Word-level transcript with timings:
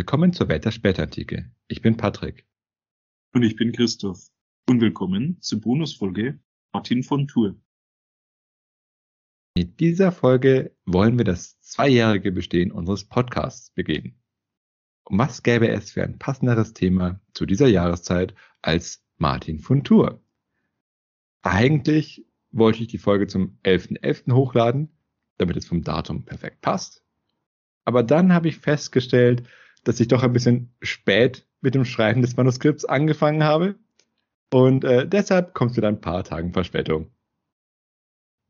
Willkommen 0.00 0.32
zur 0.32 0.48
Welt 0.48 0.64
der 0.64 0.70
Spätantike. 0.70 1.52
Ich 1.68 1.82
bin 1.82 1.98
Patrick. 1.98 2.46
Und 3.34 3.42
ich 3.42 3.54
bin 3.54 3.70
Christoph. 3.70 4.30
Und 4.66 4.80
willkommen 4.80 5.36
zur 5.42 5.60
Bonusfolge 5.60 6.40
Martin 6.72 7.02
von 7.02 7.28
Tour. 7.28 7.60
Mit 9.54 9.78
dieser 9.78 10.10
Folge 10.10 10.74
wollen 10.86 11.18
wir 11.18 11.26
das 11.26 11.60
zweijährige 11.60 12.32
Bestehen 12.32 12.72
unseres 12.72 13.04
Podcasts 13.04 13.72
begehen. 13.74 14.18
Und 15.04 15.18
was 15.18 15.42
gäbe 15.42 15.68
es 15.68 15.90
für 15.90 16.02
ein 16.02 16.18
passenderes 16.18 16.72
Thema 16.72 17.20
zu 17.34 17.44
dieser 17.44 17.68
Jahreszeit 17.68 18.34
als 18.62 19.04
Martin 19.18 19.58
von 19.58 19.84
Tour? 19.84 20.24
Eigentlich 21.42 22.24
wollte 22.52 22.80
ich 22.80 22.88
die 22.88 22.96
Folge 22.96 23.26
zum 23.26 23.58
11.11. 23.64 24.00
.11. 24.00 24.32
hochladen, 24.32 24.96
damit 25.36 25.58
es 25.58 25.66
vom 25.66 25.82
Datum 25.84 26.24
perfekt 26.24 26.62
passt. 26.62 27.04
Aber 27.84 28.02
dann 28.02 28.32
habe 28.32 28.48
ich 28.48 28.56
festgestellt, 28.56 29.46
dass 29.84 30.00
ich 30.00 30.08
doch 30.08 30.22
ein 30.22 30.32
bisschen 30.32 30.74
spät 30.80 31.46
mit 31.60 31.74
dem 31.74 31.84
Schreiben 31.84 32.22
des 32.22 32.36
Manuskripts 32.36 32.84
angefangen 32.84 33.44
habe. 33.44 33.76
Und 34.52 34.84
äh, 34.84 35.06
deshalb 35.06 35.54
kommt 35.54 35.72
es 35.72 35.76
mit 35.76 35.84
ein 35.84 36.00
paar 36.00 36.24
Tagen 36.24 36.52
Verspätung. 36.52 37.10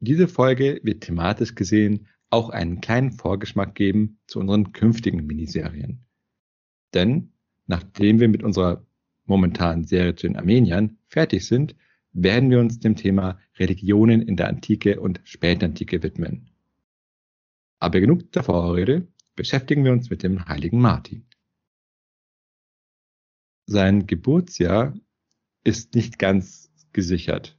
Diese 0.00 0.28
Folge 0.28 0.80
wird 0.82 1.02
thematisch 1.02 1.54
gesehen 1.54 2.06
auch 2.30 2.48
einen 2.48 2.80
kleinen 2.80 3.12
Vorgeschmack 3.12 3.74
geben 3.74 4.18
zu 4.26 4.38
unseren 4.38 4.72
künftigen 4.72 5.26
Miniserien. 5.26 6.06
Denn 6.94 7.32
nachdem 7.66 8.20
wir 8.20 8.28
mit 8.28 8.42
unserer 8.42 8.86
momentanen 9.26 9.84
Serie 9.84 10.14
zu 10.14 10.26
den 10.26 10.36
Armeniern 10.36 10.98
fertig 11.06 11.46
sind, 11.46 11.74
werden 12.12 12.50
wir 12.50 12.58
uns 12.58 12.80
dem 12.80 12.96
Thema 12.96 13.38
Religionen 13.58 14.22
in 14.22 14.36
der 14.36 14.48
Antike 14.48 15.00
und 15.00 15.20
Spätantike 15.24 16.02
widmen. 16.02 16.50
Aber 17.78 18.00
genug 18.00 18.32
der 18.32 18.42
Vorrede, 18.42 19.06
beschäftigen 19.36 19.84
wir 19.84 19.92
uns 19.92 20.10
mit 20.10 20.22
dem 20.22 20.46
heiligen 20.46 20.80
Martin. 20.80 21.26
Sein 23.66 24.06
Geburtsjahr 24.06 24.94
ist 25.64 25.94
nicht 25.94 26.18
ganz 26.18 26.72
gesichert. 26.92 27.56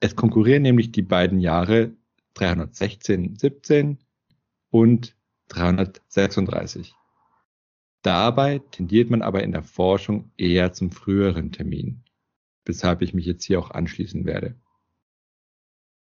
Es 0.00 0.16
konkurrieren 0.16 0.62
nämlich 0.62 0.92
die 0.92 1.02
beiden 1.02 1.40
Jahre 1.40 1.96
316, 2.34 3.36
17 3.36 3.98
und 4.70 5.16
336. 5.48 6.94
Dabei 8.02 8.58
tendiert 8.58 9.08
man 9.10 9.22
aber 9.22 9.42
in 9.42 9.52
der 9.52 9.62
Forschung 9.62 10.30
eher 10.36 10.72
zum 10.72 10.90
früheren 10.90 11.52
Termin, 11.52 12.04
weshalb 12.64 13.02
ich 13.02 13.14
mich 13.14 13.24
jetzt 13.24 13.44
hier 13.44 13.58
auch 13.58 13.70
anschließen 13.70 14.24
werde. 14.24 14.60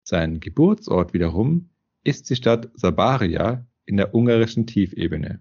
Sein 0.05 0.41
Geburtsort 0.41 1.12
wiederum 1.12 1.70
ist 2.03 2.30
die 2.30 2.36
Stadt 2.36 2.70
Sabaria 2.75 3.67
in 3.84 3.97
der 3.97 4.14
ungarischen 4.14 4.66
Tiefebene. 4.66 5.41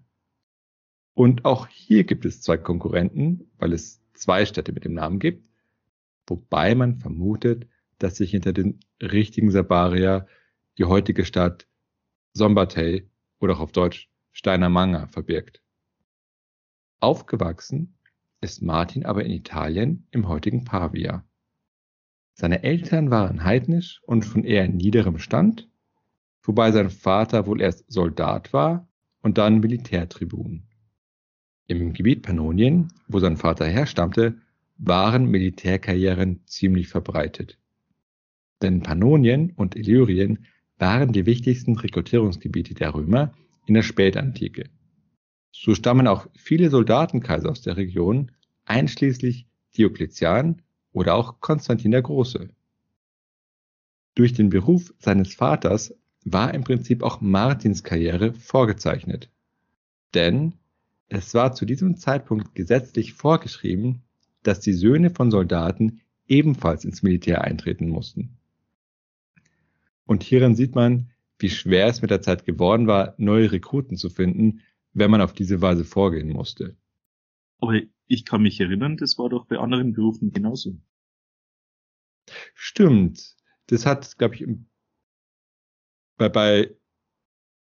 Und 1.13 1.45
auch 1.45 1.67
hier 1.67 2.03
gibt 2.03 2.25
es 2.25 2.41
zwei 2.41 2.57
Konkurrenten, 2.57 3.51
weil 3.57 3.73
es 3.73 4.01
zwei 4.13 4.45
Städte 4.45 4.71
mit 4.71 4.85
dem 4.85 4.93
Namen 4.93 5.19
gibt, 5.19 5.47
wobei 6.27 6.75
man 6.75 6.97
vermutet, 6.97 7.67
dass 7.97 8.17
sich 8.17 8.31
hinter 8.31 8.53
den 8.53 8.79
richtigen 9.01 9.51
Sabaria 9.51 10.27
die 10.77 10.85
heutige 10.85 11.25
Stadt 11.25 11.67
Sombatei 12.33 13.07
oder 13.39 13.55
auch 13.55 13.59
auf 13.59 13.71
Deutsch 13.71 14.09
Steinermanga 14.31 15.07
verbirgt. 15.07 15.61
Aufgewachsen 16.99 17.97
ist 18.41 18.61
Martin 18.61 19.05
aber 19.05 19.25
in 19.25 19.31
Italien 19.31 20.07
im 20.11 20.27
heutigen 20.27 20.63
Pavia. 20.63 21.25
Seine 22.33 22.63
Eltern 22.63 23.11
waren 23.11 23.43
heidnisch 23.43 24.01
und 24.05 24.23
von 24.23 24.43
eher 24.43 24.67
niederem 24.67 25.19
Stand, 25.19 25.69
wobei 26.43 26.71
sein 26.71 26.89
Vater 26.89 27.45
wohl 27.45 27.61
erst 27.61 27.91
Soldat 27.91 28.53
war 28.53 28.87
und 29.21 29.37
dann 29.37 29.59
Militärtribun. 29.59 30.63
Im 31.67 31.93
Gebiet 31.93 32.23
Pannonien, 32.23 32.89
wo 33.07 33.19
sein 33.19 33.37
Vater 33.37 33.65
herstammte, 33.65 34.37
waren 34.77 35.25
Militärkarrieren 35.25 36.41
ziemlich 36.45 36.87
verbreitet. 36.87 37.57
Denn 38.61 38.81
Pannonien 38.81 39.51
und 39.55 39.75
Illyrien 39.75 40.45
waren 40.77 41.13
die 41.13 41.25
wichtigsten 41.25 41.77
Rekrutierungsgebiete 41.77 42.73
der 42.73 42.93
Römer 42.93 43.33
in 43.67 43.75
der 43.75 43.83
Spätantike. 43.83 44.69
So 45.51 45.75
stammen 45.75 46.07
auch 46.07 46.27
viele 46.35 46.69
Soldatenkaiser 46.69 47.49
aus 47.49 47.61
der 47.61 47.77
Region, 47.77 48.31
einschließlich 48.65 49.47
Diokletian 49.77 50.61
oder 50.91 51.15
auch 51.15 51.39
Konstantin 51.39 51.91
der 51.91 52.01
Große. 52.01 52.49
Durch 54.15 54.33
den 54.33 54.49
Beruf 54.49 54.93
seines 54.99 55.33
Vaters 55.33 55.93
war 56.23 56.53
im 56.53 56.63
Prinzip 56.63 57.03
auch 57.03 57.21
Martins 57.21 57.83
Karriere 57.83 58.33
vorgezeichnet. 58.33 59.29
Denn 60.13 60.53
es 61.07 61.33
war 61.33 61.53
zu 61.53 61.65
diesem 61.65 61.97
Zeitpunkt 61.97 62.55
gesetzlich 62.55 63.13
vorgeschrieben, 63.13 64.03
dass 64.43 64.59
die 64.59 64.73
Söhne 64.73 65.09
von 65.09 65.31
Soldaten 65.31 66.01
ebenfalls 66.27 66.85
ins 66.85 67.03
Militär 67.03 67.43
eintreten 67.43 67.89
mussten. 67.89 68.37
Und 70.05 70.23
hierin 70.23 70.55
sieht 70.55 70.75
man, 70.75 71.09
wie 71.37 71.49
schwer 71.49 71.87
es 71.87 72.01
mit 72.01 72.11
der 72.11 72.21
Zeit 72.21 72.45
geworden 72.45 72.87
war, 72.87 73.15
neue 73.17 73.51
Rekruten 73.51 73.97
zu 73.97 74.09
finden, 74.09 74.61
wenn 74.93 75.11
man 75.11 75.21
auf 75.21 75.33
diese 75.33 75.61
Weise 75.61 75.85
vorgehen 75.85 76.29
musste. 76.29 76.75
Aber 77.59 77.79
ich 78.07 78.25
kann 78.25 78.41
mich 78.41 78.59
erinnern, 78.59 78.97
das 78.97 79.17
war 79.17 79.29
doch 79.29 79.45
bei 79.45 79.57
anderen 79.57 79.93
Berufen 79.93 80.31
genauso. 80.31 80.77
Stimmt. 82.53 83.35
Das 83.67 83.85
hat, 83.85 84.17
glaube 84.17 84.35
ich, 84.35 84.45
bei, 86.21 86.29
bei 86.29 86.75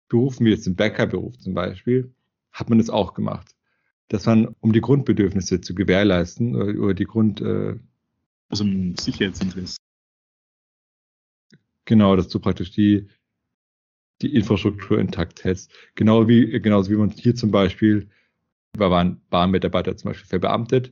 Berufen 0.07 0.45
wie 0.45 0.49
jetzt 0.49 0.65
im 0.65 0.75
Bäckerberuf 0.75 1.37
zum 1.37 1.53
Beispiel, 1.53 2.13
hat 2.51 2.69
man 2.69 2.79
das 2.79 2.89
auch 2.89 3.13
gemacht. 3.13 3.55
Dass 4.07 4.25
man, 4.25 4.55
um 4.59 4.73
die 4.73 4.81
Grundbedürfnisse 4.81 5.61
zu 5.61 5.75
gewährleisten, 5.75 6.55
oder, 6.55 6.79
oder 6.81 6.93
die 6.95 7.05
Grund... 7.05 7.41
Äh, 7.41 7.75
also 8.49 8.63
ein 8.63 8.95
Sicherheitsinteresse. 8.97 9.77
Genau, 11.85 12.15
dass 12.15 12.29
du 12.29 12.39
praktisch 12.39 12.71
die, 12.71 13.07
die 14.23 14.33
Infrastruktur 14.33 14.99
intakt 14.99 15.43
hältst. 15.43 15.71
Genau 15.93 16.27
wie, 16.27 16.59
genauso 16.59 16.89
wie 16.89 16.95
man 16.95 17.11
hier 17.11 17.35
zum 17.35 17.51
Beispiel, 17.51 18.09
da 18.73 18.89
waren 18.89 19.21
Bahnmitarbeiter 19.29 19.95
zum 19.95 20.09
Beispiel 20.09 20.27
verbeamtet, 20.27 20.91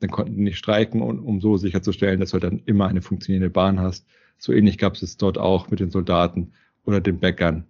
dann 0.00 0.10
konnten 0.10 0.36
die 0.36 0.42
nicht 0.42 0.58
streiken, 0.58 1.02
und, 1.02 1.20
um 1.20 1.42
so 1.42 1.58
sicherzustellen, 1.58 2.20
dass 2.20 2.30
du 2.30 2.38
dann 2.38 2.60
immer 2.60 2.88
eine 2.88 3.02
funktionierende 3.02 3.50
Bahn 3.50 3.78
hast. 3.78 4.06
So 4.38 4.52
ähnlich 4.52 4.78
gab 4.78 4.94
es 4.94 5.02
es 5.02 5.18
dort 5.18 5.36
auch 5.36 5.70
mit 5.70 5.80
den 5.80 5.90
Soldaten 5.90 6.52
oder 6.84 7.00
den 7.00 7.18
Bäckern. 7.18 7.66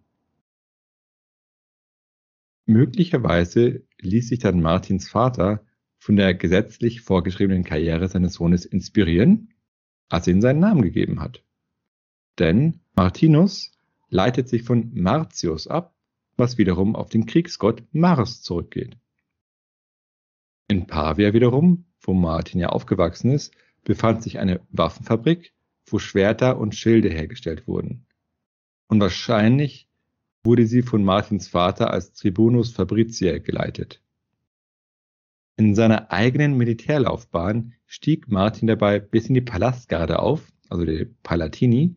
Möglicherweise 2.67 3.83
ließ 4.01 4.29
sich 4.29 4.39
dann 4.39 4.61
Martins 4.61 5.09
Vater 5.09 5.65
von 5.99 6.17
der 6.17 6.35
gesetzlich 6.35 7.03
vorgeschriebenen 7.03 7.65
Karriere 7.65 8.09
seines 8.09 8.35
Sohnes 8.35 8.65
inspirieren, 8.65 9.55
als 10.09 10.27
er 10.27 10.35
ihm 10.35 10.41
seinen 10.41 10.61
Namen 10.61 10.83
gegeben 10.83 11.21
hat. 11.21 11.43
Denn 12.39 12.81
Martinus 12.95 13.73
leitet 14.09 14.49
sich 14.49 14.63
von 14.63 14.91
Martius 14.95 15.67
ab, 15.67 15.95
was 16.37 16.59
wiederum 16.59 16.97
auf 16.97 17.09
den 17.09 17.27
Kriegsgott 17.27 17.83
Mars 17.93 18.43
zurückgeht. 18.43 18.97
In 20.69 20.87
Pavia 20.87 21.33
wiederum, 21.33 21.87
wo 22.01 22.15
Martin 22.15 22.61
ja 22.61 22.71
aufgewachsen 22.71 23.31
ist, 23.31 23.55
befand 23.85 24.23
sich 24.23 24.39
eine 24.39 24.61
Waffenfabrik, 24.71 25.53
wo 25.87 25.99
Schwerter 25.99 26.59
und 26.59 26.75
Schilde 26.75 27.11
hergestellt 27.11 27.67
wurden. 27.67 28.07
Und 28.95 29.01
wahrscheinlich 29.01 29.89
wurde 30.45 30.69
sie 30.69 30.83
von 30.83 31.03
Martins 31.03 31.49
Vater 31.49 31.91
als 31.91 32.13
Tribunus 32.13 32.71
Fabriciae 32.71 33.41
geleitet. 33.41 34.01
In 35.57 35.75
seiner 35.75 36.13
eigenen 36.13 36.57
Militärlaufbahn 36.57 37.73
stieg 37.87 38.29
Martin 38.29 38.69
dabei 38.69 39.01
bis 39.01 39.27
in 39.27 39.35
die 39.35 39.41
Palastgarde 39.41 40.21
auf, 40.21 40.47
also 40.69 40.85
die 40.85 41.07
Palatini, 41.25 41.97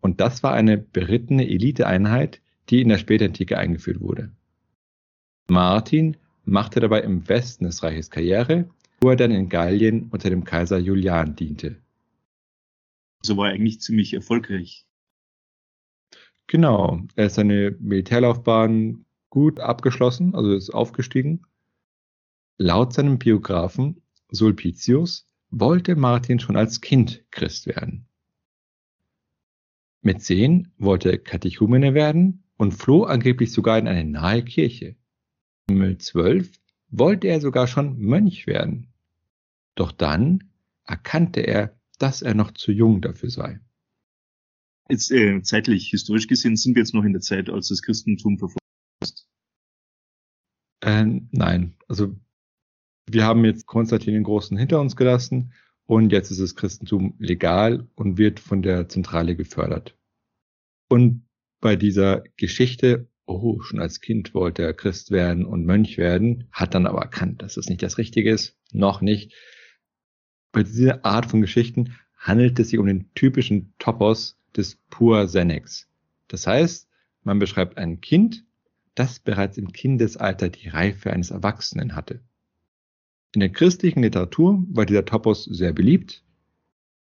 und 0.00 0.20
das 0.20 0.44
war 0.44 0.52
eine 0.52 0.78
berittene 0.78 1.48
Eliteeinheit, 1.48 2.40
die 2.70 2.82
in 2.82 2.90
der 2.90 2.98
Spätantike 2.98 3.58
eingeführt 3.58 4.00
wurde. 4.00 4.30
Martin 5.48 6.18
machte 6.44 6.78
dabei 6.78 7.00
im 7.00 7.28
Westen 7.28 7.64
des 7.64 7.82
Reiches 7.82 8.10
Karriere, 8.10 8.70
wo 9.00 9.10
er 9.10 9.16
dann 9.16 9.32
in 9.32 9.48
Gallien 9.48 10.08
unter 10.12 10.30
dem 10.30 10.44
Kaiser 10.44 10.78
Julian 10.78 11.34
diente. 11.34 11.82
So 13.22 13.36
war 13.36 13.48
er 13.48 13.54
eigentlich 13.54 13.80
ziemlich 13.80 14.14
erfolgreich. 14.14 14.86
Genau, 16.52 17.00
er 17.16 17.28
ist 17.28 17.36
seine 17.36 17.74
Militärlaufbahn 17.80 19.06
gut 19.30 19.58
abgeschlossen, 19.58 20.34
also 20.34 20.52
ist 20.52 20.68
aufgestiegen. 20.68 21.46
Laut 22.58 22.92
seinem 22.92 23.18
Biografen 23.18 24.02
Sulpicius 24.30 25.26
wollte 25.48 25.96
Martin 25.96 26.40
schon 26.40 26.58
als 26.58 26.82
Kind 26.82 27.24
Christ 27.30 27.68
werden. 27.68 28.04
Mit 30.02 30.20
zehn 30.20 30.70
wollte 30.76 31.10
er 31.12 31.16
Katechumene 31.16 31.94
werden 31.94 32.44
und 32.58 32.72
floh 32.72 33.04
angeblich 33.04 33.50
sogar 33.50 33.78
in 33.78 33.88
eine 33.88 34.04
nahe 34.04 34.44
Kirche. 34.44 34.96
Mit 35.70 36.02
zwölf 36.02 36.60
wollte 36.90 37.28
er 37.28 37.40
sogar 37.40 37.66
schon 37.66 37.98
Mönch 37.98 38.46
werden. 38.46 38.92
Doch 39.74 39.90
dann 39.90 40.50
erkannte 40.84 41.40
er, 41.40 41.74
dass 41.98 42.20
er 42.20 42.34
noch 42.34 42.50
zu 42.50 42.72
jung 42.72 43.00
dafür 43.00 43.30
sei. 43.30 43.58
Jetzt 44.88 45.10
äh, 45.10 45.40
zeitlich, 45.42 45.88
historisch 45.88 46.26
gesehen, 46.26 46.56
sind 46.56 46.74
wir 46.74 46.82
jetzt 46.82 46.94
noch 46.94 47.04
in 47.04 47.12
der 47.12 47.22
Zeit, 47.22 47.48
als 47.48 47.68
das 47.68 47.82
Christentum 47.82 48.38
verfolgt 48.38 48.60
ist. 49.02 49.28
Ähm, 50.82 51.28
nein, 51.30 51.76
also 51.88 52.16
wir 53.06 53.24
haben 53.24 53.44
jetzt 53.44 53.66
Konstantin 53.66 54.14
den 54.14 54.24
Großen 54.24 54.56
hinter 54.56 54.80
uns 54.80 54.96
gelassen 54.96 55.52
und 55.86 56.10
jetzt 56.12 56.30
ist 56.30 56.40
das 56.40 56.56
Christentum 56.56 57.14
legal 57.18 57.88
und 57.94 58.18
wird 58.18 58.40
von 58.40 58.62
der 58.62 58.88
Zentrale 58.88 59.36
gefördert. 59.36 59.96
Und 60.88 61.26
bei 61.60 61.76
dieser 61.76 62.24
Geschichte, 62.36 63.08
oh, 63.26 63.60
schon 63.60 63.80
als 63.80 64.00
Kind 64.00 64.34
wollte 64.34 64.62
er 64.62 64.74
Christ 64.74 65.10
werden 65.10 65.46
und 65.46 65.64
Mönch 65.64 65.96
werden, 65.98 66.48
hat 66.52 66.74
dann 66.74 66.86
aber 66.86 67.02
erkannt, 67.02 67.42
dass 67.42 67.54
das 67.54 67.68
nicht 67.68 67.82
das 67.82 67.98
Richtige 67.98 68.30
ist, 68.30 68.58
noch 68.72 69.00
nicht. 69.00 69.32
Bei 70.52 70.62
dieser 70.62 71.04
Art 71.04 71.26
von 71.26 71.40
Geschichten 71.40 71.96
handelt 72.16 72.58
es 72.58 72.70
sich 72.70 72.78
um 72.78 72.86
den 72.86 73.12
typischen 73.14 73.74
Topos 73.78 74.41
des 74.56 74.76
Pur 74.90 75.28
Senex. 75.28 75.88
Das 76.28 76.46
heißt, 76.46 76.88
man 77.22 77.38
beschreibt 77.38 77.78
ein 77.78 78.00
Kind, 78.00 78.44
das 78.94 79.20
bereits 79.20 79.56
im 79.58 79.72
Kindesalter 79.72 80.48
die 80.48 80.68
Reife 80.68 81.12
eines 81.12 81.30
Erwachsenen 81.30 81.94
hatte. 81.94 82.20
In 83.34 83.40
der 83.40 83.50
christlichen 83.50 84.02
Literatur 84.02 84.62
war 84.68 84.84
dieser 84.84 85.04
Topos 85.04 85.44
sehr 85.44 85.72
beliebt, 85.72 86.22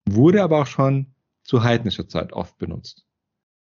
wurde 0.05 0.43
aber 0.43 0.61
auch 0.61 0.67
schon 0.67 1.07
zu 1.43 1.63
heidnischer 1.63 2.07
Zeit 2.07 2.31
oft 2.33 2.57
benutzt. 2.57 3.05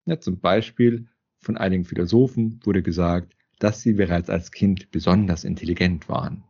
Ja, 0.06 0.20
zum 0.20 0.40
Beispiel 0.40 1.08
von 1.40 1.58
einigen 1.58 1.86
Philosophen 1.86 2.60
wurde 2.64 2.82
gesagt, 2.82 3.36
dass 3.60 3.82
sie 3.82 3.94
bereits 3.94 4.30
als 4.30 4.52
Kind 4.52 4.92
besonders 4.92 5.44
intelligent 5.44 6.10
waren. 6.10 6.44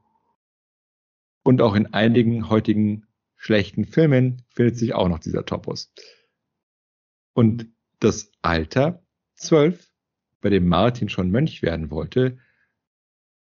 Und 1.44 1.62
auch 1.62 1.76
in 1.76 1.94
einigen 1.94 2.50
heutigen 2.50 3.06
schlechten 3.36 3.86
Filmen 3.86 4.42
findet 4.50 4.78
sich 4.78 4.96
auch 4.96 5.10
noch 5.10 5.20
dieser 5.20 5.46
Topos. 5.46 5.92
Und 7.36 7.68
das 8.00 8.32
Alter, 8.42 9.04
zwölf, 9.36 9.92
bei 10.40 10.50
dem 10.50 10.68
Martin 10.68 11.10
schon 11.10 11.32
Mönch 11.32 11.62
werden 11.62 11.92
wollte, 11.92 12.38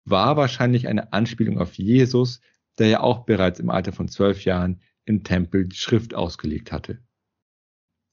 war 0.04 0.36
wahrscheinlich 0.36 0.86
eine 0.86 1.12
Anspielung 1.12 1.58
auf 1.58 1.74
Jesus, 1.74 2.40
der 2.78 2.86
ja 2.86 3.00
auch 3.00 3.24
bereits 3.24 3.58
im 3.58 3.68
Alter 3.68 3.92
von 3.92 4.08
zwölf 4.08 4.44
Jahren 4.44 4.80
im 5.04 5.24
Tempel 5.24 5.66
die 5.66 5.76
Schrift 5.76 6.14
ausgelegt 6.14 6.70
hatte. 6.70 7.02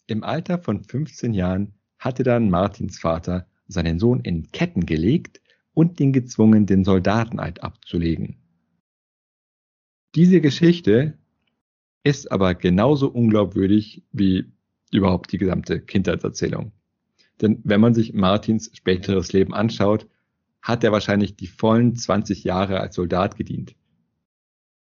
Im 0.07 0.23
Alter 0.23 0.57
von 0.57 0.83
15 0.83 1.33
Jahren 1.35 1.75
hatte 1.99 2.23
dann 2.23 2.49
Martins 2.49 2.97
Vater 2.97 3.47
seinen 3.67 3.99
Sohn 3.99 4.21
in 4.21 4.51
Ketten 4.51 4.85
gelegt 4.85 5.41
und 5.73 5.99
ihn 5.99 6.11
gezwungen, 6.11 6.65
den 6.65 6.85
Soldateneid 6.85 7.61
abzulegen. 7.61 8.37
Diese 10.15 10.41
Geschichte 10.41 11.19
ist 12.03 12.31
aber 12.31 12.55
genauso 12.55 13.09
unglaubwürdig 13.09 14.03
wie 14.11 14.56
überhaupt 14.91 15.31
die 15.31 15.37
gesamte 15.37 15.79
Kindheitserzählung. 15.79 16.71
Denn 17.41 17.59
wenn 17.63 17.81
man 17.81 17.93
sich 17.93 18.13
Martins 18.13 18.71
späteres 18.73 19.33
Leben 19.33 19.53
anschaut, 19.53 20.07
hat 20.61 20.83
er 20.83 20.91
wahrscheinlich 20.91 21.35
die 21.35 21.47
vollen 21.47 21.95
20 21.95 22.43
Jahre 22.43 22.79
als 22.79 22.95
Soldat 22.95 23.35
gedient. 23.35 23.75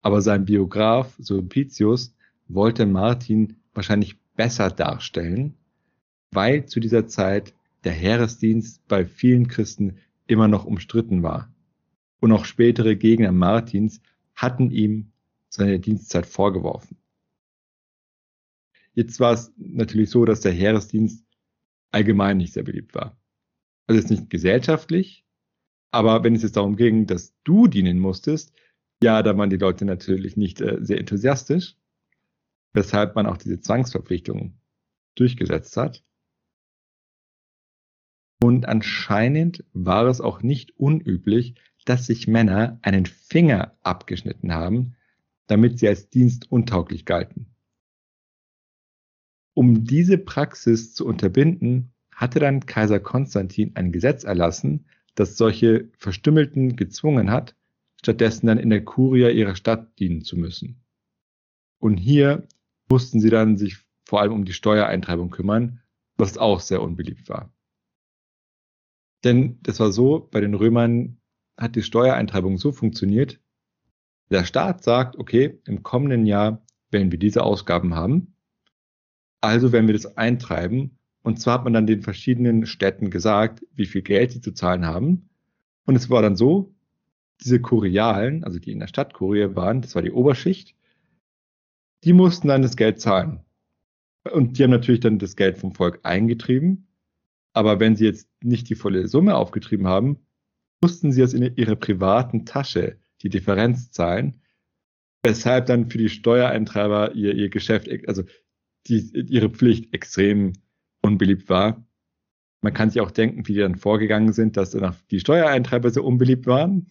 Aber 0.02 0.22
sein 0.22 0.46
Biograf 0.46 1.16
Sulpicius 1.20 2.16
wollte 2.48 2.86
Martin 2.86 3.58
wahrscheinlich 3.74 4.16
besser 4.36 4.70
darstellen, 4.70 5.56
weil 6.32 6.66
zu 6.66 6.80
dieser 6.80 7.08
Zeit 7.08 7.54
der 7.84 7.92
Heeresdienst 7.94 8.88
bei 8.88 9.06
vielen 9.06 9.48
Christen 9.48 9.98
immer 10.28 10.48
noch 10.48 10.66
umstritten 10.66 11.24
war. 11.24 11.52
Und 12.20 12.32
auch 12.32 12.46
spätere 12.46 12.96
Gegner 12.96 13.32
Martins 13.32 14.02
hatten 14.36 14.72
ihm 14.72 15.12
seine 15.50 15.80
Dienstzeit 15.80 16.26
vorgeworfen. 16.26 16.97
Jetzt 18.98 19.20
war 19.20 19.34
es 19.34 19.54
natürlich 19.58 20.10
so, 20.10 20.26
dass 20.26 20.42
der 20.42 20.54
Heeresdienst 20.54 21.24
allgemein 21.92 22.38
nicht 22.38 22.54
sehr 22.54 22.64
beliebt 22.64 22.96
war. 22.96 23.16
Also 23.86 24.02
jetzt 24.02 24.10
nicht 24.10 24.32
gesellschaftlich, 24.32 25.24
aber 25.92 26.24
wenn 26.24 26.34
es 26.34 26.42
jetzt 26.42 26.58
darum 26.58 26.78
ging, 26.78 27.06
dass 27.06 27.36
du 27.44 27.68
dienen 27.68 28.00
musstest, 28.00 28.54
ja, 29.04 29.22
da 29.22 29.38
waren 29.38 29.52
die 29.52 29.58
Leute 29.58 29.86
natürlich 29.86 30.36
nicht 30.36 30.62
äh, 30.62 30.80
sehr 30.82 30.98
enthusiastisch, 30.98 31.76
weshalb 32.74 33.16
man 33.16 33.28
auch 33.28 33.38
diese 33.38 33.60
Zwangsverpflichtungen 33.60 34.60
durchgesetzt 35.14 35.78
hat. 35.78 36.04
Und 38.42 38.68
anscheinend 38.68 39.64
war 39.74 40.08
es 40.08 40.22
auch 40.22 40.42
nicht 40.42 40.76
unüblich, 40.80 41.54
dass 41.86 42.08
sich 42.08 42.28
Männer 42.28 42.80
einen 42.82 43.06
Finger 43.06 43.78
abgeschnitten 43.84 44.56
haben, 44.56 44.96
damit 45.46 45.78
sie 45.78 45.88
als 45.88 46.10
dienstuntauglich 46.10 47.06
galten. 47.06 47.54
Um 49.58 49.86
diese 49.86 50.20
Praxis 50.20 50.94
zu 50.94 51.04
unterbinden, 51.04 51.92
hatte 52.14 52.40
dann 52.40 52.68
Kaiser 52.68 53.00
Konstantin 53.00 53.72
ein 53.74 53.92
Gesetz 53.92 54.24
erlassen, 54.24 54.86
das 55.16 55.36
solche 55.36 55.90
Verstümmelten 55.98 56.76
gezwungen 56.76 57.32
hat, 57.32 57.56
stattdessen 58.00 58.46
dann 58.46 58.60
in 58.60 58.70
der 58.70 58.86
Kuria 58.86 59.30
ihrer 59.30 59.56
Stadt 59.56 59.98
dienen 59.98 60.22
zu 60.22 60.38
müssen. 60.38 60.84
Und 61.80 61.98
hier 61.98 62.48
mussten 62.88 63.20
sie 63.20 63.32
dann 63.32 63.58
sich 63.58 63.78
vor 64.06 64.22
allem 64.22 64.34
um 64.34 64.46
die 64.46 64.54
Steuereintreibung 64.54 65.32
kümmern, 65.32 65.82
was 66.18 66.38
auch 66.38 66.60
sehr 66.60 66.84
unbeliebt 66.84 67.28
war. 67.28 67.52
Denn 69.24 69.58
das 69.64 69.80
war 69.80 69.92
so, 69.92 70.30
bei 70.30 70.40
den 70.40 70.54
Römern 70.54 71.18
hat 71.58 71.76
die 71.76 71.82
Steuereintreibung 71.82 72.60
so 72.60 72.72
funktioniert, 72.72 73.40
der 74.30 74.46
Staat 74.46 74.84
sagt, 74.84 75.18
okay, 75.18 75.60
im 75.66 75.82
kommenden 75.82 76.28
Jahr 76.28 76.62
werden 76.92 77.12
wir 77.12 77.18
diese 77.18 77.42
Ausgaben 77.42 77.96
haben, 77.96 78.36
also 79.48 79.72
werden 79.72 79.88
wir 79.88 79.94
das 79.94 80.18
eintreiben. 80.18 80.98
Und 81.24 81.40
zwar 81.40 81.56
hat 81.56 81.64
man 81.64 81.74
dann 81.74 81.88
den 81.88 82.02
verschiedenen 82.02 82.66
Städten 82.66 83.10
gesagt, 83.10 83.66
wie 83.74 83.86
viel 83.86 84.02
Geld 84.02 84.34
sie 84.34 84.42
zu 84.42 84.52
zahlen 84.54 84.86
haben. 84.86 85.30
Und 85.86 85.96
es 85.96 86.10
war 86.10 86.22
dann 86.22 86.36
so, 86.36 86.74
diese 87.42 87.62
Kurialen, 87.62 88.44
also 88.44 88.60
die 88.60 88.72
in 88.72 88.80
der 88.80 88.88
Stadt 88.88 89.14
Kurie 89.14 89.56
waren, 89.56 89.82
das 89.82 89.96
war 89.96 90.02
die 90.02 90.12
Oberschicht, 90.12 90.76
die 92.04 92.14
mussten 92.14 92.50
dann 92.50 92.62
das 92.62 92.76
Geld 92.76 93.00
zahlen. 93.00 93.40
Und 94.30 94.58
die 94.58 94.64
haben 94.64 94.72
natürlich 94.72 95.00
dann 95.00 95.18
das 95.18 95.38
Geld 95.38 95.58
vom 95.58 95.74
Volk 95.74 96.02
eingetrieben. 96.04 96.88
Aber 97.54 97.80
wenn 97.80 97.96
sie 97.96 98.06
jetzt 98.06 98.28
nicht 98.44 98.70
die 98.70 98.76
volle 98.76 99.08
Summe 99.08 99.36
aufgetrieben 99.36 99.88
haben, 99.88 100.18
mussten 100.82 101.14
sie 101.14 101.22
es 101.22 101.34
in 101.34 101.56
ihrer 101.56 101.76
privaten 101.76 102.46
Tasche 102.46 103.00
die 103.22 103.30
Differenz 103.30 103.92
zahlen, 103.92 104.42
weshalb 105.24 105.68
dann 105.68 105.90
für 105.90 105.98
die 105.98 106.10
Steuereintreiber 106.10 107.16
ihr, 107.16 107.34
ihr 107.34 107.50
Geschäft, 107.50 107.90
also 108.08 108.24
die, 108.90 109.10
ihre 109.30 109.50
Pflicht 109.50 109.94
extrem 109.94 110.54
unbeliebt 111.02 111.50
war. 111.50 111.84
Man 112.62 112.74
kann 112.74 112.90
sich 112.90 113.02
auch 113.02 113.12
denken, 113.12 113.48
wie 113.48 113.54
die 113.54 113.60
dann 113.60 113.76
vorgegangen 113.76 114.34
sind, 114.34 114.58
dass 114.58 114.72
dann 114.72 114.96
die 115.12 115.20
Steuereintreiber 115.20 115.90
so 115.92 116.04
unbeliebt 116.04 116.48
waren. 116.48 116.88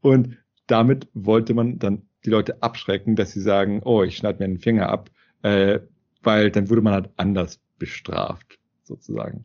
Und 0.00 0.36
damit 0.66 1.08
wollte 1.14 1.54
man 1.54 1.78
dann 1.78 2.02
die 2.24 2.30
Leute 2.30 2.62
abschrecken, 2.62 3.16
dass 3.16 3.32
sie 3.32 3.40
sagen, 3.40 3.80
oh, 3.84 4.02
ich 4.02 4.16
schneide 4.16 4.40
mir 4.40 4.46
einen 4.46 4.58
Finger 4.58 4.88
ab, 4.88 5.10
äh, 5.42 5.80
weil 6.22 6.50
dann 6.50 6.68
wurde 6.68 6.82
man 6.82 6.94
halt 6.94 7.10
anders 7.16 7.60
bestraft, 7.78 8.58
sozusagen. 8.82 9.44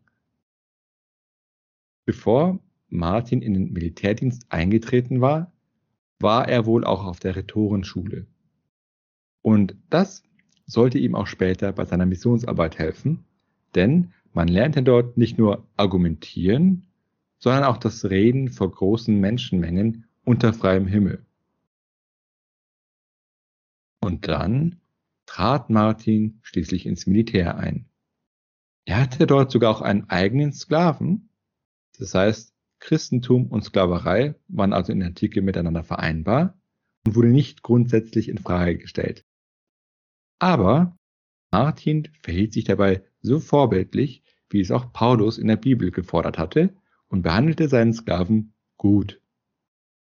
Bevor 2.06 2.60
Martin 2.90 3.42
in 3.42 3.54
den 3.54 3.72
Militärdienst 3.72 4.46
eingetreten 4.50 5.22
war, 5.22 5.54
war 6.20 6.48
er 6.48 6.66
wohl 6.66 6.84
auch 6.84 7.06
auf 7.06 7.20
der 7.20 7.36
Rhetorenschule. 7.36 8.28
Und 9.42 9.76
das 9.90 10.24
sollte 10.66 10.98
ihm 10.98 11.16
auch 11.16 11.28
später 11.28 11.72
bei 11.72 11.86
seiner 11.86 12.06
Missionsarbeit 12.06 12.78
helfen, 12.80 13.26
denn 13.76 14.14
man 14.34 14.48
lernte 14.48 14.84
dort 14.84 15.18
nicht 15.18 15.38
nur 15.38 15.68
argumentieren, 15.78 16.88
sondern 17.38 17.66
auch 17.66 17.78
das 17.78 18.06
Reden 18.06 18.50
vor 18.50 18.72
großen 18.72 19.20
Menschenmengen 19.20 20.06
unter 20.24 20.54
freiem 20.54 20.88
Himmel. 20.88 21.26
Und 24.00 24.28
dann 24.28 24.82
trat 25.26 25.70
Martin 25.70 26.40
schließlich 26.42 26.86
ins 26.86 27.08
Militär 27.08 27.58
ein. 27.58 27.86
Er 28.86 29.02
hatte 29.02 29.28
dort 29.28 29.52
sogar 29.52 29.72
auch 29.72 29.82
einen 29.82 30.10
eigenen 30.10 30.52
Sklaven. 30.52 31.30
Das 31.98 32.14
heißt, 32.14 32.54
Christentum 32.80 33.48
und 33.48 33.64
Sklaverei 33.64 34.36
waren 34.50 34.74
also 34.74 34.92
in 34.92 35.00
der 35.00 35.10
Antike 35.10 35.42
miteinander 35.42 35.84
vereinbar 35.84 36.60
und 37.06 37.16
wurde 37.16 37.30
nicht 37.30 37.64
grundsätzlich 37.64 38.28
in 38.28 38.38
Frage 38.38 38.78
gestellt. 38.78 39.26
Aber 40.44 40.98
Martin 41.52 42.10
verhielt 42.22 42.52
sich 42.52 42.66
dabei 42.66 43.02
so 43.22 43.40
vorbildlich, 43.40 44.24
wie 44.50 44.60
es 44.60 44.72
auch 44.72 44.92
Paulus 44.92 45.38
in 45.38 45.48
der 45.48 45.56
Bibel 45.56 45.90
gefordert 45.90 46.38
hatte, 46.38 46.76
und 47.08 47.22
behandelte 47.22 47.70
seinen 47.70 47.94
Sklaven 47.94 48.54
gut. 48.76 49.22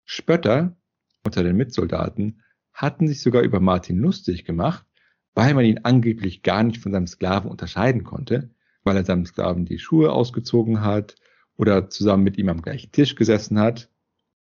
Spötter 0.06 0.78
unter 1.24 1.42
den 1.42 1.58
Mitsoldaten 1.58 2.40
hatten 2.72 3.06
sich 3.06 3.20
sogar 3.20 3.42
über 3.42 3.60
Martin 3.60 3.98
lustig 3.98 4.46
gemacht, 4.46 4.86
weil 5.34 5.52
man 5.52 5.66
ihn 5.66 5.80
angeblich 5.82 6.42
gar 6.42 6.62
nicht 6.62 6.80
von 6.80 6.92
seinem 6.92 7.06
Sklaven 7.06 7.50
unterscheiden 7.50 8.02
konnte, 8.02 8.48
weil 8.82 8.96
er 8.96 9.04
seinem 9.04 9.26
Sklaven 9.26 9.66
die 9.66 9.78
Schuhe 9.78 10.10
ausgezogen 10.10 10.80
hat 10.80 11.16
oder 11.58 11.90
zusammen 11.90 12.24
mit 12.24 12.38
ihm 12.38 12.48
am 12.48 12.62
gleichen 12.62 12.92
Tisch 12.92 13.14
gesessen 13.14 13.58
hat, 13.58 13.90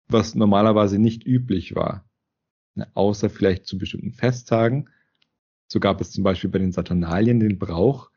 was 0.07 0.37
normalerweise 0.37 1.01
nicht 1.01 1.27
üblich 1.27 1.75
war. 1.75 2.09
Außer 2.95 3.29
vielleicht 3.31 3.67
zu 3.67 3.79
bestimmten 3.79 4.13
Festtagen, 4.13 4.89
so 5.73 5.81
gab 5.81 6.03
es 6.03 6.11
zum 6.11 6.23
Beispiel 6.23 6.51
bei 6.51 6.59
den 6.59 6.71
Saturnalien 6.71 7.41
den 7.41 7.59
Brauch, 7.59 8.11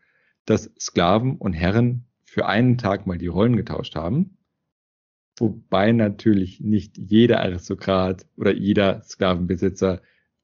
dass 0.44 0.74
Sklaven 0.78 1.38
und 1.38 1.54
Herren 1.54 2.06
für 2.26 2.48
einen 2.48 2.78
Tag 2.78 3.08
mal 3.08 3.18
die 3.18 3.28
Rollen 3.28 3.56
getauscht 3.56 3.96
haben. 3.96 4.38
Wobei 5.40 5.94
natürlich 5.94 6.60
nicht 6.60 6.98
jeder 6.98 7.40
Aristokrat 7.40 8.26
oder 8.36 8.54
jeder 8.54 9.02
Sklavenbesitzer 9.04 10.02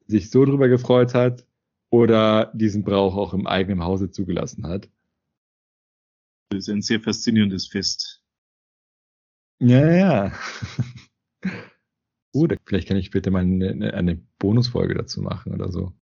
sich 0.07 0.29
so 0.29 0.45
drüber 0.45 0.69
gefreut 0.69 1.13
hat 1.13 1.45
oder 1.89 2.49
diesen 2.53 2.85
Brauch 2.85 3.17
auch 3.17 3.33
im 3.33 3.45
eigenen 3.45 3.83
Hause 3.83 4.09
zugelassen 4.09 4.65
hat. 4.65 4.89
Das 6.49 6.59
ist 6.59 6.69
ein 6.69 6.81
sehr 6.81 7.01
faszinierendes 7.01 7.67
Fest. 7.67 8.23
Ja, 9.59 9.91
ja. 9.91 10.31
Gut, 12.33 12.55
vielleicht 12.63 12.87
kann 12.87 12.95
ich 12.95 13.07
später 13.07 13.31
mal 13.31 13.41
eine, 13.41 13.93
eine 13.93 14.15
Bonusfolge 14.39 14.93
dazu 14.93 15.21
machen 15.21 15.53
oder 15.53 15.73
so. 15.73 15.93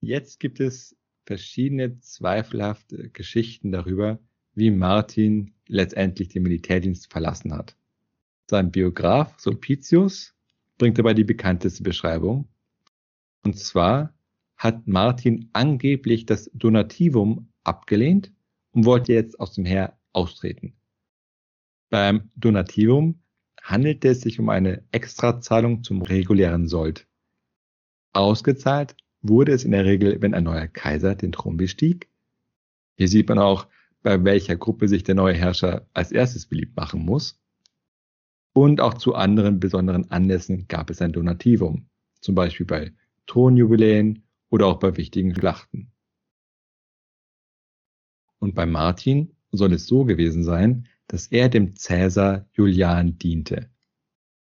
Jetzt 0.00 0.40
gibt 0.40 0.60
es 0.60 0.96
verschiedene 1.26 2.00
zweifelhafte 2.00 3.10
Geschichten 3.10 3.70
darüber, 3.70 4.18
wie 4.54 4.70
Martin 4.70 5.54
letztendlich 5.68 6.28
den 6.28 6.42
Militärdienst 6.42 7.12
verlassen 7.12 7.52
hat. 7.54 7.76
Sein 8.48 8.72
Biograf 8.72 9.38
Sulpicius 9.38 10.34
bringt 10.78 10.98
dabei 10.98 11.14
die 11.14 11.24
bekannteste 11.24 11.82
Beschreibung. 11.82 12.48
Und 13.44 13.58
zwar 13.58 14.14
hat 14.56 14.86
Martin 14.86 15.50
angeblich 15.52 16.26
das 16.26 16.50
Donativum 16.54 17.48
abgelehnt 17.62 18.32
und 18.72 18.86
wollte 18.86 19.12
jetzt 19.12 19.38
aus 19.38 19.52
dem 19.52 19.64
Heer 19.66 19.98
austreten. 20.12 20.74
Beim 21.90 22.30
Donativum 22.36 23.22
handelte 23.62 24.08
es 24.08 24.22
sich 24.22 24.40
um 24.40 24.48
eine 24.48 24.82
Extrazahlung 24.92 25.84
zum 25.84 26.02
regulären 26.02 26.66
Sold. 26.66 27.06
Ausgezahlt 28.12 28.96
wurde 29.22 29.52
es 29.52 29.64
in 29.64 29.72
der 29.72 29.84
Regel, 29.84 30.20
wenn 30.20 30.34
ein 30.34 30.44
neuer 30.44 30.66
Kaiser 30.66 31.14
den 31.14 31.32
Thron 31.32 31.56
bestieg. 31.56 32.08
Hier 32.96 33.08
sieht 33.08 33.28
man 33.28 33.38
auch, 33.38 33.66
bei 34.02 34.22
welcher 34.24 34.56
Gruppe 34.56 34.88
sich 34.88 35.02
der 35.04 35.14
neue 35.14 35.34
Herrscher 35.34 35.86
als 35.92 36.12
erstes 36.12 36.46
beliebt 36.46 36.76
machen 36.76 37.04
muss. 37.04 37.38
Und 38.52 38.80
auch 38.80 38.94
zu 38.94 39.14
anderen 39.14 39.60
besonderen 39.60 40.10
Anlässen 40.10 40.66
gab 40.68 40.90
es 40.90 41.02
ein 41.02 41.12
Donativum, 41.12 41.86
zum 42.20 42.34
Beispiel 42.34 42.66
bei 42.66 42.92
Thronjubiläen 43.26 44.24
oder 44.48 44.66
auch 44.66 44.78
bei 44.78 44.96
wichtigen 44.96 45.34
Schlachten. 45.34 45.92
Und 48.38 48.54
bei 48.54 48.66
Martin 48.66 49.34
soll 49.52 49.74
es 49.74 49.86
so 49.86 50.04
gewesen 50.04 50.42
sein, 50.42 50.88
dass 51.06 51.26
er 51.26 51.48
dem 51.48 51.76
Cäsar 51.76 52.46
Julian 52.52 53.18
diente. 53.18 53.70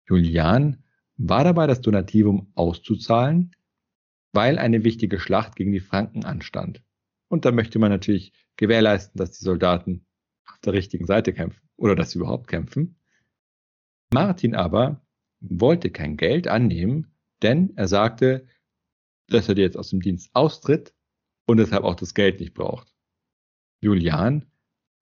Julian 0.07 0.83
war 1.17 1.45
dabei, 1.45 1.67
das 1.67 1.81
Donativum 1.81 2.51
auszuzahlen, 2.55 3.55
weil 4.35 4.59
eine 4.59 4.85
wichtige 4.85 5.21
Schlacht 5.21 5.57
gegen 5.57 5.73
die 5.73 5.81
Franken 5.81 6.25
anstand. 6.25 6.83
Und 7.29 7.45
da 7.45 7.53
möchte 7.53 7.79
man 7.79 7.91
natürlich 7.91 8.33
gewährleisten, 8.57 9.19
dass 9.19 9.33
die 9.33 9.45
Soldaten 9.45 10.07
auf 10.47 10.59
der 10.61 10.73
richtigen 10.73 11.07
Seite 11.07 11.33
kämpfen 11.33 11.69
oder 11.77 11.95
dass 11.95 12.11
sie 12.11 12.19
überhaupt 12.19 12.49
kämpfen. 12.49 12.97
Martin 14.13 14.55
aber 14.55 15.05
wollte 15.41 15.91
kein 15.91 16.17
Geld 16.17 16.49
annehmen, 16.49 17.15
denn 17.43 17.73
er 17.77 17.89
sagte, 17.89 18.47
dass 19.29 19.49
er 19.49 19.57
jetzt 19.57 19.77
aus 19.77 19.91
dem 19.91 20.01
Dienst 20.01 20.31
austritt 20.35 20.95
und 21.47 21.59
deshalb 21.59 21.85
auch 21.85 21.95
das 21.95 22.15
Geld 22.15 22.41
nicht 22.41 22.55
braucht. 22.55 22.95
Julian 23.81 24.51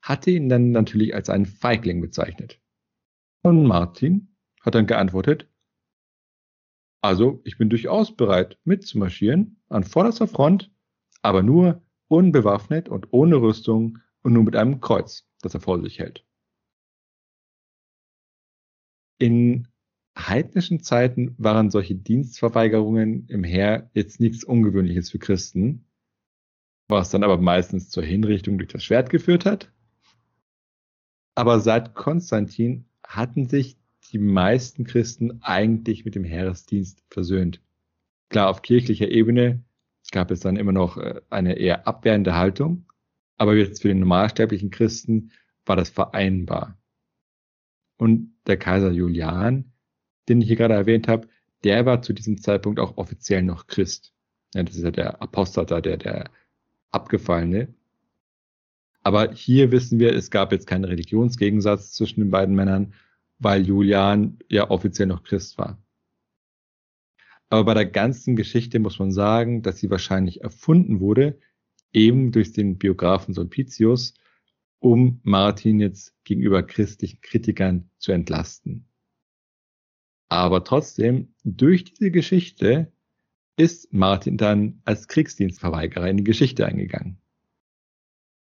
hatte 0.03 0.31
ihn 0.31 0.49
dann 0.49 0.73
natürlich 0.73 1.15
als 1.15 1.31
einen 1.31 1.47
Feigling 1.47 2.01
bezeichnet. 2.01 2.61
Und 3.43 3.65
Martin 3.65 4.37
hat 4.61 4.75
dann 4.75 4.87
geantwortet, 4.87 5.49
also 7.03 7.41
ich 7.45 7.59
bin 7.59 7.69
durchaus 7.69 8.17
bereit 8.17 8.59
mitzumarschieren 8.65 9.61
an 9.69 9.85
vorderster 9.85 10.29
Front, 10.29 10.71
aber 11.21 11.43
nur 11.43 11.83
unbewaffnet 12.09 12.89
und 12.89 13.13
ohne 13.13 13.37
Rüstung 13.37 13.99
und 14.23 14.33
nur 14.33 14.45
mit 14.45 14.55
einem 14.55 14.81
Kreuz, 14.81 15.27
das 15.41 15.55
er 15.55 15.61
vor 15.61 15.83
sich 15.83 15.99
hält. 15.99 16.25
In 19.19 19.69
heidnischen 20.17 20.83
Zeiten 20.83 21.35
waren 21.39 21.71
solche 21.71 21.95
Dienstverweigerungen 21.95 23.27
im 23.29 23.45
Heer 23.45 23.91
jetzt 23.95 24.21
nichts 24.21 24.45
Ungewöhnliches 24.45 25.11
für 25.11 25.19
Christen, 25.19 25.87
was 26.89 27.11
dann 27.11 27.25
aber 27.25 27.39
meistens 27.39 27.91
zur 27.91 28.05
Hinrichtung 28.05 28.59
durch 28.59 28.71
das 28.71 28.85
Schwert 28.85 29.11
geführt 29.11 29.45
hat. 29.45 29.73
Aber 31.35 31.61
seit 31.61 31.95
Konstantin 31.95 32.85
hatten 33.05 33.49
sich 33.49 33.79
die 34.13 34.19
meisten 34.19 34.85
Christen 34.85 35.43
eigentlich 35.43 36.05
mit 36.05 36.15
dem 36.15 36.25
Heeresdienst 36.25 37.03
versöhnt. 37.09 37.61
Klar, 38.29 38.49
auf 38.49 38.63
kirchlicher 38.63 39.09
Ebene 39.09 39.65
gab 40.11 40.31
es 40.31 40.41
dann 40.41 40.57
immer 40.57 40.73
noch 40.73 40.99
äh, 40.99 41.21
eine 41.31 41.55
eher 41.55 41.87
abwehrende 41.87 42.35
Haltung, 42.35 42.87
aber 43.37 43.55
jetzt 43.55 43.83
für 43.83 43.89
den 43.89 44.01
normalsterblichen 44.01 44.71
Christen 44.71 45.33
war 45.65 45.77
das 45.77 45.91
vereinbar. 45.91 46.79
Und 47.97 48.35
der 48.47 48.57
Kaiser 48.57 48.91
Julian, 48.91 49.73
den 50.29 50.41
ich 50.41 50.49
hier 50.49 50.57
gerade 50.57 50.75
erwähnt 50.75 51.09
habe, 51.09 51.29
der 51.65 51.87
war 51.87 52.03
zu 52.03 52.13
diesem 52.13 52.41
Zeitpunkt 52.41 52.81
auch 52.81 52.97
offiziell 52.97 53.43
noch 53.43 53.67
Christ. 53.67 54.13
Ja, 54.55 54.63
das 54.63 54.77
ist 54.77 54.83
ja 54.83 54.91
der 54.91 55.23
Apostata, 55.23 55.81
der, 55.81 55.97
der 55.97 56.31
Abgefallene. 56.91 57.75
Aber 59.03 59.33
hier 59.33 59.71
wissen 59.71 59.99
wir, 59.99 60.15
es 60.15 60.31
gab 60.31 60.53
jetzt 60.53 60.67
keinen 60.67 60.85
Religionsgegensatz 60.85 61.93
zwischen 61.93 62.21
den 62.21 62.31
beiden 62.31 62.55
Männern, 62.55 62.95
weil 63.43 63.67
Julian 63.67 64.39
ja 64.49 64.71
offiziell 64.71 65.09
noch 65.09 65.25
Christ 65.25 65.59
war. 65.59 65.83
Aber 67.51 67.65
bei 67.65 67.75
der 67.75 67.87
ganzen 67.87 68.37
Geschichte 68.37 68.79
muss 68.79 68.99
man 68.99 69.13
sagen, 69.13 69.63
dass 69.63 69.79
sie 69.79 69.91
wahrscheinlich 69.91 70.41
erfunden 70.41 71.01
wurde, 71.01 71.39
eben 71.93 72.33
durch 72.33 72.53
den 72.53 72.79
Biografen 72.79 73.35
Sulpicius, 73.35 74.15
um 74.79 75.21
Martin 75.23 75.79
jetzt 75.79 76.15
gegenüber 76.25 76.63
christlichen 76.63 77.21
Kritikern 77.21 77.91
zu 77.99 78.13
entlasten. 78.13 78.87
Aber 80.29 80.65
trotzdem, 80.65 81.35
durch 81.45 81.85
diese 81.85 82.11
Geschichte 82.11 82.91
ist 83.59 83.93
Martin 83.93 84.39
dann 84.39 84.81
als 84.87 85.07
Kriegsdienstverweigerer 85.09 86.09
in 86.09 86.17
die 86.17 86.25
Geschichte 86.25 86.65
eingegangen. 86.65 87.19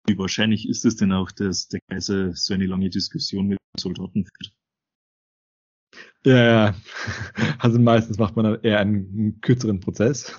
Wie 0.07 0.17
wahrscheinlich 0.17 0.67
ist 0.67 0.83
es 0.85 0.95
denn 0.95 1.11
auch, 1.11 1.31
dass 1.31 1.67
der 1.67 1.79
Kaiser 1.89 2.35
so 2.35 2.53
eine 2.53 2.65
lange 2.65 2.89
Diskussion 2.89 3.47
mit 3.47 3.59
Soldaten 3.77 4.25
führt? 4.25 4.54
Ja, 6.23 6.75
also 7.59 7.79
meistens 7.79 8.17
macht 8.17 8.35
man 8.35 8.61
eher 8.61 8.79
einen 8.79 9.39
kürzeren 9.41 9.79
Prozess. 9.79 10.35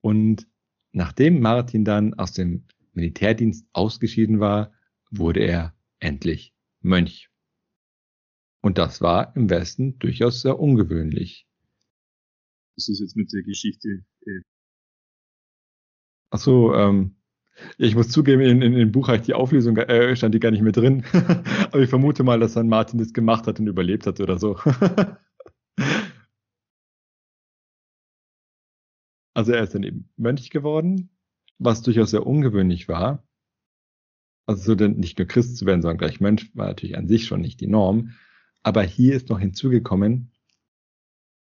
Und 0.00 0.46
Nachdem 0.92 1.40
Martin 1.40 1.84
dann 1.86 2.14
aus 2.14 2.32
dem 2.32 2.66
Militärdienst 2.92 3.66
ausgeschieden 3.72 4.40
war, 4.40 4.74
wurde 5.10 5.40
er 5.40 5.74
endlich 6.00 6.54
Mönch. 6.82 7.30
Und 8.60 8.76
das 8.76 9.00
war 9.00 9.34
im 9.34 9.48
Westen 9.48 9.98
durchaus 9.98 10.42
sehr 10.42 10.60
ungewöhnlich. 10.60 11.48
Was 12.76 12.88
ist 12.88 13.00
jetzt 13.00 13.16
mit 13.16 13.32
der 13.32 13.42
Geschichte? 13.42 14.04
Ach 16.30 16.38
so, 16.38 16.74
ähm, 16.74 17.16
ich 17.78 17.94
muss 17.94 18.08
zugeben, 18.08 18.42
in, 18.42 18.62
in, 18.62 18.72
in 18.72 18.78
dem 18.78 18.92
Buch 18.92 19.08
habe 19.08 19.18
ich 19.18 19.24
die 19.24 19.34
Auflösung, 19.34 19.76
äh, 19.76 20.16
stand 20.16 20.34
die 20.34 20.40
gar 20.40 20.50
nicht 20.50 20.62
mehr 20.62 20.72
drin. 20.72 21.04
Aber 21.12 21.80
ich 21.80 21.90
vermute 21.90 22.22
mal, 22.22 22.40
dass 22.40 22.54
dann 22.54 22.68
Martin 22.68 22.98
das 22.98 23.12
gemacht 23.12 23.46
hat 23.46 23.60
und 23.60 23.66
überlebt 23.66 24.06
hat 24.06 24.20
oder 24.20 24.38
so. 24.38 24.58
Also 29.34 29.52
er 29.52 29.62
ist 29.62 29.74
dann 29.74 29.82
eben 29.82 30.10
Mönch 30.16 30.50
geworden, 30.50 31.10
was 31.58 31.82
durchaus 31.82 32.10
sehr 32.10 32.26
ungewöhnlich 32.26 32.88
war. 32.88 33.26
Also 34.46 34.62
so 34.64 34.74
denn 34.74 34.98
nicht 34.98 35.18
nur 35.18 35.28
Christ 35.28 35.56
zu 35.56 35.66
werden, 35.66 35.82
sondern 35.82 35.98
gleich 35.98 36.20
Mönch 36.20 36.54
war 36.54 36.66
natürlich 36.66 36.96
an 36.96 37.08
sich 37.08 37.26
schon 37.26 37.40
nicht 37.40 37.60
die 37.60 37.66
Norm. 37.66 38.14
Aber 38.62 38.82
hier 38.82 39.14
ist 39.14 39.28
noch 39.28 39.38
hinzugekommen, 39.38 40.32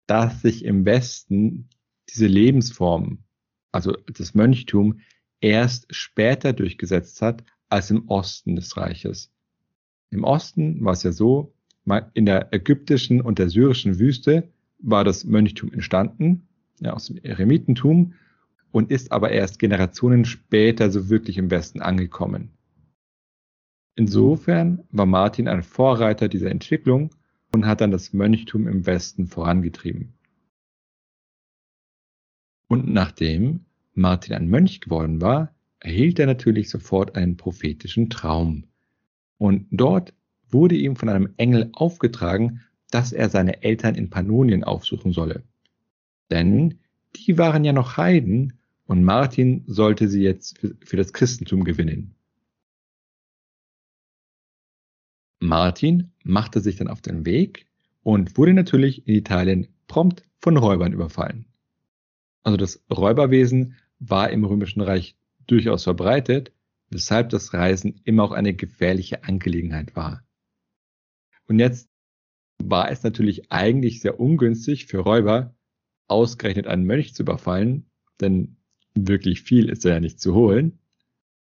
dass 0.07 0.41
sich 0.41 0.63
im 0.63 0.85
Westen 0.85 1.69
diese 2.09 2.27
Lebensform, 2.27 3.23
also 3.71 3.91
das 4.07 4.35
Mönchtum, 4.35 4.99
erst 5.45 5.93
später 5.93 6.53
durchgesetzt 6.53 7.21
hat 7.21 7.43
als 7.69 7.91
im 7.91 8.07
Osten 8.09 8.55
des 8.55 8.75
Reiches. 8.77 9.31
Im 10.09 10.23
Osten 10.23 10.83
war 10.83 10.93
es 10.93 11.03
ja 11.03 11.11
so, 11.11 11.53
in 12.15 12.25
der 12.25 12.51
ägyptischen 12.51 13.21
und 13.21 13.37
der 13.37 13.49
syrischen 13.49 13.99
Wüste 13.99 14.49
war 14.79 15.03
das 15.03 15.23
Mönchtum 15.23 15.71
entstanden 15.71 16.47
ja, 16.79 16.93
aus 16.93 17.05
dem 17.05 17.17
Eremitentum 17.17 18.13
und 18.71 18.89
ist 18.89 19.11
aber 19.11 19.31
erst 19.31 19.59
Generationen 19.59 20.25
später 20.25 20.89
so 20.89 21.09
wirklich 21.09 21.37
im 21.37 21.51
Westen 21.51 21.81
angekommen. 21.81 22.49
Insofern 23.95 24.83
war 24.91 25.05
Martin 25.05 25.47
ein 25.47 25.61
Vorreiter 25.61 26.27
dieser 26.27 26.49
Entwicklung 26.49 27.11
und 27.53 27.67
hat 27.67 27.81
dann 27.81 27.91
das 27.91 28.13
Mönchtum 28.13 28.67
im 28.67 28.85
Westen 28.87 29.27
vorangetrieben. 29.27 30.13
Und 32.67 32.91
nachdem 32.91 33.64
Martin 33.95 34.33
ein 34.33 34.47
Mönch 34.49 34.81
geworden 34.81 35.21
war, 35.21 35.55
erhielt 35.79 36.19
er 36.19 36.25
natürlich 36.27 36.69
sofort 36.69 37.15
einen 37.15 37.37
prophetischen 37.37 38.09
Traum. 38.09 38.65
Und 39.37 39.67
dort 39.71 40.13
wurde 40.49 40.75
ihm 40.75 40.95
von 40.95 41.09
einem 41.09 41.33
Engel 41.37 41.69
aufgetragen, 41.73 42.61
dass 42.91 43.13
er 43.13 43.29
seine 43.29 43.63
Eltern 43.63 43.95
in 43.95 44.09
Pannonien 44.09 44.63
aufsuchen 44.63 45.11
solle. 45.11 45.43
Denn 46.29 46.79
die 47.15 47.37
waren 47.37 47.63
ja 47.63 47.73
noch 47.73 47.97
Heiden 47.97 48.53
und 48.85 49.03
Martin 49.03 49.63
sollte 49.67 50.07
sie 50.07 50.21
jetzt 50.21 50.59
für, 50.59 50.97
das 50.97 51.13
Christentum 51.13 51.63
gewinnen. 51.63 52.15
Martin 55.39 56.11
machte 56.23 56.59
sich 56.59 56.75
dann 56.75 56.87
auf 56.87 57.01
den 57.01 57.25
Weg 57.25 57.67
und 58.03 58.37
wurde 58.37 58.53
natürlich 58.53 59.07
in 59.07 59.15
Italien 59.15 59.67
prompt 59.87 60.23
von 60.39 60.57
Räubern 60.57 60.93
überfallen. 60.93 61.45
Also 62.43 62.57
das 62.57 62.83
Räuberwesen 62.91 63.75
war 63.99 64.29
im 64.29 64.43
Römischen 64.43 64.81
Reich 64.81 65.15
durchaus 65.47 65.83
verbreitet, 65.83 66.51
weshalb 66.89 67.29
das 67.29 67.53
Reisen 67.53 68.01
immer 68.03 68.23
auch 68.23 68.31
eine 68.31 68.53
gefährliche 68.53 69.23
Angelegenheit 69.23 69.95
war. 69.95 70.23
Und 71.47 71.59
jetzt 71.59 71.89
war 72.57 72.91
es 72.91 73.03
natürlich 73.03 73.51
eigentlich 73.51 74.01
sehr 74.01 74.19
ungünstig 74.19 74.85
für 74.85 74.99
Räuber, 74.99 75.55
ausgerechnet 76.07 76.67
einen 76.67 76.85
Mönch 76.85 77.13
zu 77.13 77.23
überfallen, 77.23 77.85
denn 78.21 78.57
wirklich 78.93 79.41
viel 79.41 79.69
ist 79.69 79.83
ja 79.83 79.99
nicht 79.99 80.19
zu 80.19 80.33
holen. 80.33 80.79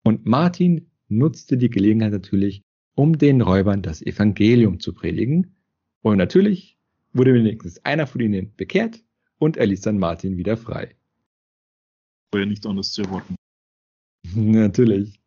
Und 0.03 0.27
Martin 0.27 0.91
nutzte 1.09 1.57
die 1.57 1.71
Gelegenheit 1.71 2.13
natürlich, 2.13 2.63
um 2.95 3.19
den 3.19 3.41
Räubern 3.41 3.83
das 3.83 4.03
Evangelium 4.03 4.81
zu 4.81 4.93
predigen. 4.93 5.57
Und 6.03 6.19
natürlich 6.19 6.79
wurde 7.13 7.35
wenigstens 7.35 7.85
einer 7.85 8.07
von 8.07 8.21
ihnen 8.21 8.55
bekehrt 8.57 9.03
und 9.39 9.57
er 9.57 9.67
ließ 9.67 9.81
dann 9.83 9.99
Martin 9.99 10.37
wieder 10.37 10.57
frei. 10.57 10.95
War 12.33 12.41
ja 12.41 12.47
nicht 12.47 12.65
anders 12.67 12.93
zu 12.93 13.03
erwarten. 13.03 13.35
Natürlich. 14.35 15.21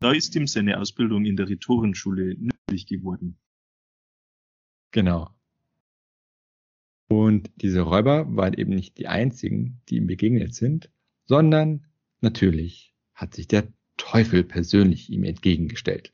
Da 0.00 0.12
ist 0.12 0.34
ihm 0.34 0.46
seine 0.46 0.80
Ausbildung 0.80 1.24
in 1.24 1.36
der 1.36 1.48
Rhetorenschule 1.48 2.36
nützlich 2.38 2.86
geworden. 2.86 3.38
Genau. 4.90 5.30
Und 7.08 7.50
diese 7.56 7.80
Räuber 7.82 8.34
waren 8.34 8.54
eben 8.54 8.74
nicht 8.74 8.98
die 8.98 9.08
einzigen, 9.08 9.80
die 9.88 9.96
ihm 9.96 10.06
begegnet 10.06 10.54
sind, 10.54 10.90
sondern 11.26 11.86
natürlich 12.20 12.94
hat 13.14 13.34
sich 13.34 13.46
der 13.46 13.68
Teufel 13.96 14.44
persönlich 14.44 15.10
ihm 15.10 15.24
entgegengestellt. 15.24 16.12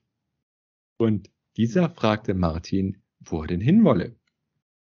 Und 0.97 1.31
dieser 1.57 1.91
fragte 1.91 2.35
Martin, 2.35 2.99
wo 3.21 3.43
er 3.43 3.47
denn 3.47 3.61
hinwolle. 3.61 4.17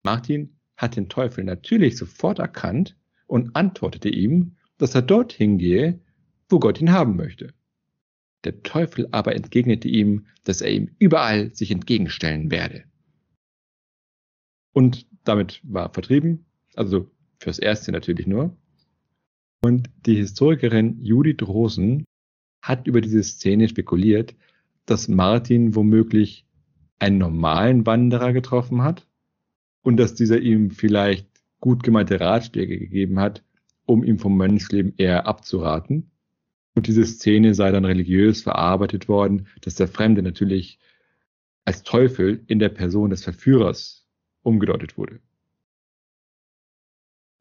Martin 0.03 0.59
hat 0.77 0.95
den 0.95 1.09
Teufel 1.09 1.43
natürlich 1.43 1.97
sofort 1.97 2.39
erkannt 2.39 2.97
und 3.27 3.55
antwortete 3.55 4.09
ihm, 4.09 4.57
dass 4.77 4.95
er 4.95 5.01
dorthin 5.01 5.57
gehe, 5.57 5.99
wo 6.49 6.59
Gott 6.59 6.79
ihn 6.81 6.91
haben 6.91 7.15
möchte. 7.15 7.53
Der 8.43 8.61
Teufel 8.61 9.07
aber 9.11 9.35
entgegnete 9.35 9.87
ihm, 9.87 10.27
dass 10.43 10.61
er 10.61 10.71
ihm 10.71 10.91
überall 10.99 11.53
sich 11.53 11.71
entgegenstellen 11.71 12.51
werde. 12.51 12.83
Und 14.73 15.07
damit 15.23 15.61
war 15.63 15.91
vertrieben, 15.91 16.45
also 16.75 17.09
fürs 17.39 17.59
Erste 17.59 17.91
natürlich 17.91 18.27
nur. 18.27 18.55
Und 19.61 19.89
die 20.05 20.15
Historikerin 20.15 21.03
Judith 21.03 21.41
Rosen 21.41 22.05
hat 22.61 22.87
über 22.87 23.01
diese 23.01 23.23
Szene 23.23 23.67
spekuliert, 23.67 24.35
dass 24.85 25.07
Martin 25.07 25.75
womöglich 25.75 26.45
einen 26.99 27.17
normalen 27.17 27.85
Wanderer 27.85 28.33
getroffen 28.33 28.83
hat 28.83 29.07
und 29.81 29.97
dass 29.97 30.13
dieser 30.13 30.39
ihm 30.39 30.71
vielleicht 30.71 31.27
gut 31.59 31.83
gemeinte 31.83 32.19
Ratschläge 32.19 32.77
gegeben 32.77 33.19
hat, 33.19 33.43
um 33.85 34.03
ihm 34.03 34.19
vom 34.19 34.37
Mönchsleben 34.37 34.93
eher 34.97 35.27
abzuraten. 35.27 36.11
Und 36.75 36.87
diese 36.87 37.05
Szene 37.05 37.53
sei 37.53 37.71
dann 37.71 37.85
religiös 37.85 38.41
verarbeitet 38.43 39.07
worden, 39.07 39.47
dass 39.61 39.75
der 39.75 39.87
Fremde 39.87 40.21
natürlich 40.21 40.79
als 41.63 41.83
Teufel 41.83 42.43
in 42.47 42.59
der 42.59 42.69
Person 42.69 43.09
des 43.09 43.23
Verführers 43.23 44.05
umgedeutet 44.43 44.97
wurde. 44.97 45.19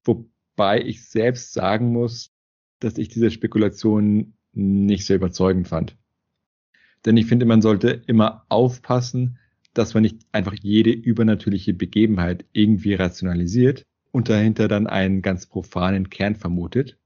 Wobei 0.04 0.82
ich 0.82 1.04
selbst 1.04 1.52
sagen 1.52 1.92
muss, 1.92 2.32
dass 2.78 2.96
ich 2.96 3.08
diese 3.08 3.30
Spekulation 3.30 4.35
nicht 4.52 5.04
sehr 5.04 5.16
überzeugend 5.16 5.68
fand. 5.68 5.96
Denn 7.04 7.16
ich 7.16 7.26
finde, 7.26 7.44
man 7.44 7.61
sollte 7.61 8.02
immer 8.07 8.46
aufpassen, 8.48 9.38
dass 9.74 9.94
man 9.94 10.04
nicht 10.04 10.20
einfach 10.33 10.54
jede 10.54 10.90
übernatürliche 10.90 11.74
Begebenheit 11.74 12.46
irgendwie 12.52 12.94
rationalisiert 12.94 13.85
und 14.14 14.29
dahinter 14.29 14.68
dann 14.68 14.87
einen 14.87 15.22
ganz 15.22 15.46
profanen 15.46 16.09
Kern 16.09 16.37
vermutet. 16.37 16.96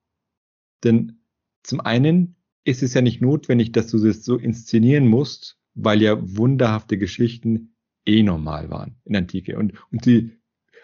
Denn 0.84 1.20
zum 1.62 1.80
einen 1.80 2.36
ist 2.64 2.82
es 2.82 2.92
ja 2.92 3.00
nicht 3.00 3.22
notwendig, 3.22 3.72
dass 3.72 3.86
du 3.86 4.06
es 4.06 4.26
so 4.26 4.36
inszenieren 4.36 5.06
musst, 5.06 5.58
weil 5.74 6.02
ja 6.02 6.18
wunderhafte 6.36 6.98
Geschichten 6.98 7.74
eh 8.04 8.22
normal 8.22 8.68
waren 8.68 8.96
in 9.06 9.16
Antike. 9.16 9.56
Und, 9.56 9.72
und 9.90 10.04
die, 10.04 10.36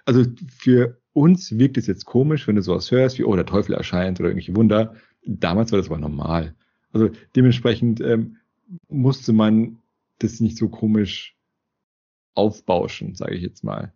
also 0.07 0.25
für 0.49 0.99
uns 1.13 1.59
wirkt 1.59 1.77
es 1.77 1.87
jetzt 1.87 2.07
komisch, 2.07 2.49
wenn 2.49 2.57
du 2.57 2.63
sowas 2.63 2.91
hörst, 2.91 3.19
wie, 3.19 3.25
oh, 3.25 3.37
der 3.37 3.45
Teufel 3.45 3.75
erscheint 3.75 4.19
oder 4.19 4.31
irgendwelche 4.31 4.57
Wunder. 4.57 4.95
Damals 5.27 5.73
war 5.73 5.77
das 5.77 5.89
aber 5.89 5.99
normal. 5.99 6.55
Also 6.91 7.11
dementsprechend 7.37 8.01
ähm, 8.01 8.39
musste 8.89 9.35
man 9.35 9.79
das 10.21 10.41
nicht 10.41 10.57
so 10.57 10.71
komisch 10.71 11.37
aufbauschen, 12.33 13.15
sage 13.15 13.35
ich 13.35 13.43
jetzt 13.43 13.63
mal. 13.63 13.93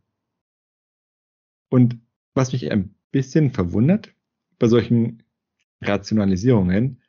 Und 1.71 1.99
was 2.39 2.53
mich 2.53 2.71
ein 2.71 2.95
bisschen 3.11 3.51
verwundert 3.51 4.15
bei 4.59 4.69
solchen 4.69 5.25
Rationalisierungen, 5.83 7.03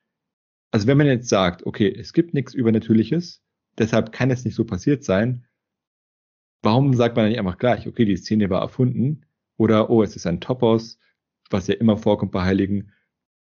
also 0.72 0.88
wenn 0.88 0.98
man 0.98 1.08
jetzt 1.08 1.30
sagt, 1.30 1.66
okay, 1.66 1.88
es 1.88 2.14
gibt 2.14 2.34
nichts 2.34 2.54
Übernatürliches, 2.54 3.42
deshalb 3.78 4.12
kann 4.12 4.32
es 4.32 4.44
nicht 4.44 4.56
so 4.56 4.66
passiert 4.66 5.04
sein, 5.04 5.46
warum 6.64 6.94
sagt 6.94 7.16
man 7.16 7.30
nicht 7.30 7.40
einfach 7.40 7.60
gleich, 7.60 7.88
okay, 7.88 8.06
die 8.06 8.18
Szene 8.18 8.50
war 8.50 8.62
erfunden 8.62 9.26
oder 9.56 9.90
oh, 9.90 10.04
es 10.04 10.16
ist 10.16 10.26
ein 10.26 10.42
Topos, 10.42 11.00
was 11.52 11.68
ja 11.68 11.76
immer 11.76 11.98
vorkommt 11.98 12.32
bei 12.32 12.44
Heiligen. 12.44 12.92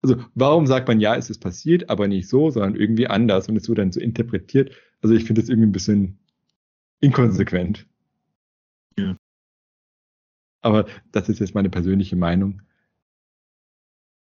Also 0.01 0.23
warum 0.33 0.65
sagt 0.65 0.87
man 0.87 0.99
ja, 0.99 1.15
es 1.15 1.29
ist 1.29 1.39
passiert, 1.39 1.89
aber 1.89 2.07
nicht 2.07 2.27
so, 2.27 2.49
sondern 2.49 2.75
irgendwie 2.75 3.07
anders 3.07 3.49
und 3.49 3.55
es 3.55 3.67
wird 3.69 3.77
dann 3.77 3.91
so 3.91 3.99
interpretiert. 3.99 4.71
Also 5.01 5.15
ich 5.15 5.25
finde 5.25 5.41
das 5.41 5.49
irgendwie 5.49 5.69
ein 5.69 5.73
bisschen 5.73 6.19
inkonsequent. 7.01 7.87
Ja. 8.97 9.15
Aber 10.61 10.85
das 11.11 11.29
ist 11.29 11.39
jetzt 11.39 11.55
meine 11.55 11.69
persönliche 11.69 12.15
Meinung. 12.15 12.61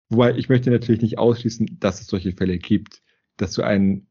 Wobei 0.09 0.35
ich 0.35 0.49
möchte 0.49 0.69
natürlich 0.69 1.01
nicht 1.01 1.17
ausschließen, 1.17 1.77
dass 1.79 2.01
es 2.01 2.07
solche 2.07 2.33
Fälle 2.33 2.57
gibt, 2.57 3.01
dass 3.37 3.53
du 3.53 3.63
ein, 3.63 4.07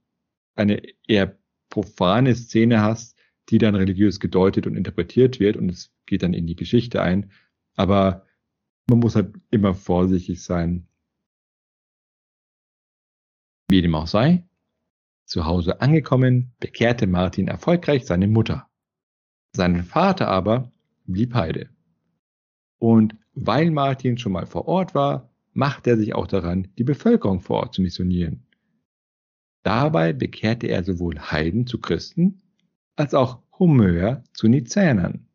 eine 0.55 0.83
eher 1.07 1.39
profane 1.69 2.35
Szene 2.35 2.83
hast, 2.83 3.17
die 3.49 3.59
dann 3.59 3.75
religiös 3.75 4.21
gedeutet 4.21 4.67
und 4.67 4.77
interpretiert 4.77 5.41
wird 5.41 5.57
und 5.57 5.71
es 5.71 5.93
geht 6.07 6.23
dann 6.23 6.35
in 6.35 6.47
die 6.47 6.57
Geschichte 6.57 7.03
ein. 7.03 7.31
Aber 7.77 8.27
man 8.87 8.99
muss 8.99 9.17
halt 9.17 9.35
immer 9.51 9.75
vorsichtig 9.75 10.43
sein. 10.43 10.87
Wie 13.69 13.83
dem 13.83 13.95
auch 13.95 14.07
sei, 14.07 14.45
zu 15.25 15.47
Hause 15.47 15.81
angekommen, 15.81 16.53
bekehrte 16.61 17.07
Martin 17.07 17.49
erfolgreich 17.49 18.05
seine 18.07 18.29
Mutter. 18.29 18.69
Sein 19.53 19.85
Vater 19.85 20.29
aber 20.29 20.73
blieb 21.07 21.35
Heide. 21.35 21.71
Und 22.85 23.17
weil 23.33 23.71
Martin 23.71 24.19
schon 24.19 24.33
mal 24.33 24.45
vor 24.45 24.69
Ort 24.69 24.95
war, 24.95 25.31
machte 25.55 25.89
er 25.89 25.97
sich 25.97 26.15
auch 26.15 26.27
daran, 26.27 26.69
die 26.77 26.85
Bevölkerung 26.85 27.41
vor 27.41 27.61
Ort 27.61 27.73
zu 27.73 27.81
missionieren. 27.81 28.47
Dabei 29.63 30.13
bekehrte 30.13 30.67
er 30.67 30.85
sowohl 30.85 31.19
Heiden 31.19 31.67
zu 31.67 31.81
Christen 31.81 32.43
als 32.95 33.15
auch 33.15 33.41
Homöer 33.59 34.23
zu 34.35 34.49
Nizänern. 34.49 35.27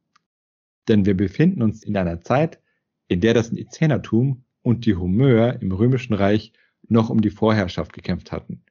Denn 0.88 1.07
wir 1.07 1.17
befinden 1.17 1.63
uns 1.63 1.83
in 1.83 1.97
einer 1.97 2.21
Zeit, 2.21 2.62
in 3.07 3.19
der 3.19 3.33
das 3.33 3.51
Nizänertum 3.51 4.43
und 4.62 4.85
die 4.85 4.95
Homöer 4.95 5.59
im 5.59 5.71
Römischen 5.71 6.13
Reich 6.13 6.53
noch 6.88 7.09
um 7.09 7.19
die 7.19 7.31
Vorherrschaft 7.31 7.93
gekämpft 7.93 8.31
hatten. 8.31 8.62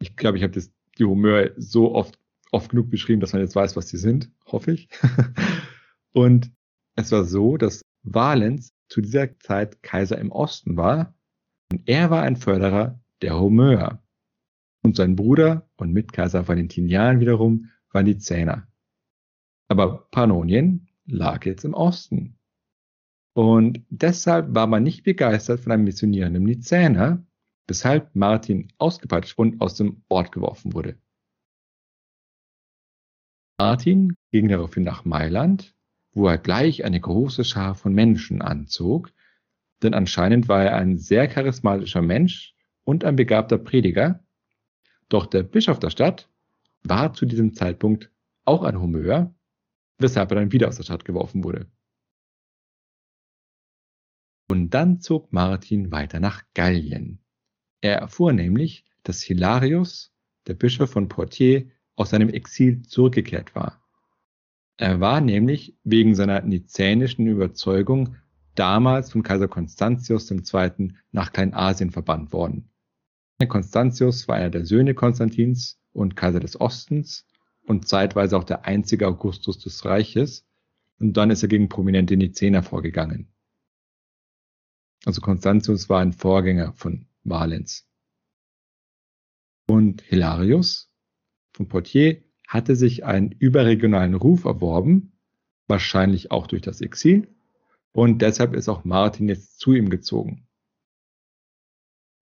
Ich 0.00 0.16
glaube, 0.16 0.38
ich 0.38 0.44
habe 0.44 0.54
das, 0.54 0.72
die 0.96 1.04
Homöer 1.04 1.50
so 1.58 1.94
oft, 1.94 2.18
oft 2.52 2.70
genug 2.70 2.88
beschrieben, 2.88 3.20
dass 3.20 3.34
man 3.34 3.42
jetzt 3.42 3.54
weiß, 3.54 3.76
was 3.76 3.90
sie 3.90 3.98
sind, 3.98 4.30
hoffe 4.46 4.72
ich. 4.72 4.88
und 6.12 6.56
es 6.96 7.12
war 7.12 7.24
so, 7.24 7.56
dass 7.56 7.82
Valens 8.02 8.72
zu 8.88 9.00
dieser 9.00 9.38
Zeit 9.38 9.82
Kaiser 9.82 10.18
im 10.18 10.32
Osten 10.32 10.76
war 10.76 11.14
und 11.70 11.88
er 11.88 12.10
war 12.10 12.22
ein 12.22 12.36
Förderer 12.36 13.00
der 13.22 13.38
Homöer 13.38 14.02
und 14.82 14.96
sein 14.96 15.16
Bruder 15.16 15.68
und 15.76 15.92
Mitkaiser 15.92 16.46
Valentinian 16.48 17.20
wiederum 17.20 17.70
waren 17.92 18.06
die 18.06 18.18
Zähner. 18.18 18.66
Aber 19.68 20.08
Pannonien 20.10 20.88
lag 21.06 21.44
jetzt 21.44 21.64
im 21.64 21.74
Osten. 21.74 22.38
Und 23.34 23.84
deshalb 23.90 24.54
war 24.54 24.66
man 24.66 24.82
nicht 24.82 25.02
begeistert 25.02 25.60
von 25.60 25.72
einem 25.72 25.84
missionierenden 25.84 26.44
Nizäner, 26.44 27.26
weshalb 27.66 28.14
Martin 28.14 28.72
ausgepeitscht 28.78 29.36
und 29.38 29.60
aus 29.60 29.74
dem 29.74 30.02
Ort 30.08 30.32
geworfen 30.32 30.72
wurde. 30.72 30.98
Martin 33.58 34.14
ging 34.30 34.48
daraufhin 34.48 34.84
nach 34.84 35.04
Mailand, 35.04 35.75
wo 36.16 36.26
er 36.26 36.38
gleich 36.38 36.82
eine 36.82 36.98
große 36.98 37.44
Schar 37.44 37.74
von 37.74 37.92
Menschen 37.92 38.40
anzog, 38.40 39.12
denn 39.82 39.92
anscheinend 39.92 40.48
war 40.48 40.64
er 40.64 40.76
ein 40.76 40.96
sehr 40.96 41.28
charismatischer 41.28 42.00
Mensch 42.00 42.54
und 42.84 43.04
ein 43.04 43.16
begabter 43.16 43.58
Prediger, 43.58 44.24
doch 45.10 45.26
der 45.26 45.42
Bischof 45.42 45.78
der 45.78 45.90
Stadt 45.90 46.30
war 46.82 47.12
zu 47.12 47.26
diesem 47.26 47.52
Zeitpunkt 47.52 48.10
auch 48.46 48.62
ein 48.62 48.80
Homöer, 48.80 49.34
weshalb 49.98 50.30
er 50.30 50.36
dann 50.36 50.52
wieder 50.52 50.68
aus 50.68 50.78
der 50.78 50.84
Stadt 50.84 51.04
geworfen 51.04 51.44
wurde. 51.44 51.70
Und 54.48 54.70
dann 54.70 55.00
zog 55.00 55.34
Martin 55.34 55.92
weiter 55.92 56.18
nach 56.18 56.44
Gallien. 56.54 57.20
Er 57.82 57.98
erfuhr 57.98 58.32
nämlich, 58.32 58.86
dass 59.02 59.22
Hilarius, 59.22 60.14
der 60.46 60.54
Bischof 60.54 60.90
von 60.90 61.08
Poitiers, 61.08 61.64
aus 61.94 62.08
seinem 62.10 62.30
Exil 62.30 62.80
zurückgekehrt 62.82 63.54
war. 63.54 63.85
Er 64.78 65.00
war 65.00 65.20
nämlich 65.20 65.76
wegen 65.84 66.14
seiner 66.14 66.42
nizänischen 66.42 67.26
Überzeugung 67.26 68.16
damals 68.54 69.12
von 69.12 69.22
Kaiser 69.22 69.48
Konstantius 69.48 70.30
II. 70.30 70.92
nach 71.12 71.32
Kleinasien 71.32 71.90
verbannt 71.90 72.32
worden. 72.32 72.70
Konstantius 73.48 74.28
war 74.28 74.36
einer 74.36 74.50
der 74.50 74.64
Söhne 74.64 74.94
Konstantins 74.94 75.78
und 75.92 76.16
Kaiser 76.16 76.40
des 76.40 76.60
Ostens 76.60 77.26
und 77.66 77.88
zeitweise 77.88 78.36
auch 78.36 78.44
der 78.44 78.64
einzige 78.64 79.06
Augustus 79.06 79.58
des 79.58 79.84
Reiches. 79.84 80.46
Und 80.98 81.14
dann 81.16 81.30
ist 81.30 81.42
er 81.42 81.48
gegen 81.48 81.68
prominente 81.68 82.16
Nizener 82.16 82.62
vorgegangen. 82.62 83.28
Also 85.04 85.20
Konstantius 85.20 85.88
war 85.88 86.00
ein 86.00 86.12
Vorgänger 86.12 86.72
von 86.72 87.06
Valens. 87.24 87.86
Und 89.66 90.00
Hilarius 90.02 90.90
von 91.52 91.68
Poitiers 91.68 92.25
hatte 92.46 92.76
sich 92.76 93.04
einen 93.04 93.32
überregionalen 93.32 94.14
Ruf 94.14 94.44
erworben, 94.44 95.12
wahrscheinlich 95.66 96.30
auch 96.30 96.46
durch 96.46 96.62
das 96.62 96.80
Exil, 96.80 97.28
und 97.92 98.20
deshalb 98.20 98.54
ist 98.54 98.68
auch 98.68 98.84
Martin 98.84 99.28
jetzt 99.28 99.58
zu 99.58 99.72
ihm 99.72 99.88
gezogen. 99.88 100.46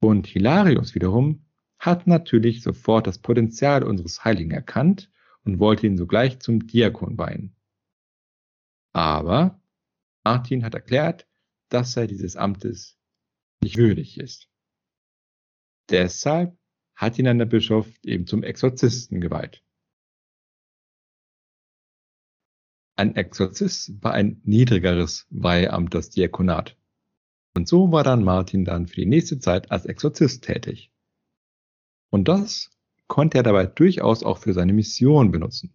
Und 0.01 0.27
Hilarius 0.27 0.95
wiederum 0.95 1.47
hat 1.79 2.07
natürlich 2.07 2.63
sofort 2.63 3.07
das 3.07 3.19
Potenzial 3.19 3.83
unseres 3.83 4.25
Heiligen 4.25 4.53
erkannt 4.53 5.11
und 5.45 5.59
wollte 5.59 5.87
ihn 5.87 5.97
sogleich 5.97 6.39
zum 6.39 6.67
Diakon 6.67 7.19
weihen. 7.19 7.57
Aber 8.93 9.61
Martin 10.23 10.65
hat 10.65 10.75
erklärt, 10.75 11.27
dass 11.71 11.97
er 11.97 12.07
dieses 12.07 12.37
Amtes 12.37 12.97
nicht 13.61 13.77
würdig 13.77 14.19
ist. 14.19 14.49
Deshalb 15.91 16.57
hat 16.95 17.19
ihn 17.19 17.25
dann 17.25 17.39
der 17.39 17.47
Bischof 17.47 17.89
eben 18.05 18.27
zum 18.27 18.45
Exorzisten 18.45 19.21
geweiht. 19.21 19.64
Ein 22.97 23.17
Exorzist 23.17 24.03
war 24.03 24.13
ein 24.13 24.41
niedrigeres 24.45 25.27
Weihamt, 25.31 25.95
das 25.95 26.11
Diakonat. 26.11 26.77
Und 27.57 27.69
so 27.69 27.91
war 27.93 28.05
dann 28.05 28.25
Martin 28.25 28.65
dann 28.65 28.87
für 28.87 29.01
die 29.01 29.07
nächste 29.07 29.39
Zeit 29.39 29.71
als 29.71 29.87
Exorzist 29.87 30.45
tätig. 30.45 30.93
Und 32.11 32.29
das 32.29 32.71
konnte 33.09 33.39
er 33.39 33.43
dabei 33.43 33.67
durchaus 33.67 34.23
auch 34.23 34.39
für 34.39 34.53
seine 34.53 34.73
Mission 34.73 35.33
benutzen. 35.33 35.75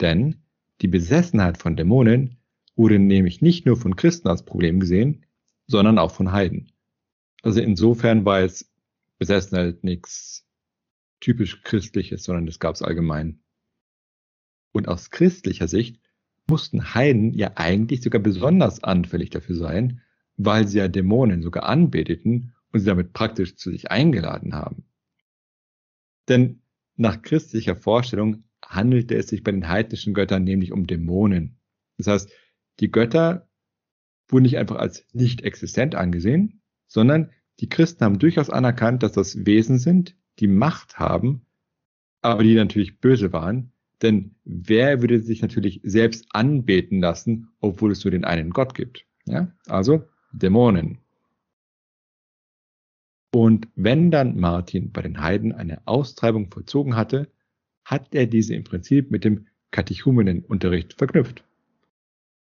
Denn 0.00 0.42
die 0.80 0.88
Besessenheit 0.88 1.58
von 1.58 1.76
Dämonen 1.76 2.38
wurde 2.74 2.98
nämlich 2.98 3.40
nicht 3.40 3.66
nur 3.66 3.76
von 3.76 3.96
Christen 3.96 4.28
als 4.28 4.44
Problem 4.44 4.80
gesehen, 4.80 5.24
sondern 5.66 5.98
auch 5.98 6.10
von 6.10 6.32
Heiden. 6.32 6.72
Also 7.42 7.60
insofern 7.60 8.24
war 8.24 8.40
es 8.40 8.70
Besessenheit 9.18 9.84
nichts 9.84 10.46
typisch 11.20 11.62
Christliches, 11.62 12.24
sondern 12.24 12.46
das 12.46 12.58
gab 12.58 12.74
es 12.74 12.82
allgemein. 12.82 13.40
Und 14.76 14.88
aus 14.88 15.10
christlicher 15.10 15.68
Sicht 15.68 15.98
mussten 16.46 16.94
Heiden 16.94 17.32
ja 17.32 17.52
eigentlich 17.54 18.02
sogar 18.02 18.20
besonders 18.20 18.84
anfällig 18.84 19.30
dafür 19.30 19.56
sein, 19.56 20.02
weil 20.36 20.68
sie 20.68 20.76
ja 20.76 20.86
Dämonen 20.86 21.40
sogar 21.40 21.62
anbeteten 21.62 22.52
und 22.72 22.80
sie 22.80 22.86
damit 22.86 23.14
praktisch 23.14 23.56
zu 23.56 23.70
sich 23.70 23.90
eingeladen 23.90 24.54
haben. 24.54 24.84
Denn 26.28 26.60
nach 26.94 27.22
christlicher 27.22 27.74
Vorstellung 27.74 28.44
handelte 28.62 29.14
es 29.14 29.28
sich 29.28 29.42
bei 29.42 29.50
den 29.50 29.66
heidnischen 29.66 30.12
Göttern 30.12 30.44
nämlich 30.44 30.72
um 30.72 30.86
Dämonen. 30.86 31.56
Das 31.96 32.08
heißt, 32.08 32.30
die 32.80 32.90
Götter 32.90 33.48
wurden 34.28 34.42
nicht 34.42 34.58
einfach 34.58 34.76
als 34.76 35.06
nicht 35.14 35.40
existent 35.40 35.94
angesehen, 35.94 36.60
sondern 36.86 37.30
die 37.60 37.70
Christen 37.70 38.04
haben 38.04 38.18
durchaus 38.18 38.50
anerkannt, 38.50 39.02
dass 39.02 39.12
das 39.12 39.46
Wesen 39.46 39.78
sind, 39.78 40.16
die 40.38 40.48
Macht 40.48 40.98
haben, 40.98 41.46
aber 42.20 42.42
die 42.42 42.56
natürlich 42.56 43.00
böse 43.00 43.32
waren. 43.32 43.72
Denn 44.02 44.34
wer 44.44 45.00
würde 45.00 45.20
sich 45.20 45.42
natürlich 45.42 45.80
selbst 45.82 46.26
anbeten 46.30 47.00
lassen, 47.00 47.48
obwohl 47.60 47.92
es 47.92 48.04
nur 48.04 48.10
den 48.10 48.24
einen 48.24 48.50
Gott 48.50 48.74
gibt? 48.74 49.06
Ja? 49.26 49.52
Also 49.66 50.04
Dämonen. 50.32 50.98
Und 53.34 53.68
wenn 53.74 54.10
dann 54.10 54.38
Martin 54.38 54.92
bei 54.92 55.02
den 55.02 55.20
Heiden 55.20 55.52
eine 55.52 55.86
Austreibung 55.86 56.50
vollzogen 56.50 56.96
hatte, 56.96 57.30
hat 57.84 58.14
er 58.14 58.26
diese 58.26 58.54
im 58.54 58.64
Prinzip 58.64 59.10
mit 59.10 59.24
dem 59.24 59.46
Katechumenenunterricht 59.70 60.94
verknüpft. 60.94 61.44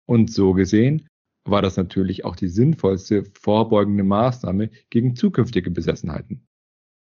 Und 0.07 0.31
so 0.31 0.53
gesehen 0.53 1.09
war 1.45 1.63
das 1.63 1.77
natürlich 1.77 2.25
auch 2.25 2.37
die 2.37 2.49
sinnvollste 2.49 3.25
vorbeugende 3.25 4.05
Maßnahme 4.05 4.71
gegen 4.91 5.17
zukünftige 5.17 5.71
Besessenheiten. 5.71 6.47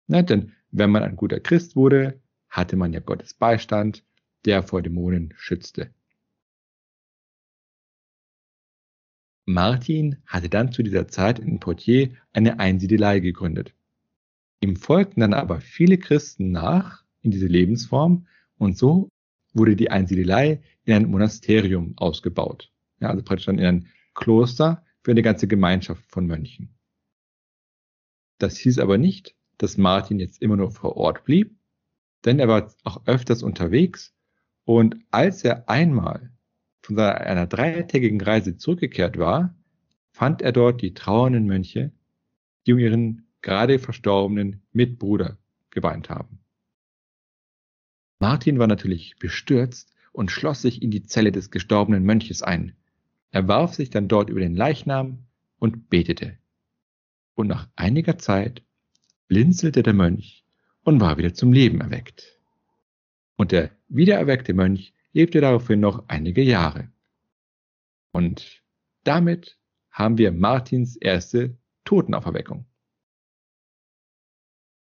Na, 0.07 0.21
denn 0.21 0.51
wenn 0.71 0.91
man 0.91 1.03
ein 1.03 1.15
guter 1.15 1.39
Christ 1.39 1.75
wurde, 1.75 2.21
hatte 2.49 2.75
man 2.75 2.93
ja 2.93 2.99
Gottes 2.99 3.33
Beistand, 3.33 4.03
der 4.45 4.63
vor 4.63 4.81
Dämonen 4.81 5.33
schützte. 5.37 5.93
Martin 9.45 10.17
hatte 10.25 10.49
dann 10.49 10.71
zu 10.71 10.81
dieser 10.81 11.07
Zeit 11.07 11.37
in 11.37 11.59
Poitiers 11.59 12.09
eine 12.33 12.59
Einsiedelei 12.59 13.19
gegründet. 13.19 13.75
Ihm 14.61 14.75
folgten 14.75 15.21
dann 15.21 15.33
aber 15.33 15.61
viele 15.61 15.99
Christen 15.99 16.51
nach 16.51 17.03
in 17.21 17.29
diese 17.29 17.47
Lebensform 17.47 18.25
und 18.57 18.77
so 18.77 19.09
wurde 19.53 19.75
die 19.75 19.91
Einsiedelei 19.91 20.63
in 20.85 20.93
ein 20.93 21.05
Monasterium 21.05 21.93
ausgebaut. 21.97 22.71
Ja, 22.99 23.09
also 23.09 23.23
praktisch 23.23 23.45
dann 23.45 23.59
in 23.59 23.65
ein 23.65 23.87
Kloster 24.15 24.83
für 25.03 25.11
eine 25.11 25.21
ganze 25.21 25.47
Gemeinschaft 25.47 26.03
von 26.07 26.25
Mönchen. 26.25 26.75
Das 28.39 28.57
hieß 28.57 28.79
aber 28.79 28.97
nicht, 28.97 29.35
dass 29.57 29.77
Martin 29.77 30.19
jetzt 30.19 30.41
immer 30.41 30.57
nur 30.57 30.71
vor 30.71 30.97
Ort 30.97 31.23
blieb, 31.23 31.55
denn 32.25 32.39
er 32.39 32.47
war 32.47 32.73
auch 32.83 33.05
öfters 33.05 33.43
unterwegs 33.43 34.14
und 34.65 34.97
als 35.11 35.43
er 35.43 35.69
einmal 35.69 36.31
von 36.81 36.99
einer 36.99 37.47
dreitägigen 37.47 38.21
Reise 38.21 38.57
zurückgekehrt 38.57 39.17
war, 39.17 39.55
fand 40.11 40.41
er 40.41 40.51
dort 40.51 40.81
die 40.81 40.93
trauernden 40.93 41.45
Mönche, 41.45 41.91
die 42.65 42.73
um 42.73 42.79
ihren 42.79 43.27
gerade 43.41 43.79
verstorbenen 43.79 44.61
Mitbruder 44.71 45.37
geweint 45.69 46.09
haben. 46.09 46.39
Martin 48.19 48.59
war 48.59 48.67
natürlich 48.67 49.17
bestürzt 49.19 49.93
und 50.11 50.31
schloss 50.31 50.61
sich 50.61 50.81
in 50.81 50.91
die 50.91 51.03
Zelle 51.03 51.31
des 51.31 51.51
gestorbenen 51.51 52.03
Mönches 52.03 52.41
ein, 52.41 52.75
er 53.35 53.49
warf 53.49 53.73
sich 53.73 53.89
dann 53.89 54.07
dort 54.07 54.29
über 54.29 54.39
den 54.39 54.55
Leichnam 54.55 55.25
und 55.59 55.89
betete. 55.89 56.37
Und 57.33 57.47
nach 57.47 57.67
einiger 57.75 58.17
Zeit 58.17 58.63
blinzelte 59.27 59.83
der 59.83 59.91
Mönch 59.91 60.45
und 60.83 61.01
war 61.01 61.17
wieder 61.17 61.33
zum 61.33 61.51
Leben 61.51 61.81
erweckt. 61.81 62.34
Und 63.37 63.51
der 63.51 63.71
wiedererweckte 63.87 64.53
Mönch 64.53 64.93
lebte 65.13 65.41
daraufhin 65.41 65.79
noch 65.79 66.05
einige 66.07 66.41
Jahre. 66.41 66.89
Und 68.11 68.63
damit 69.03 69.57
haben 69.91 70.17
wir 70.17 70.31
Martins 70.31 70.95
erste 70.95 71.57
Totenauferweckung. 71.83 72.65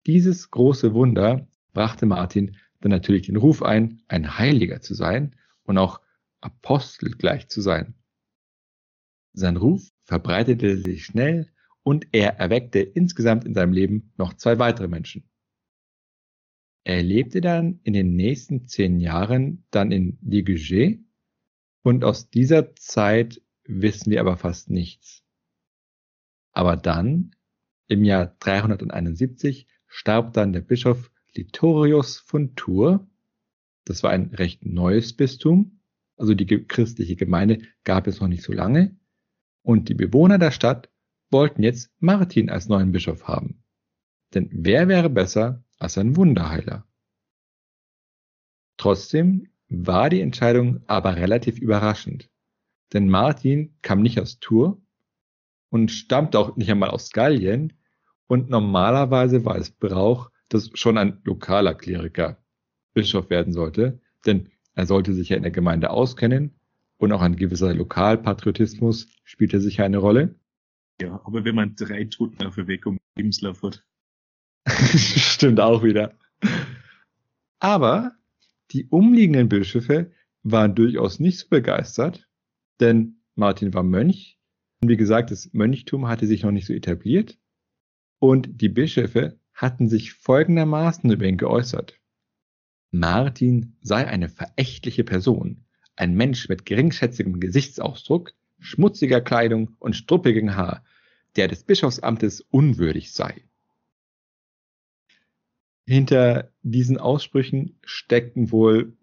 Dieses 0.06 0.52
große 0.52 0.94
Wunder 0.94 1.48
brachte 1.74 2.06
Martin 2.06 2.58
dann 2.82 2.92
natürlich 2.92 3.28
den 3.28 3.38
Ruf 3.38 3.63
ein, 3.63 4.02
ein 4.08 4.38
Heiliger 4.38 4.82
zu 4.82 4.94
sein 4.94 5.36
und 5.63 5.78
auch 5.78 6.02
Apostel 6.42 7.12
gleich 7.12 7.48
zu 7.48 7.62
sein. 7.62 7.96
Sein 9.34 9.58
Ruf 9.58 9.89
verbreitete 10.04 10.78
sich 10.78 11.06
schnell 11.06 11.50
und 11.84 12.08
er 12.12 12.38
erweckte 12.39 12.80
insgesamt 12.80 13.46
in 13.46 13.54
seinem 13.54 13.74
Leben 13.74 14.12
noch 14.18 14.34
zwei 14.34 14.60
weitere 14.60 14.88
Menschen. 14.88 15.24
Er 16.84 17.02
lebte 17.02 17.41
dann 17.41 17.80
in 17.84 17.93
den 17.93 18.15
nächsten 18.15 18.67
zehn 18.67 19.00
Jahren 19.00 19.65
dann 19.72 19.91
in 19.91 20.19
Ligugé 20.19 21.04
und 21.82 22.04
aus 22.04 22.30
dieser 22.30 22.76
Zeit 22.76 23.41
wissen 23.65 24.12
wir 24.12 24.19
aber 24.19 24.38
fast 24.38 24.69
nichts. 24.69 25.24
Aber 26.52 26.76
dann, 26.76 27.36
im 27.88 28.04
Jahr 28.04 28.36
371, 28.39 29.67
starb 29.88 30.34
dann 30.34 30.54
der 30.54 30.62
Bischof 30.62 31.12
Litorius 31.34 32.17
von 32.19 32.56
Tours. 32.56 33.00
Das 33.86 34.04
war 34.04 34.12
ein 34.12 34.28
recht 34.34 34.65
neues 34.65 35.13
Bistum. 35.13 35.80
Also 36.15 36.34
die 36.34 36.46
christliche 36.46 37.15
Gemeinde 37.15 37.60
gab 37.84 38.08
es 38.08 38.19
noch 38.19 38.28
nicht 38.28 38.43
so 38.43 38.54
lange 38.54 38.96
und 39.63 39.89
die 39.89 39.96
Bewohner 39.96 40.38
der 40.38 40.52
Stadt 40.52 40.91
wollten 41.32 41.63
jetzt 41.63 41.91
Martin 42.00 42.50
als 42.50 42.67
neuen 42.67 42.91
Bischof 42.91 43.28
haben. 43.28 43.63
Denn 44.34 44.50
wer 44.52 44.88
wäre 44.88 45.10
besser 45.10 45.62
als 45.84 45.98
ein 45.98 46.15
Wunderheiler? 46.15 46.88
Trotzdem 48.78 49.50
war 49.69 50.10
die 50.10 50.22
Entscheidung 50.22 50.82
aber 50.88 51.15
relativ 51.15 51.60
überraschend. 51.60 52.30
Denn 52.93 53.10
Martin 53.10 53.76
kam 53.82 54.02
nicht 54.02 54.19
aus 54.19 54.39
Tours 54.39 54.78
und 55.69 55.91
stammte 55.91 56.39
auch 56.39 56.56
nicht 56.56 56.69
einmal 56.69 56.89
aus 56.89 57.12
Gallien. 57.12 57.74
Und 58.28 58.50
normalerweise 58.50 59.46
war 59.46 59.58
es 59.58 59.72
Brauch, 59.72 60.32
dass 60.50 60.69
schon 60.74 60.98
ein 60.98 61.22
lokaler 61.24 61.74
Kleriker 61.74 62.38
Bischof 62.93 63.30
werden 63.30 63.54
sollte. 63.54 64.00
Denn 64.26 64.50
er 64.76 64.86
sollte 64.86 65.13
sich 65.13 65.30
ja 65.30 65.38
in 65.38 65.43
der 65.43 65.52
Gemeinde 65.52 65.89
auskennen 65.89 66.56
und 66.98 67.12
auch 67.12 67.22
ein 67.22 67.36
gewisser 67.36 67.74
Lokalpatriotismus 67.74 69.08
spielte 69.24 69.60
sicher 69.60 69.84
eine 69.84 69.98
Rolle. 69.98 70.36
Ja, 71.02 71.19
aber 71.26 71.43
wenn 71.43 71.56
man 71.56 71.76
drei 71.76 72.06
Toten 72.06 72.46
auf 72.46 72.58
Erweckung 72.58 72.96
im 72.96 73.24
Lebenslauf 73.24 73.63
hat. 73.63 73.84
Stimmt 74.97 75.60
auch 75.60 75.84
wieder. 75.84 76.13
Aber 77.60 78.15
Die 78.73 78.88
umliegenden 78.88 79.49
Bischöfe 79.49 80.12
waren 80.41 80.73
durchaus 80.73 81.19
nicht 81.19 81.38
so 81.38 81.47
begeistert, 81.49 82.28
denn 82.80 83.21
Martin 83.36 83.73
war 83.73 83.84
Mönch. 83.84 84.39
Und 84.82 84.89
wie 84.89 84.97
gesagt, 84.97 85.32
das 85.32 85.54
Mönchtum 85.54 86.08
hatte 86.08 86.26
sich 86.28 86.43
noch 86.43 86.52
nicht 86.52 86.65
so 86.65 86.73
etabliert. 86.73 87.38
Und 88.19 88.62
die 88.62 88.69
Bischöfe 88.69 89.39
hatten 89.54 89.88
sich 89.88 90.13
folgendermaßen 90.13 91.12
über 91.12 91.26
ihn 91.26 91.38
geäußert. 91.38 91.99
Martin 92.91 93.78
sei 93.82 94.08
eine 94.08 94.30
verächtliche 94.30 95.04
Person, 95.04 95.65
ein 95.95 96.15
Mensch 96.15 96.49
mit 96.49 96.65
geringschätzigem 96.65 97.39
Gesichtsausdruck, 97.39 98.34
schmutziger 98.60 99.21
Kleidung 99.21 99.76
und 99.80 99.95
struppigem 99.95 100.56
Haar, 100.56 100.84
der 101.36 101.47
des 101.47 101.63
Bischofsamtes 101.63 102.41
unwürdig 102.41 103.13
sei. 103.13 103.43
Hinter 105.86 106.52
diesen 106.62 106.98
Aussprüchen 106.98 107.78
steckten 107.84 108.52
wohl 108.52 108.98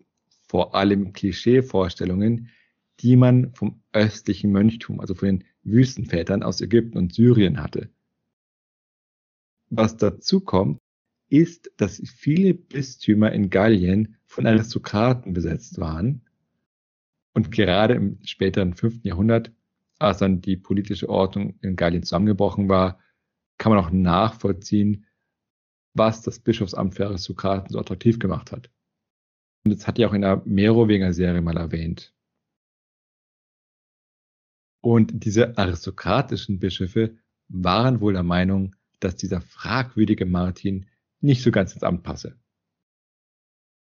vor 0.48 0.74
allem 0.74 1.12
Klischeevorstellungen, 1.12 2.48
die 3.00 3.16
man 3.16 3.54
vom 3.54 3.82
östlichen 3.92 4.50
Mönchtum, 4.50 5.00
also 5.00 5.14
von 5.14 5.28
den 5.28 5.44
Wüstenvätern 5.62 6.42
aus 6.42 6.60
Ägypten 6.60 6.98
und 6.98 7.14
Syrien 7.14 7.62
hatte. 7.62 7.90
Was 9.68 9.96
dazu 9.96 10.40
kommt, 10.40 10.80
ist, 11.28 11.70
dass 11.76 12.02
viele 12.04 12.54
Bistümer 12.54 13.30
in 13.32 13.50
Gallien 13.50 14.16
von 14.26 14.46
Aristokraten 14.46 15.32
besetzt 15.32 15.78
waren. 15.78 16.22
Und 17.34 17.52
gerade 17.52 17.94
im 17.94 18.18
späteren 18.24 18.74
5. 18.74 19.04
Jahrhundert, 19.04 19.52
als 19.98 20.18
dann 20.18 20.40
die 20.40 20.56
politische 20.56 21.08
Ordnung 21.08 21.58
in 21.62 21.76
Gallien 21.76 22.02
zusammengebrochen 22.02 22.68
war, 22.68 22.98
kann 23.58 23.72
man 23.72 23.84
auch 23.84 23.90
nachvollziehen, 23.90 25.06
was 25.94 26.22
das 26.22 26.38
Bischofsamt 26.38 26.94
für 26.94 27.06
Aristokraten 27.06 27.70
so 27.70 27.78
attraktiv 27.78 28.18
gemacht 28.18 28.52
hat. 28.52 28.70
Und 29.64 29.74
das 29.74 29.86
hat 29.86 29.98
ja 29.98 30.08
auch 30.08 30.12
in 30.12 30.22
der 30.22 30.42
Merowinger-Serie 30.44 31.42
mal 31.42 31.56
erwähnt. 31.56 32.14
Und 34.82 35.24
diese 35.24 35.58
aristokratischen 35.58 36.58
Bischöfe 36.58 37.18
waren 37.48 38.00
wohl 38.00 38.14
der 38.14 38.22
Meinung, 38.22 38.74
dass 39.00 39.16
dieser 39.16 39.40
fragwürdige 39.40 40.26
Martin 40.26 40.86
nicht 41.20 41.42
so 41.42 41.50
ganz 41.50 41.74
ins 41.74 41.82
Amt 41.82 42.02
passe. 42.02 42.38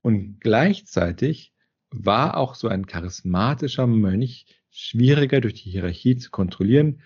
Und 0.01 0.39
gleichzeitig 0.41 1.53
war 1.89 2.37
auch 2.37 2.55
so 2.55 2.67
ein 2.67 2.85
charismatischer 2.85 3.87
Mönch 3.87 4.45
schwieriger 4.69 5.39
durch 5.41 5.53
die 5.55 5.71
Hierarchie 5.71 6.17
zu 6.17 6.31
kontrollieren, 6.31 7.01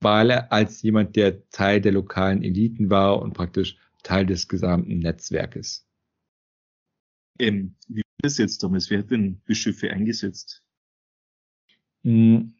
weil 0.00 0.30
er 0.30 0.52
als 0.52 0.82
jemand, 0.82 1.16
der 1.16 1.48
Teil 1.50 1.80
der 1.80 1.92
lokalen 1.92 2.42
Eliten 2.42 2.90
war 2.90 3.20
und 3.20 3.34
praktisch 3.34 3.76
Teil 4.02 4.26
des 4.26 4.48
gesamten 4.48 4.98
Netzwerkes. 4.98 5.86
Ähm, 7.38 7.76
wie 7.88 8.00
war 8.00 8.18
das 8.22 8.38
jetzt 8.38 8.62
damals? 8.62 8.90
Wer 8.90 9.00
hat 9.00 9.10
denn 9.10 9.40
Bischöfe 9.40 9.90
eingesetzt? 9.90 10.62
Hm. 12.02 12.54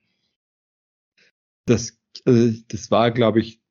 Das, 1.67 1.99
also 2.25 2.61
das 2.69 2.91
war, 2.91 3.11
glaube 3.11 3.41
ich, 3.41 3.63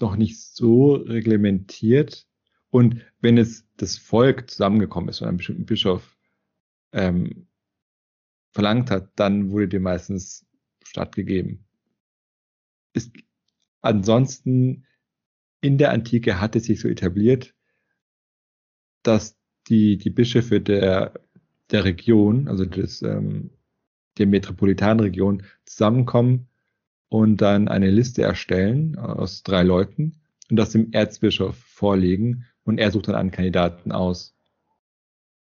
noch 0.00 0.16
nicht 0.16 0.40
so 0.40 0.94
reglementiert. 0.94 2.26
Und 2.70 3.02
wenn 3.20 3.38
es 3.38 3.66
das 3.76 3.96
Volk 3.96 4.50
zusammengekommen 4.50 5.08
ist 5.08 5.20
und 5.20 5.28
einen 5.28 5.36
bestimmten 5.38 5.66
Bischof 5.66 6.16
ähm, 6.92 7.48
verlangt 8.52 8.90
hat, 8.90 9.12
dann 9.16 9.50
wurde 9.50 9.68
dem 9.68 9.82
meistens 9.82 10.46
stattgegeben. 10.84 11.67
Ist, 12.98 13.12
ansonsten 13.80 14.84
in 15.60 15.78
der 15.78 15.92
Antike 15.92 16.40
hat 16.40 16.56
es 16.56 16.64
sich 16.64 16.80
so 16.80 16.88
etabliert, 16.88 17.54
dass 19.02 19.38
die, 19.68 19.96
die 19.98 20.10
Bischöfe 20.10 20.60
der, 20.60 21.14
der 21.70 21.84
Region, 21.84 22.48
also 22.48 22.64
des, 22.64 23.02
ähm, 23.02 23.50
der 24.18 24.26
Metropolitanregion 24.26 25.44
zusammenkommen 25.64 26.48
und 27.08 27.38
dann 27.38 27.68
eine 27.68 27.90
Liste 27.90 28.22
erstellen 28.22 28.98
aus 28.98 29.42
drei 29.42 29.62
Leuten 29.62 30.20
und 30.50 30.56
das 30.56 30.70
dem 30.70 30.92
Erzbischof 30.92 31.56
vorlegen 31.56 32.46
und 32.64 32.78
er 32.78 32.90
sucht 32.90 33.08
dann 33.08 33.14
einen 33.14 33.30
Kandidaten 33.30 33.92
aus. 33.92 34.34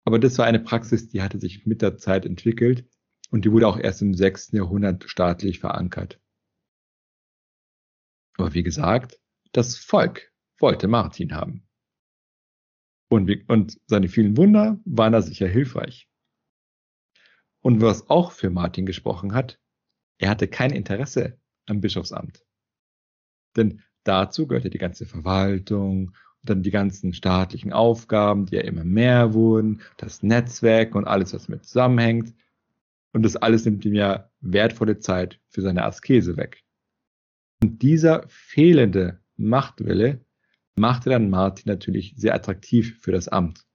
Aber 0.04 0.18
das 0.18 0.38
war 0.38 0.46
eine 0.46 0.60
Praxis, 0.60 1.08
die 1.08 1.22
hatte 1.22 1.38
sich 1.40 1.66
mit 1.66 1.82
der 1.82 1.96
Zeit 1.96 2.24
entwickelt 2.24 2.84
und 3.30 3.44
die 3.44 3.52
wurde 3.52 3.68
auch 3.68 3.78
erst 3.78 4.02
im 4.02 4.14
6. 4.14 4.52
Jahrhundert 4.52 5.04
staatlich 5.08 5.58
verankert. 5.58 6.20
Aber 8.36 8.54
wie 8.54 8.62
gesagt, 8.62 9.18
das 9.52 9.76
Volk 9.76 10.32
wollte 10.58 10.88
Martin 10.88 11.34
haben. 11.34 11.66
Und, 13.08 13.30
und 13.48 13.78
seine 13.86 14.08
vielen 14.08 14.36
Wunder 14.36 14.78
waren 14.84 15.12
da 15.12 15.20
sicher 15.20 15.48
hilfreich. 15.48 16.08
Und 17.60 17.82
was 17.82 18.08
auch 18.08 18.32
für 18.32 18.50
Martin 18.50 18.86
gesprochen 18.86 19.34
hat, 19.34 19.58
er 20.18 20.30
hatte 20.30 20.48
kein 20.48 20.70
Interesse 20.70 21.38
am 21.66 21.80
Bischofsamt. 21.80 22.44
Denn 23.56 23.82
dazu 24.04 24.46
gehörte 24.46 24.70
die 24.70 24.78
ganze 24.78 25.06
Verwaltung 25.06 26.08
und 26.08 26.48
dann 26.48 26.62
die 26.62 26.70
ganzen 26.70 27.12
staatlichen 27.12 27.72
Aufgaben, 27.72 28.46
die 28.46 28.56
ja 28.56 28.62
immer 28.62 28.84
mehr 28.84 29.34
wurden, 29.34 29.82
das 29.96 30.22
Netzwerk 30.22 30.94
und 30.94 31.06
alles, 31.06 31.34
was 31.34 31.48
mit 31.48 31.64
zusammenhängt. 31.64 32.34
Und 33.12 33.24
das 33.24 33.36
alles 33.36 33.64
nimmt 33.64 33.84
ihm 33.84 33.94
ja 33.94 34.30
wertvolle 34.40 34.98
Zeit 34.98 35.40
für 35.48 35.62
seine 35.62 35.84
Askese 35.84 36.36
weg. 36.36 36.62
Und 37.62 37.82
dieser 37.82 38.24
fehlende 38.28 39.20
Machtwille 39.36 40.24
machte 40.74 41.10
dann 41.10 41.30
Martin 41.30 41.70
natürlich 41.70 42.14
sehr 42.16 42.34
attraktiv 42.34 42.98
für 43.00 43.12
das 43.12 43.28
Amt. 43.28 43.66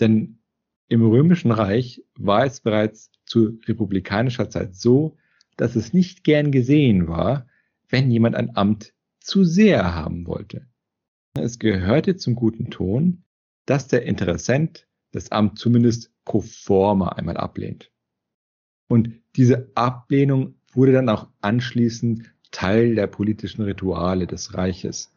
Denn 0.00 0.38
im 0.88 1.04
Römischen 1.04 1.50
Reich 1.50 2.02
war 2.16 2.44
es 2.44 2.60
bereits 2.60 3.10
zu 3.24 3.58
republikanischer 3.66 4.50
Zeit 4.50 4.74
so, 4.74 5.16
dass 5.56 5.76
es 5.76 5.92
nicht 5.92 6.24
gern 6.24 6.50
gesehen 6.50 7.08
war, 7.08 7.46
wenn 7.88 8.10
jemand 8.10 8.36
ein 8.36 8.56
Amt 8.56 8.94
zu 9.20 9.44
sehr 9.44 9.94
haben 9.94 10.26
wollte. 10.26 10.66
Es 11.34 11.58
gehörte 11.58 12.16
zum 12.16 12.34
guten 12.34 12.70
Ton, 12.70 13.24
dass 13.66 13.88
der 13.88 14.04
Interessent 14.04 14.86
das 15.12 15.30
Amt 15.30 15.58
zumindest 15.58 16.12
pro 16.24 16.40
forma 16.40 17.10
einmal 17.10 17.36
ablehnt. 17.36 17.90
Und 18.88 19.12
diese 19.36 19.70
Ablehnung 19.74 20.56
wurde 20.72 20.92
dann 20.92 21.08
auch 21.08 21.28
anschließend 21.40 22.33
Teil 22.54 22.94
der 22.94 23.08
politischen 23.08 23.62
Rituale 23.62 24.26
des 24.26 24.54
Reiches. 24.54 25.12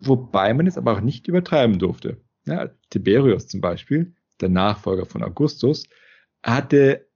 Wobei 0.00 0.54
man 0.54 0.66
es 0.66 0.78
aber 0.78 0.92
auch 0.92 1.00
nicht 1.00 1.26
übertreiben 1.26 1.78
durfte. 1.78 2.20
Ja, 2.44 2.70
Tiberius 2.90 3.48
zum 3.48 3.60
Beispiel, 3.60 4.14
der 4.40 4.50
Nachfolger 4.50 5.06
von 5.06 5.22
Augustus, 5.24 5.88
hatte 6.42 7.08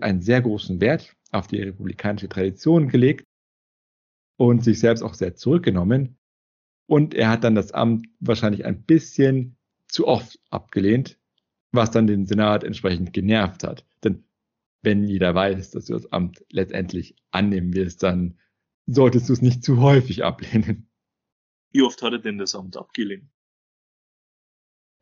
einen 0.00 0.22
sehr 0.22 0.40
großen 0.40 0.80
Wert 0.80 1.14
auf 1.32 1.48
die 1.48 1.60
republikanische 1.60 2.28
Tradition 2.28 2.88
gelegt 2.88 3.26
und 4.36 4.64
sich 4.64 4.78
selbst 4.78 5.02
auch 5.02 5.14
sehr 5.14 5.34
zurückgenommen. 5.34 6.16
Und 6.86 7.14
er 7.14 7.30
hat 7.30 7.44
dann 7.44 7.54
das 7.54 7.72
Amt 7.72 8.06
wahrscheinlich 8.20 8.64
ein 8.64 8.82
bisschen 8.82 9.56
zu 9.88 10.06
oft 10.06 10.38
abgelehnt, 10.50 11.18
was 11.72 11.90
dann 11.90 12.06
den 12.06 12.26
Senat 12.26 12.62
entsprechend 12.62 13.12
genervt 13.12 13.64
hat. 13.64 13.84
Denn 14.02 14.24
wenn 14.84 15.04
jeder 15.04 15.34
weiß, 15.34 15.70
dass 15.70 15.86
du 15.86 15.94
das 15.94 16.12
Amt 16.12 16.44
letztendlich 16.50 17.16
annehmen 17.30 17.74
wirst, 17.74 18.02
dann 18.02 18.38
solltest 18.86 19.28
du 19.28 19.32
es 19.32 19.42
nicht 19.42 19.64
zu 19.64 19.80
häufig 19.80 20.24
ablehnen. 20.24 20.88
Wie 21.72 21.82
oft 21.82 22.02
hat 22.02 22.12
er 22.12 22.18
denn 22.18 22.38
das 22.38 22.54
Amt 22.54 22.76
abgelehnt? 22.76 23.28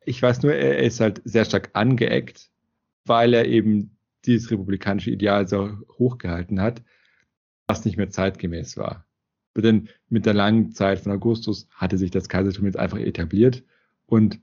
Ich 0.05 0.21
weiß 0.21 0.41
nur, 0.41 0.53
er 0.53 0.79
ist 0.79 0.99
halt 0.99 1.21
sehr 1.23 1.45
stark 1.45 1.69
angeeckt, 1.73 2.51
weil 3.05 3.33
er 3.33 3.45
eben 3.45 3.97
dieses 4.25 4.51
republikanische 4.51 5.11
Ideal 5.11 5.47
so 5.47 5.77
hochgehalten 5.97 6.61
hat, 6.61 6.83
was 7.67 7.85
nicht 7.85 7.97
mehr 7.97 8.09
zeitgemäß 8.09 8.77
war. 8.77 9.05
Denn 9.55 9.89
mit 10.09 10.25
der 10.25 10.33
langen 10.33 10.71
Zeit 10.71 10.99
von 10.99 11.11
Augustus 11.11 11.67
hatte 11.71 11.97
sich 11.97 12.11
das 12.11 12.27
Kaisertum 12.27 12.65
jetzt 12.65 12.77
einfach 12.77 12.97
etabliert 12.97 13.63
und 14.07 14.39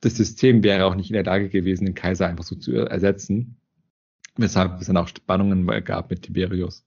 das 0.00 0.16
System 0.16 0.62
wäre 0.62 0.86
auch 0.86 0.94
nicht 0.94 1.10
in 1.10 1.14
der 1.14 1.24
Lage 1.24 1.48
gewesen, 1.48 1.84
den 1.84 1.94
Kaiser 1.94 2.26
einfach 2.26 2.44
so 2.44 2.56
zu 2.56 2.72
ersetzen, 2.72 3.60
weshalb 4.36 4.80
es 4.80 4.86
dann 4.86 4.96
auch 4.96 5.08
Spannungen 5.08 5.66
gab 5.84 6.10
mit 6.10 6.22
Tiberius. 6.22 6.84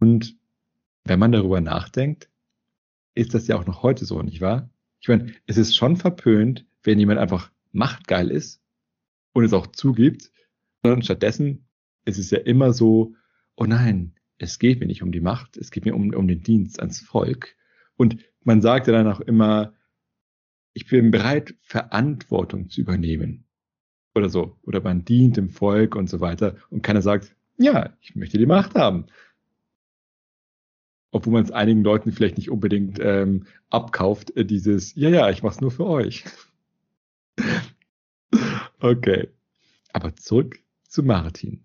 Und 0.00 0.36
wenn 1.04 1.18
man 1.18 1.32
darüber 1.32 1.60
nachdenkt, 1.60 2.28
ist 3.14 3.34
das 3.34 3.48
ja 3.48 3.56
auch 3.56 3.66
noch 3.66 3.82
heute 3.82 4.04
so, 4.04 4.22
nicht 4.22 4.40
wahr? 4.40 4.70
Ich 5.00 5.08
meine, 5.08 5.32
es 5.46 5.56
ist 5.56 5.76
schon 5.76 5.96
verpönt, 5.96 6.66
wenn 6.82 6.98
jemand 6.98 7.18
einfach 7.18 7.50
machtgeil 7.72 8.30
ist 8.30 8.62
und 9.32 9.44
es 9.44 9.52
auch 9.52 9.66
zugibt, 9.66 10.30
sondern 10.82 11.02
stattdessen 11.02 11.66
ist 12.04 12.18
es 12.18 12.30
ja 12.30 12.38
immer 12.38 12.72
so, 12.72 13.14
oh 13.56 13.64
nein, 13.64 14.14
es 14.38 14.58
geht 14.58 14.80
mir 14.80 14.86
nicht 14.86 15.02
um 15.02 15.12
die 15.12 15.20
Macht, 15.20 15.56
es 15.56 15.70
geht 15.70 15.84
mir 15.84 15.94
um, 15.94 16.14
um 16.14 16.28
den 16.28 16.42
Dienst 16.42 16.80
ans 16.80 17.00
Volk. 17.00 17.56
Und 17.96 18.18
man 18.44 18.62
sagt 18.62 18.86
ja 18.86 18.92
dann 18.92 19.08
auch 19.08 19.20
immer, 19.20 19.74
ich 20.72 20.86
bin 20.86 21.10
bereit, 21.10 21.56
Verantwortung 21.60 22.70
zu 22.70 22.80
übernehmen. 22.80 23.47
Oder 24.18 24.28
so. 24.28 24.56
Oder 24.62 24.82
man 24.82 25.04
dient 25.04 25.36
dem 25.36 25.48
Volk 25.48 25.94
und 25.94 26.10
so 26.10 26.18
weiter. 26.18 26.56
Und 26.70 26.82
keiner 26.82 27.02
sagt, 27.02 27.36
ja, 27.56 27.96
ich 28.00 28.16
möchte 28.16 28.36
die 28.36 28.46
Macht 28.46 28.74
haben. 28.74 29.06
Obwohl 31.12 31.34
man 31.34 31.44
es 31.44 31.52
einigen 31.52 31.84
Leuten 31.84 32.10
vielleicht 32.10 32.36
nicht 32.36 32.50
unbedingt 32.50 32.98
ähm, 33.00 33.46
abkauft, 33.70 34.36
äh, 34.36 34.44
dieses, 34.44 34.94
ja, 34.96 35.08
ja, 35.08 35.30
ich 35.30 35.44
mach's 35.44 35.60
nur 35.60 35.70
für 35.70 35.86
euch. 35.86 36.24
okay. 38.80 39.28
Aber 39.92 40.16
zurück 40.16 40.58
zu 40.82 41.04
Martin. 41.04 41.64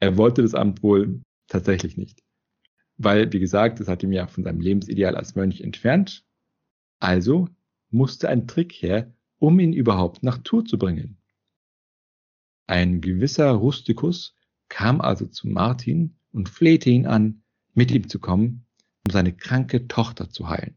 Er 0.00 0.16
wollte 0.16 0.42
das 0.42 0.54
Amt 0.54 0.82
wohl 0.82 1.20
tatsächlich 1.46 1.96
nicht. 1.96 2.24
Weil, 2.98 3.32
wie 3.32 3.40
gesagt, 3.40 3.78
das 3.78 3.86
hat 3.86 4.02
ihm 4.02 4.12
ja 4.12 4.26
von 4.26 4.42
seinem 4.42 4.60
Lebensideal 4.60 5.14
als 5.14 5.36
Mönch 5.36 5.60
entfernt. 5.60 6.24
Also 6.98 7.48
musste 7.90 8.28
ein 8.28 8.48
Trick 8.48 8.72
her, 8.72 9.14
um 9.38 9.60
ihn 9.60 9.72
überhaupt 9.72 10.24
nach 10.24 10.38
Tour 10.38 10.64
zu 10.64 10.76
bringen. 10.76 11.15
Ein 12.66 13.00
gewisser 13.00 13.50
Rustikus 13.50 14.34
kam 14.68 15.00
also 15.00 15.26
zu 15.26 15.48
Martin 15.48 16.16
und 16.32 16.48
flehte 16.48 16.90
ihn 16.90 17.06
an, 17.06 17.42
mit 17.74 17.90
ihm 17.90 18.08
zu 18.08 18.18
kommen, 18.18 18.66
um 19.06 19.12
seine 19.12 19.32
kranke 19.32 19.86
Tochter 19.86 20.30
zu 20.30 20.48
heilen. 20.48 20.74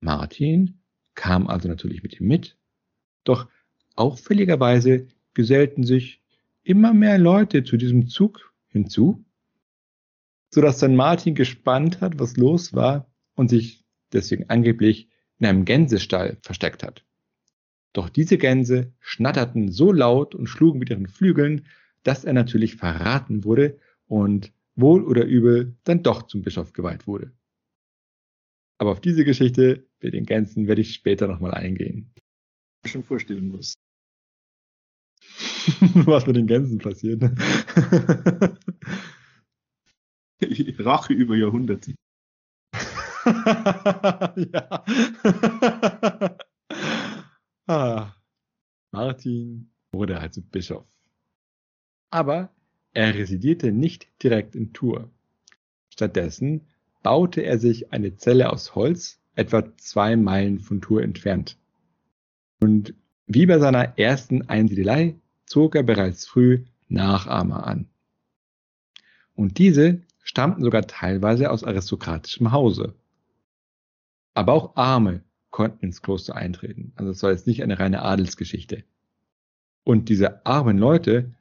Martin 0.00 0.80
kam 1.14 1.46
also 1.46 1.68
natürlich 1.68 2.02
mit 2.02 2.18
ihm 2.20 2.26
mit, 2.26 2.56
doch 3.24 3.48
auffälligerweise 3.94 5.06
gesellten 5.34 5.84
sich 5.84 6.22
immer 6.62 6.92
mehr 6.92 7.18
Leute 7.18 7.64
zu 7.64 7.76
diesem 7.76 8.08
Zug 8.08 8.52
hinzu, 8.68 9.24
so 10.50 10.60
dass 10.60 10.78
dann 10.78 10.96
Martin 10.96 11.34
gespannt 11.34 12.00
hat, 12.00 12.18
was 12.18 12.36
los 12.36 12.72
war 12.72 13.06
und 13.34 13.48
sich 13.48 13.84
deswegen 14.12 14.48
angeblich 14.48 15.08
in 15.38 15.46
einem 15.46 15.64
Gänsestall 15.64 16.38
versteckt 16.42 16.82
hat. 16.82 17.04
Doch 17.92 18.08
diese 18.08 18.38
Gänse 18.38 18.92
schnatterten 19.00 19.72
so 19.72 19.92
laut 19.92 20.34
und 20.34 20.46
schlugen 20.46 20.78
mit 20.78 20.90
ihren 20.90 21.08
Flügeln, 21.08 21.66
dass 22.02 22.24
er 22.24 22.32
natürlich 22.32 22.76
verraten 22.76 23.44
wurde 23.44 23.78
und 24.06 24.52
wohl 24.76 25.04
oder 25.04 25.24
übel 25.24 25.76
dann 25.84 26.02
doch 26.02 26.22
zum 26.22 26.42
Bischof 26.42 26.72
geweiht 26.72 27.06
wurde. 27.06 27.32
Aber 28.78 28.92
auf 28.92 29.00
diese 29.00 29.24
Geschichte 29.24 29.86
mit 30.00 30.14
den 30.14 30.24
Gänsen 30.24 30.66
werde 30.66 30.80
ich 30.80 30.94
später 30.94 31.26
nochmal 31.26 31.52
eingehen. 31.52 32.14
Schon 32.86 33.04
vorstellen 33.04 33.48
muss. 33.48 33.74
Was 36.06 36.26
mit 36.26 36.36
den 36.36 36.46
Gänsen 36.46 36.78
passiert. 36.78 37.22
Rache 40.78 41.12
über 41.12 41.36
Jahrhunderte. 41.36 41.94
ja. 44.36 44.84
Ah. 47.70 48.16
Martin 48.92 49.70
wurde 49.92 50.18
also 50.18 50.42
Bischof. 50.42 50.86
Aber 52.10 52.50
er 52.92 53.14
residierte 53.14 53.70
nicht 53.70 54.08
direkt 54.22 54.56
in 54.56 54.72
Tours. 54.72 55.08
Stattdessen 55.90 56.66
baute 57.02 57.42
er 57.42 57.58
sich 57.58 57.92
eine 57.92 58.16
Zelle 58.16 58.50
aus 58.50 58.74
Holz, 58.74 59.20
etwa 59.36 59.76
zwei 59.76 60.16
Meilen 60.16 60.58
von 60.58 60.80
Tours 60.80 61.04
entfernt. 61.04 61.56
Und 62.60 62.94
wie 63.26 63.46
bei 63.46 63.58
seiner 63.60 63.96
ersten 63.96 64.48
Einsiedelei 64.48 65.14
zog 65.46 65.76
er 65.76 65.84
bereits 65.84 66.26
früh 66.26 66.64
Nachahmer 66.88 67.66
an. 67.66 67.88
Und 69.34 69.58
diese 69.58 70.02
stammten 70.22 70.64
sogar 70.64 70.86
teilweise 70.86 71.50
aus 71.50 71.62
aristokratischem 71.62 72.50
Hause. 72.50 72.94
Aber 74.34 74.52
auch 74.52 74.76
Arme 74.76 75.22
konnten 75.50 75.86
ins 75.86 76.02
Kloster 76.02 76.36
eintreten. 76.36 76.92
Also 76.96 77.10
es 77.10 77.22
war 77.22 77.30
jetzt 77.30 77.46
nicht 77.46 77.62
eine 77.62 77.78
reine 77.78 78.02
Adelsgeschichte. 78.02 78.84
Und 79.84 80.08
diese 80.08 80.44
armen 80.46 80.78
Leute 80.78 81.34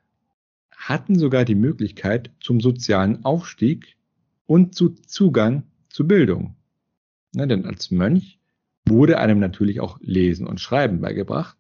hatten 0.72 1.20
sogar 1.20 1.46
die 1.46 1.56
Möglichkeit 1.56 2.32
zum 2.40 2.62
sozialen 2.62 3.26
Aufstieg 3.26 3.98
und 4.46 4.76
zu 4.76 4.90
Zugang 4.90 5.64
zu 5.90 6.08
Bildung. 6.08 6.56
Ne, 7.34 7.48
denn 7.48 7.66
als 7.66 7.92
Mönch 7.92 8.40
wurde 8.86 9.20
einem 9.20 9.40
natürlich 9.40 9.82
auch 9.82 10.00
Lesen 10.02 10.48
und 10.48 10.60
Schreiben 10.60 11.02
beigebracht 11.02 11.58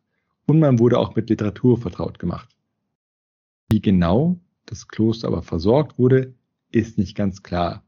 und 0.47 0.59
man 0.59 0.79
wurde 0.79 0.97
auch 0.97 1.15
mit 1.15 1.29
Literatur 1.29 1.77
vertraut 1.77 2.17
gemacht. 2.17 2.49
Wie 3.69 3.81
genau 3.81 4.39
das 4.65 4.87
Kloster 4.87 5.27
aber 5.27 5.43
versorgt 5.43 5.99
wurde, 5.99 6.33
ist 6.71 6.97
nicht 6.97 7.15
ganz 7.15 7.43
klar. 7.43 7.83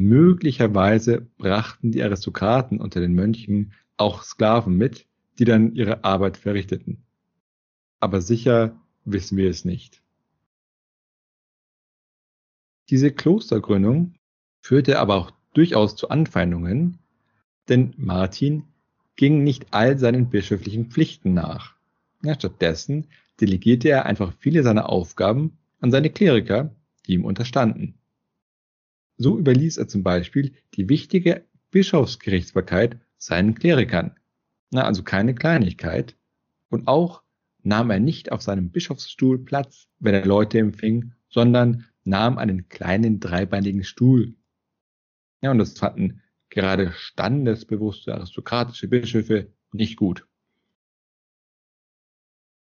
Möglicherweise 0.00 1.28
brachten 1.36 1.92
die 1.92 2.02
Aristokraten 2.02 2.80
unter 2.80 3.00
den 3.00 3.12
Mönchen 3.12 3.74
auch 3.98 4.22
Sklaven 4.22 4.78
mit, 4.78 5.06
die 5.38 5.44
dann 5.44 5.74
ihre 5.74 6.04
Arbeit 6.04 6.38
verrichteten. 6.38 7.04
Aber 7.98 8.22
sicher 8.22 8.80
wissen 9.04 9.36
wir 9.36 9.50
es 9.50 9.66
nicht. 9.66 10.00
Diese 12.88 13.12
Klostergründung 13.12 14.14
führte 14.62 14.98
aber 14.98 15.16
auch 15.16 15.32
durchaus 15.52 15.96
zu 15.96 16.08
Anfeindungen, 16.08 16.96
denn 17.68 17.92
Martin 17.98 18.64
ging 19.16 19.44
nicht 19.44 19.66
all 19.74 19.98
seinen 19.98 20.30
bischöflichen 20.30 20.86
Pflichten 20.86 21.34
nach. 21.34 21.74
Ja, 22.22 22.34
stattdessen 22.36 23.08
delegierte 23.38 23.90
er 23.90 24.06
einfach 24.06 24.32
viele 24.38 24.62
seiner 24.62 24.88
Aufgaben 24.88 25.58
an 25.78 25.90
seine 25.90 26.08
Kleriker, 26.08 26.74
die 27.06 27.12
ihm 27.12 27.26
unterstanden. 27.26 27.99
So 29.20 29.38
überließ 29.38 29.76
er 29.76 29.86
zum 29.86 30.02
Beispiel 30.02 30.54
die 30.76 30.88
wichtige 30.88 31.44
Bischofsgerichtsbarkeit 31.72 32.98
seinen 33.18 33.54
Klerikern. 33.54 34.16
Na, 34.70 34.84
also 34.84 35.02
keine 35.02 35.34
Kleinigkeit. 35.34 36.16
Und 36.70 36.88
auch 36.88 37.22
nahm 37.62 37.90
er 37.90 38.00
nicht 38.00 38.32
auf 38.32 38.40
seinem 38.40 38.70
Bischofsstuhl 38.70 39.44
Platz, 39.44 39.88
wenn 39.98 40.14
er 40.14 40.24
Leute 40.24 40.58
empfing, 40.58 41.12
sondern 41.28 41.84
nahm 42.02 42.38
einen 42.38 42.70
kleinen 42.70 43.20
dreibeinigen 43.20 43.84
Stuhl. 43.84 44.36
Ja, 45.42 45.50
und 45.50 45.58
das 45.58 45.78
fanden 45.78 46.22
gerade 46.48 46.92
standesbewusste 46.92 48.14
aristokratische 48.14 48.88
Bischöfe 48.88 49.52
nicht 49.70 49.98
gut. 49.98 50.26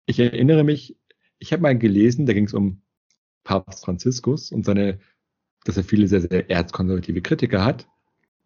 Ich 0.07 0.18
erinnere 0.18 0.64
mich, 0.64 0.97
ich 1.38 1.53
habe 1.53 1.62
mal 1.62 1.79
gelesen, 1.79 2.27
da 2.27 2.33
ging 2.33 2.47
es 2.47 2.55
um 2.55 2.83
Papst 3.44 3.85
Franziskus 3.85 4.51
und 4.51 4.64
seine 4.64 4.99
dass 5.64 5.77
er 5.77 5.85
viele 5.85 6.09
sehr, 6.09 6.21
sehr 6.21 6.51
erzkonservative 6.51 7.21
Kritiker 7.21 7.64
hat. 7.64 7.88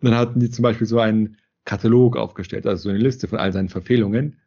Und 0.01 0.11
dann 0.11 0.19
hatten 0.19 0.41
die 0.41 0.51
zum 0.51 0.63
Beispiel 0.63 0.87
so 0.87 0.99
einen 0.99 1.37
Katalog 1.65 2.17
aufgestellt, 2.17 2.67
also 2.67 2.85
so 2.85 2.89
eine 2.89 2.99
Liste 2.99 3.29
von 3.29 3.39
all 3.39 3.53
seinen 3.53 3.69
Verfehlungen. 3.69 4.39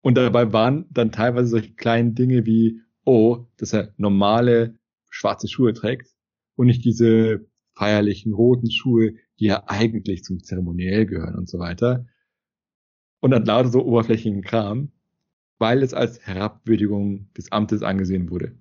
Und 0.00 0.16
dabei 0.16 0.52
waren 0.52 0.86
dann 0.90 1.12
teilweise 1.12 1.48
solche 1.48 1.74
kleinen 1.74 2.14
Dinge 2.14 2.46
wie, 2.46 2.80
oh, 3.04 3.46
dass 3.56 3.72
er 3.72 3.92
normale 3.96 4.74
schwarze 5.10 5.48
Schuhe 5.48 5.72
trägt 5.72 6.08
und 6.56 6.66
nicht 6.66 6.84
diese 6.84 7.46
feierlichen 7.74 8.32
roten 8.32 8.70
Schuhe, 8.70 9.14
die 9.38 9.46
ja 9.46 9.64
eigentlich 9.66 10.24
zum 10.24 10.42
Zeremoniell 10.42 11.06
gehören 11.06 11.36
und 11.36 11.48
so 11.48 11.58
weiter. 11.58 12.06
Und 13.20 13.30
dann 13.30 13.44
lauter 13.44 13.70
so 13.70 13.84
oberflächlichen 13.84 14.42
Kram, 14.42 14.92
weil 15.58 15.82
es 15.82 15.94
als 15.94 16.20
Herabwürdigung 16.20 17.28
des 17.36 17.50
Amtes 17.52 17.82
angesehen 17.82 18.30
wurde. 18.30 18.52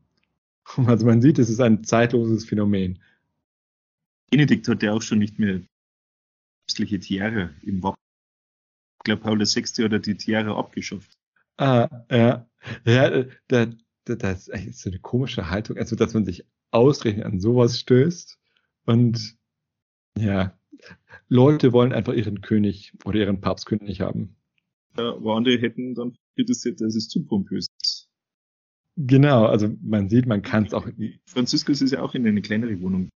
Also 0.86 1.06
man 1.06 1.22
sieht, 1.22 1.40
es 1.40 1.50
ist 1.50 1.60
ein 1.60 1.84
zeitloses 1.84 2.46
Phänomen. 2.46 3.00
Benedikt 4.34 4.68
hat 4.68 4.82
ja 4.82 4.94
auch 4.94 5.04
schon 5.04 5.20
nicht 5.20 5.38
mehr 5.38 5.62
christliche 6.66 7.00
Tiare 7.00 7.54
im 7.62 7.84
Wappen. 7.84 8.02
Ich 8.98 9.04
glaube, 9.04 9.22
Paul 9.22 9.40
VI. 9.40 9.90
hat 9.92 10.08
die 10.08 10.18
Tiare 10.18 10.56
abgeschafft. 10.56 11.20
Ah, 11.58 12.04
ja. 12.10 12.50
Ja, 12.84 13.26
da, 13.48 13.68
da, 14.06 14.16
das 14.16 14.48
ist 14.48 14.80
so 14.80 14.90
eine 14.90 14.98
komische 14.98 15.52
Haltung, 15.52 15.78
also 15.78 15.96
dass 15.96 16.16
man 16.16 16.26
sich 16.26 16.48
ausgerechnet 16.72 17.28
an 17.28 17.40
sowas 17.40 17.78
stößt. 17.80 18.40
Und 18.88 19.38
ja, 20.18 20.58
Leute 21.28 21.72
wollen 21.72 21.94
einfach 21.94 22.14
ihren 22.14 22.42
König 22.42 22.94
oder 23.06 23.20
ihren 23.20 23.40
Papstkönig 23.40 24.02
haben. 24.02 24.36
Ja, 24.98 25.14
aber 25.14 25.36
andere 25.36 25.60
hätten 25.60 25.94
dann 25.94 26.18
kritisiert, 26.34 26.82
dass 26.82 26.96
es 26.96 27.08
zu 27.08 27.24
pompös 27.24 27.68
ist. 27.84 28.10
Genau, 28.96 29.46
also 29.46 29.70
man 29.84 30.10
sieht, 30.10 30.26
man 30.26 30.42
kann 30.42 30.66
es 30.66 30.74
auch. 30.74 30.88
Franziskus 31.28 31.84
ist 31.84 31.92
ja 31.92 32.02
auch 32.02 32.16
in 32.16 32.26
eine 32.26 32.42
kleinere 32.42 32.82
Wohnung 32.82 33.10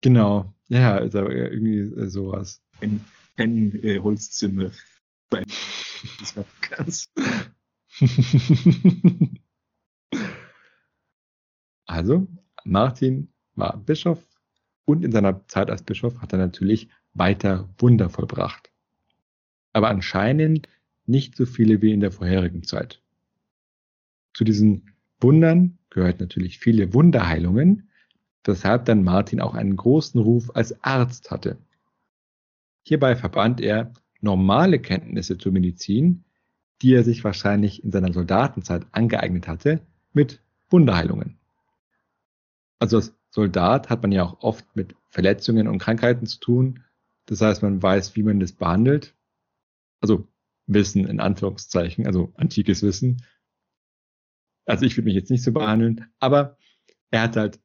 Genau, 0.00 0.54
ja, 0.68 0.96
also 0.96 1.28
irgendwie 1.28 1.78
äh, 1.78 2.08
sowas. 2.08 2.62
Ein, 2.80 3.04
ein 3.36 3.72
äh, 3.82 3.98
Holzzimmer 3.98 4.70
beim 5.30 5.44
des 6.20 6.32
Vatikans. 6.32 7.10
also, 11.86 12.28
Martin 12.64 13.32
war 13.54 13.76
Bischof 13.76 14.24
und 14.84 15.04
in 15.04 15.12
seiner 15.12 15.46
Zeit 15.48 15.70
als 15.70 15.82
Bischof 15.82 16.20
hat 16.20 16.32
er 16.32 16.38
natürlich 16.38 16.88
weiter 17.14 17.68
Wunder 17.78 18.08
vollbracht. 18.08 18.70
Aber 19.72 19.88
anscheinend 19.88 20.68
nicht 21.06 21.36
so 21.36 21.46
viele 21.46 21.82
wie 21.82 21.92
in 21.92 22.00
der 22.00 22.12
vorherigen 22.12 22.62
Zeit. 22.62 23.02
Zu 24.34 24.44
diesen 24.44 24.94
Wundern 25.20 25.78
gehört 25.90 26.20
natürlich 26.20 26.58
viele 26.58 26.94
Wunderheilungen, 26.94 27.87
weshalb 28.44 28.84
dann 28.86 29.04
Martin 29.04 29.40
auch 29.40 29.54
einen 29.54 29.76
großen 29.76 30.20
Ruf 30.20 30.50
als 30.54 30.82
Arzt 30.82 31.30
hatte. 31.30 31.58
Hierbei 32.82 33.16
verband 33.16 33.60
er 33.60 33.92
normale 34.20 34.78
Kenntnisse 34.78 35.38
zur 35.38 35.52
Medizin, 35.52 36.24
die 36.80 36.94
er 36.94 37.04
sich 37.04 37.24
wahrscheinlich 37.24 37.84
in 37.84 37.90
seiner 37.90 38.12
Soldatenzeit 38.12 38.86
angeeignet 38.92 39.48
hatte, 39.48 39.80
mit 40.12 40.40
Wunderheilungen. 40.70 41.38
Also 42.78 42.96
als 42.96 43.14
Soldat 43.30 43.90
hat 43.90 44.02
man 44.02 44.12
ja 44.12 44.22
auch 44.22 44.40
oft 44.40 44.64
mit 44.74 44.94
Verletzungen 45.10 45.68
und 45.68 45.78
Krankheiten 45.78 46.26
zu 46.26 46.38
tun. 46.38 46.84
Das 47.26 47.40
heißt, 47.40 47.62
man 47.62 47.82
weiß, 47.82 48.16
wie 48.16 48.22
man 48.22 48.40
das 48.40 48.52
behandelt. 48.52 49.14
Also 50.00 50.26
Wissen 50.66 51.06
in 51.06 51.20
Anführungszeichen, 51.20 52.06
also 52.06 52.32
antikes 52.36 52.82
Wissen. 52.82 53.22
Also 54.66 54.84
ich 54.84 54.96
würde 54.96 55.06
mich 55.06 55.14
jetzt 55.14 55.30
nicht 55.30 55.42
so 55.42 55.52
behandeln, 55.52 56.06
aber 56.20 56.56
er 57.10 57.22
hat 57.22 57.36
halt 57.36 57.58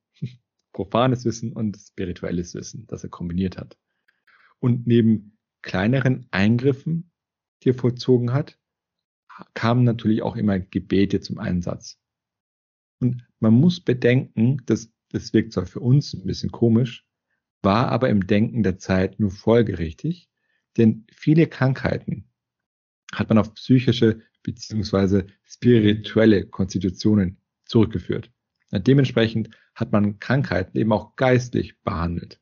profanes 0.74 1.24
Wissen 1.24 1.53
und 1.53 1.78
spirituelles 1.78 2.53
Wissen, 2.53 2.86
das 2.88 3.03
er 3.03 3.09
kombiniert 3.09 3.57
hat. 3.57 3.78
Und 4.59 4.86
neben 4.88 5.38
kleineren 5.61 6.28
Eingriffen, 6.32 7.11
die 7.63 7.69
er 7.69 7.76
vollzogen 7.76 8.34
hat, 8.34 8.59
kamen 9.53 9.84
natürlich 9.84 10.21
auch 10.21 10.36
immer 10.36 10.59
Gebete 10.59 11.21
zum 11.21 11.39
Einsatz. 11.39 11.99
Und 12.99 13.26
man 13.39 13.53
muss 13.53 13.80
bedenken, 13.80 14.61
dass 14.65 14.91
das 15.09 15.34
wirkt 15.34 15.53
zwar 15.53 15.65
für 15.65 15.80
uns 15.80 16.13
ein 16.13 16.26
bisschen 16.26 16.51
komisch, 16.51 17.05
war 17.61 17.89
aber 17.89 18.09
im 18.09 18.28
Denken 18.28 18.63
der 18.63 18.78
Zeit 18.78 19.19
nur 19.19 19.32
folgerichtig, 19.32 20.30
denn 20.78 21.05
viele 21.11 21.47
Krankheiten 21.47 22.30
hat 23.13 23.30
man 23.30 23.38
auf 23.38 23.53
psychische 23.53 24.21
beziehungsweise 24.41 25.28
spirituelle 25.43 26.45
Konstitutionen 26.47 27.38
zurückgeführt. 27.65 28.32
Dementsprechend 28.80 29.49
hat 29.76 29.91
man 29.91 30.19
Krankheiten 30.19 30.78
eben 30.78 30.91
auch 30.91 31.15
geistlich 31.15 31.80
behandelt. 31.82 32.39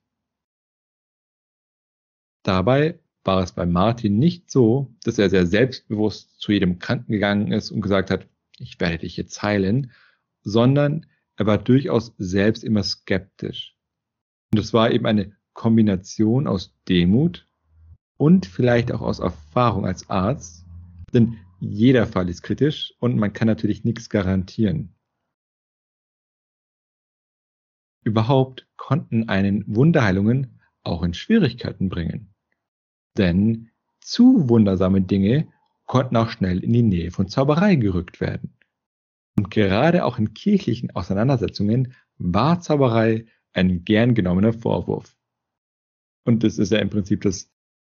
Dabei 2.44 3.00
war 3.24 3.44
es 3.44 3.52
bei 3.52 3.66
Martin 3.66 4.18
nicht 4.18 4.50
so, 4.50 4.96
dass 5.04 5.20
er 5.20 5.30
sehr 5.30 5.46
selbstbewusst 5.46 6.40
zu 6.40 6.52
jedem 6.52 6.80
Kranken 6.80 7.12
gegangen 7.12 7.52
ist 7.52 7.72
und 7.72 7.82
gesagt 7.82 8.10
hat, 8.10 8.28
ich 8.58 8.80
werde 8.80 9.00
dich 9.00 9.18
jetzt 9.18 9.42
heilen, 9.44 9.92
sondern 10.42 11.06
er 11.36 11.46
war 11.46 11.58
durchaus 11.58 12.14
selbst 12.18 12.64
immer 12.64 12.84
skeptisch. 12.84 13.76
Und 14.52 14.60
es 14.60 14.74
war 14.74 14.92
eben 14.92 15.06
eine 15.06 15.36
Kombination 15.54 16.48
aus 16.48 16.74
Demut 16.88 17.48
und 18.18 18.46
vielleicht 18.46 18.92
auch 18.92 19.02
aus 19.02 19.20
Erfahrung 19.20 19.86
als 19.86 20.10
Arzt, 20.10 20.66
denn 21.14 21.38
jeder 21.60 22.08
Fall 22.08 22.30
ist 22.30 22.42
kritisch 22.42 22.94
und 23.00 23.18
man 23.18 23.34
kann 23.34 23.48
natürlich 23.48 23.84
nichts 23.84 24.10
garantieren. 24.10 24.96
Überhaupt 28.04 28.68
konnten 28.78 29.30
einen 29.30 29.64
Wunderheilungen 29.68 30.60
auch 30.84 31.04
in 31.04 31.14
Schwierigkeiten 31.14 31.90
bringen. 31.90 32.34
Denn 33.18 33.70
zu 34.00 34.50
wundersame 34.50 35.02
Dinge 35.02 35.48
konnten 35.86 36.16
auch 36.16 36.30
schnell 36.30 36.64
in 36.64 36.74
die 36.74 36.84
Nähe 36.84 37.12
von 37.12 37.28
Zauberei 37.28 37.76
gerückt 37.76 38.20
werden. 38.22 38.58
Und 39.38 39.52
gerade 39.52 40.06
auch 40.06 40.18
in 40.18 40.34
kirchlichen 40.34 40.92
Auseinandersetzungen 40.92 41.94
war 42.18 42.62
Zauberei 42.62 43.26
ein 43.54 43.84
gern 43.84 44.16
genommener 44.16 44.54
Vorwurf. 44.54 45.16
Und 46.24 46.44
das 46.44 46.58
ist 46.58 46.72
ja 46.72 46.80
im 46.80 46.90
Prinzip 46.90 47.22
das 47.22 47.52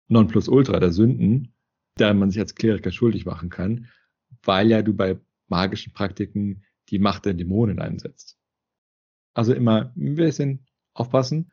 Nonplusultra 0.07 0.79
der 0.79 0.91
Sünden, 0.91 1.53
der 1.99 2.13
man 2.13 2.29
sich 2.29 2.39
als 2.39 2.55
Kleriker 2.55 2.91
schuldig 2.91 3.25
machen 3.25 3.49
kann, 3.49 3.87
weil 4.43 4.69
ja 4.69 4.81
du 4.81 4.93
bei 4.93 5.19
magischen 5.47 5.93
Praktiken 5.93 6.63
die 6.89 6.99
Macht 6.99 7.25
der 7.25 7.33
Dämonen 7.33 7.79
einsetzt. 7.79 8.37
Also 9.37 9.53
immer 9.53 9.93
ein 9.95 10.15
bisschen 10.15 10.65
aufpassen. 10.95 11.51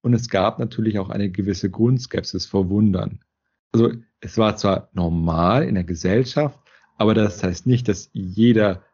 Und 0.00 0.14
es 0.14 0.28
gab 0.28 0.60
natürlich 0.60 1.00
auch 1.00 1.10
eine 1.10 1.28
gewisse 1.28 1.68
Grundskepsis 1.68 2.46
vor 2.46 2.68
Wundern. 2.68 3.24
Also 3.72 3.92
es 4.20 4.38
war 4.38 4.56
zwar 4.56 4.90
normal 4.92 5.64
in 5.64 5.74
der 5.74 5.82
Gesellschaft, 5.82 6.56
aber 6.96 7.14
das 7.14 7.42
heißt 7.42 7.66
nicht, 7.66 7.88
dass 7.88 8.10
jeder 8.12 8.84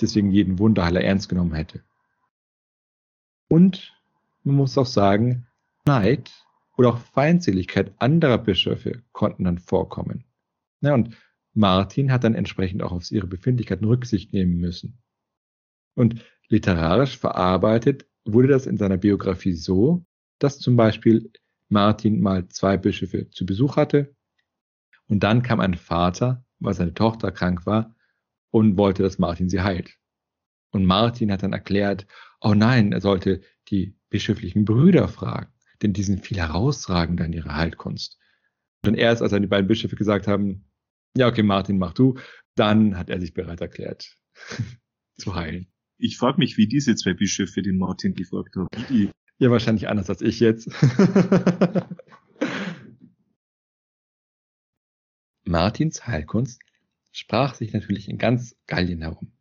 deswegen 0.00 0.30
jeden 0.30 0.58
Wunderheiler 0.58 1.02
ernst 1.02 1.28
genommen 1.28 1.52
hätte. 1.52 1.84
Und 3.48 3.94
man 4.44 4.56
muss 4.56 4.78
auch 4.78 4.86
sagen, 4.86 5.46
Neid 5.84 6.32
oder 6.78 6.88
auch 6.88 6.98
Feindseligkeit 6.98 7.92
anderer 7.98 8.38
Bischöfe 8.38 9.02
konnten 9.12 9.44
dann 9.44 9.58
vorkommen. 9.58 10.24
Ja, 10.80 10.94
und 10.94 11.14
Martin 11.52 12.10
hat 12.10 12.24
dann 12.24 12.34
entsprechend 12.34 12.82
auch 12.82 12.92
auf 12.92 13.10
ihre 13.10 13.26
Befindlichkeiten 13.26 13.86
Rücksicht 13.86 14.32
nehmen 14.32 14.56
müssen. 14.56 15.02
Und 15.94 16.24
literarisch 16.54 17.18
verarbeitet 17.18 18.06
wurde 18.24 18.46
das 18.48 18.66
in 18.66 18.76
seiner 18.76 18.96
Biografie 18.96 19.54
so, 19.54 20.06
dass 20.38 20.60
zum 20.60 20.76
Beispiel 20.76 21.32
Martin 21.68 22.20
mal 22.20 22.48
zwei 22.48 22.76
Bischöfe 22.76 23.28
zu 23.30 23.44
Besuch 23.44 23.76
hatte 23.76 24.14
und 25.08 25.24
dann 25.24 25.42
kam 25.42 25.58
ein 25.58 25.74
Vater, 25.74 26.44
weil 26.60 26.74
seine 26.74 26.94
Tochter 26.94 27.32
krank 27.32 27.66
war 27.66 27.96
und 28.50 28.76
wollte, 28.76 29.02
dass 29.02 29.18
Martin 29.18 29.48
sie 29.48 29.62
heilt. 29.62 29.98
Und 30.70 30.86
Martin 30.86 31.32
hat 31.32 31.42
dann 31.42 31.52
erklärt, 31.52 32.06
oh 32.40 32.54
nein, 32.54 32.92
er 32.92 33.00
sollte 33.00 33.40
die 33.68 33.96
bischöflichen 34.08 34.64
Brüder 34.64 35.08
fragen, 35.08 35.52
denn 35.82 35.92
die 35.92 36.04
sind 36.04 36.24
viel 36.24 36.38
herausragender 36.38 37.24
in 37.24 37.32
ihrer 37.32 37.56
Heilkunst. 37.56 38.16
Und 38.86 38.94
erst, 38.94 39.22
als 39.22 39.32
dann 39.32 39.42
die 39.42 39.48
beiden 39.48 39.66
Bischöfe 39.66 39.96
gesagt 39.96 40.28
haben, 40.28 40.70
ja, 41.16 41.26
okay, 41.26 41.42
Martin, 41.42 41.78
mach 41.78 41.94
du, 41.94 42.16
dann 42.54 42.96
hat 42.96 43.10
er 43.10 43.20
sich 43.20 43.34
bereit 43.34 43.60
erklärt, 43.60 44.16
zu 45.16 45.34
heilen. 45.34 45.73
Ich 46.04 46.18
frage 46.18 46.36
mich, 46.36 46.58
wie 46.58 46.66
diese 46.66 46.94
zwei 46.96 47.14
Bischöfe 47.14 47.62
den 47.62 47.78
Martin 47.78 48.12
gefragt 48.12 48.56
haben. 48.56 48.68
Die 48.90 49.10
ja, 49.38 49.50
wahrscheinlich 49.50 49.88
anders 49.88 50.10
als 50.10 50.20
ich 50.20 50.38
jetzt. 50.38 50.68
Martins 55.44 56.06
Heilkunst 56.06 56.60
sprach 57.10 57.54
sich 57.54 57.72
natürlich 57.72 58.10
in 58.10 58.18
ganz 58.18 58.54
Gallien 58.66 59.00
herum. 59.00 59.32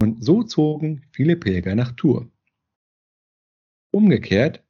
Und 0.00 0.24
so 0.24 0.44
zogen 0.44 1.04
viele 1.10 1.34
Pilger 1.34 1.74
nach 1.74 1.90
Tours. 1.90 2.28
Umgekehrt 3.90 4.64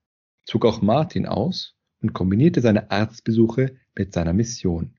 zog 0.46 0.64
auch 0.64 0.80
Martin 0.80 1.26
aus 1.26 1.76
und 2.00 2.14
kombinierte 2.14 2.62
seine 2.62 2.90
Arztbesuche 2.90 3.78
mit 3.94 4.14
seiner 4.14 4.32
Mission. 4.32 4.95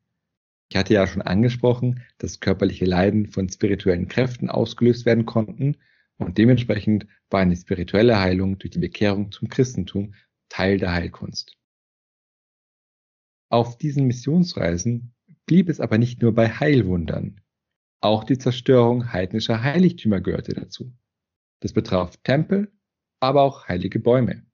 Ich 0.70 0.76
hatte 0.76 0.93
ja 0.93 1.07
schon 1.07 1.22
angesprochen, 1.22 2.03
dass 2.18 2.39
körperliche 2.39 2.86
Leiden 2.86 3.28
von 3.28 3.47
spirituellen 3.49 4.07
Kräften 4.07 4.49
ausgelöst 4.49 5.05
werden 5.05 5.26
konnten 5.26 5.78
und 6.18 6.38
dementsprechend 6.38 7.07
war 7.30 7.39
eine 7.39 7.55
spirituelle 7.55 8.20
Heilung 8.20 8.57
durch 8.57 8.72
die 8.72 8.80
Bekehrung 8.80 9.32
zum 9.32 9.49
Christentum 9.49 10.13
Teil 10.49 10.78
der 10.78 10.93
Heilkunst. 10.93 11.57
Auf 13.49 13.78
diesen 13.78 14.07
Missionsreisen 14.07 15.13
blieb 15.45 15.70
es 15.70 15.80
aber 15.80 15.97
nicht 15.97 16.22
nur 16.22 16.34
bei 16.34 16.49
Heilwundern. 16.49 17.41
Auch 18.01 18.24
die 18.24 18.38
Zerstörung 18.38 19.11
heidnischer 19.13 19.63
Heiligtümer 19.63 20.22
gehörte 20.22 20.53
dazu. 20.53 20.93
Das 21.61 21.74
betraf 21.74 22.18
Tempel, 22.18 22.72
aber 23.20 23.41
auch 23.41 23.68
heilige 23.68 23.99
Bäume. 23.99 24.45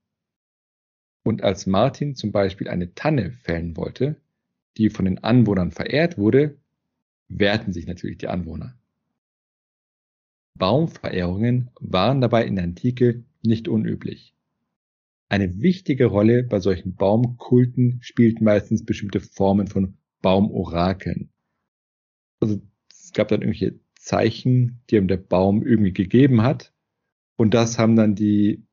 Und 1.26 1.41
als 1.41 1.66
Martin 1.66 2.16
zum 2.16 2.32
Beispiel 2.32 2.68
eine 2.68 2.93
Tanne 2.93 3.32
fällen 3.32 3.76
wollte, 3.76 4.22
die 4.78 4.89
von 4.89 5.05
den 5.05 5.24
Anwohnern 5.24 5.71
verehrt 5.71 6.17
wurde, 6.17 6.57
wehrten 7.28 7.74
sich 7.74 7.88
natürlich 7.88 8.17
die 8.17 8.28
Anwohner. 8.28 8.78
Baumverehrungen 10.55 11.71
waren 11.80 12.21
dabei 12.21 12.45
in 12.45 12.55
der 12.55 12.65
Antike 12.65 13.24
nicht 13.41 13.67
unüblich. 13.67 14.34
Eine 15.30 15.61
wichtige 15.61 16.05
Rolle 16.05 16.43
bei 16.43 16.59
solchen 16.59 16.95
Baumkulten 16.95 17.99
spielten 18.01 18.43
meistens 18.43 18.86
bestimmte 18.86 19.19
Formen 19.19 19.67
von 19.67 19.97
Baumorakeln. 20.21 21.32
Also 22.39 22.61
es 22.91 23.13
gab 23.13 23.30
dann 23.30 23.41
irgendwelche 23.41 23.80
Zeichen, 23.95 24.82
die 24.89 24.97
ihm 24.97 25.07
der 25.07 25.17
Baum 25.17 25.65
irgendwie 25.65 25.93
gegeben 25.93 26.43
hat. 26.43 26.74
Und 27.36 27.53
das 27.53 27.80
haben 27.80 27.95
dann 27.95 28.15
die 28.15 28.63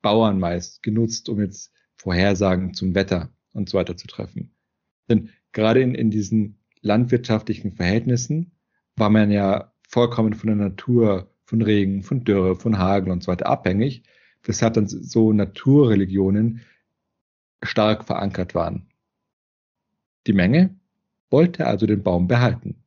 Bauern 0.00 0.38
meist 0.38 0.82
genutzt, 0.82 1.28
um 1.28 1.40
jetzt 1.40 1.72
Vorhersagen 1.96 2.72
zum 2.72 2.94
Wetter 2.94 3.30
und 3.52 3.68
so 3.68 3.76
weiter 3.76 3.96
zu 3.96 4.06
treffen. 4.06 4.54
Denn 5.10 5.30
gerade 5.56 5.80
in, 5.80 5.94
in 5.94 6.10
diesen 6.10 6.58
landwirtschaftlichen 6.82 7.72
Verhältnissen 7.72 8.52
war 8.94 9.08
man 9.08 9.30
ja 9.30 9.72
vollkommen 9.88 10.34
von 10.34 10.48
der 10.48 10.56
Natur, 10.56 11.32
von 11.46 11.62
Regen, 11.62 12.02
von 12.02 12.24
Dürre, 12.24 12.56
von 12.56 12.76
Hagel 12.76 13.10
und 13.10 13.22
so 13.22 13.32
weiter 13.32 13.46
abhängig, 13.46 14.02
weshalb 14.42 14.74
dann 14.74 14.86
so 14.86 15.32
Naturreligionen 15.32 16.60
stark 17.62 18.04
verankert 18.04 18.54
waren. 18.54 18.86
Die 20.26 20.34
Menge 20.34 20.76
wollte 21.30 21.66
also 21.66 21.86
den 21.86 22.02
Baum 22.02 22.28
behalten. 22.28 22.84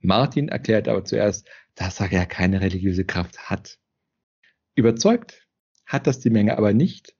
Martin 0.00 0.48
erklärt 0.48 0.88
aber 0.88 1.04
zuerst, 1.04 1.48
dass 1.76 2.00
er 2.00 2.10
ja 2.10 2.24
keine 2.24 2.60
religiöse 2.60 3.04
Kraft 3.04 3.48
hat. 3.48 3.78
Überzeugt 4.74 5.46
hat 5.86 6.08
das 6.08 6.18
die 6.18 6.30
Menge 6.30 6.58
aber 6.58 6.72
nicht, 6.72 7.14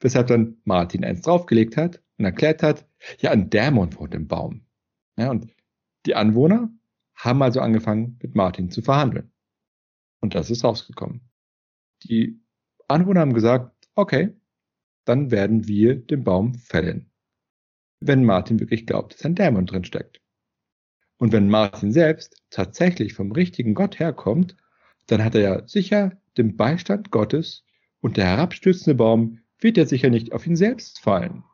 weshalb 0.00 0.28
dann 0.28 0.56
Martin 0.64 1.04
eins 1.04 1.20
draufgelegt 1.20 1.76
hat 1.76 2.01
und 2.18 2.24
erklärt 2.24 2.62
hat, 2.62 2.86
ja, 3.18 3.30
ein 3.30 3.50
Dämon 3.50 3.94
wohnt 3.96 4.14
im 4.14 4.28
Baum. 4.28 4.66
Ja, 5.16 5.30
und 5.30 5.48
die 6.06 6.14
Anwohner 6.14 6.70
haben 7.14 7.42
also 7.42 7.60
angefangen, 7.60 8.18
mit 8.22 8.34
Martin 8.34 8.70
zu 8.70 8.82
verhandeln. 8.82 9.32
Und 10.20 10.34
das 10.34 10.50
ist 10.50 10.64
rausgekommen. 10.64 11.20
Die 12.04 12.40
Anwohner 12.88 13.20
haben 13.20 13.34
gesagt, 13.34 13.72
okay, 13.94 14.34
dann 15.04 15.30
werden 15.30 15.66
wir 15.66 15.96
den 15.96 16.24
Baum 16.24 16.54
fällen. 16.54 17.10
Wenn 18.00 18.24
Martin 18.24 18.60
wirklich 18.60 18.86
glaubt, 18.86 19.14
dass 19.14 19.24
ein 19.24 19.34
Dämon 19.34 19.66
drin 19.66 19.84
steckt. 19.84 20.20
Und 21.18 21.32
wenn 21.32 21.48
Martin 21.48 21.92
selbst 21.92 22.42
tatsächlich 22.50 23.14
vom 23.14 23.30
richtigen 23.32 23.74
Gott 23.74 23.98
herkommt, 23.98 24.56
dann 25.06 25.22
hat 25.22 25.34
er 25.34 25.40
ja 25.40 25.68
sicher 25.68 26.20
den 26.36 26.56
Beistand 26.56 27.10
Gottes 27.10 27.64
und 28.00 28.16
der 28.16 28.26
herabstürzende 28.26 28.96
Baum 28.96 29.38
wird 29.60 29.76
ja 29.76 29.86
sicher 29.86 30.10
nicht 30.10 30.32
auf 30.32 30.46
ihn 30.46 30.56
selbst 30.56 30.98
fallen. 31.00 31.44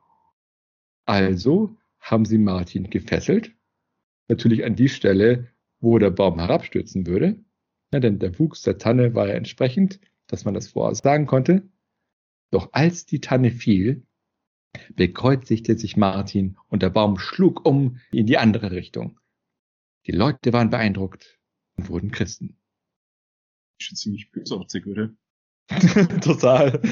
Also 1.08 1.74
haben 2.00 2.26
sie 2.26 2.36
Martin 2.36 2.90
gefesselt, 2.90 3.56
natürlich 4.28 4.66
an 4.66 4.76
die 4.76 4.90
Stelle, 4.90 5.48
wo 5.80 5.98
der 5.98 6.10
Baum 6.10 6.38
herabstürzen 6.38 7.06
würde, 7.06 7.42
ja, 7.94 8.00
denn 8.00 8.18
der 8.18 8.38
Wuchs 8.38 8.60
der 8.60 8.76
Tanne 8.76 9.14
war 9.14 9.26
ja 9.26 9.32
entsprechend, 9.32 10.00
dass 10.26 10.44
man 10.44 10.52
das 10.52 10.68
voraussagen 10.68 11.26
konnte. 11.26 11.66
Doch 12.50 12.74
als 12.74 13.06
die 13.06 13.22
Tanne 13.22 13.50
fiel, 13.50 14.06
bekreuzigte 14.96 15.78
sich 15.78 15.96
Martin 15.96 16.58
und 16.68 16.82
der 16.82 16.90
Baum 16.90 17.18
schlug 17.18 17.64
um 17.64 18.00
in 18.12 18.26
die 18.26 18.36
andere 18.36 18.72
Richtung. 18.72 19.18
Die 20.06 20.12
Leute 20.12 20.52
waren 20.52 20.68
beeindruckt 20.68 21.40
und 21.78 21.88
wurden 21.88 22.10
Christen. 22.10 22.58
Schon 23.80 23.96
ziemlich 23.96 24.30
bösartig, 24.30 24.86
oder? 24.86 25.14
Total. 26.20 26.82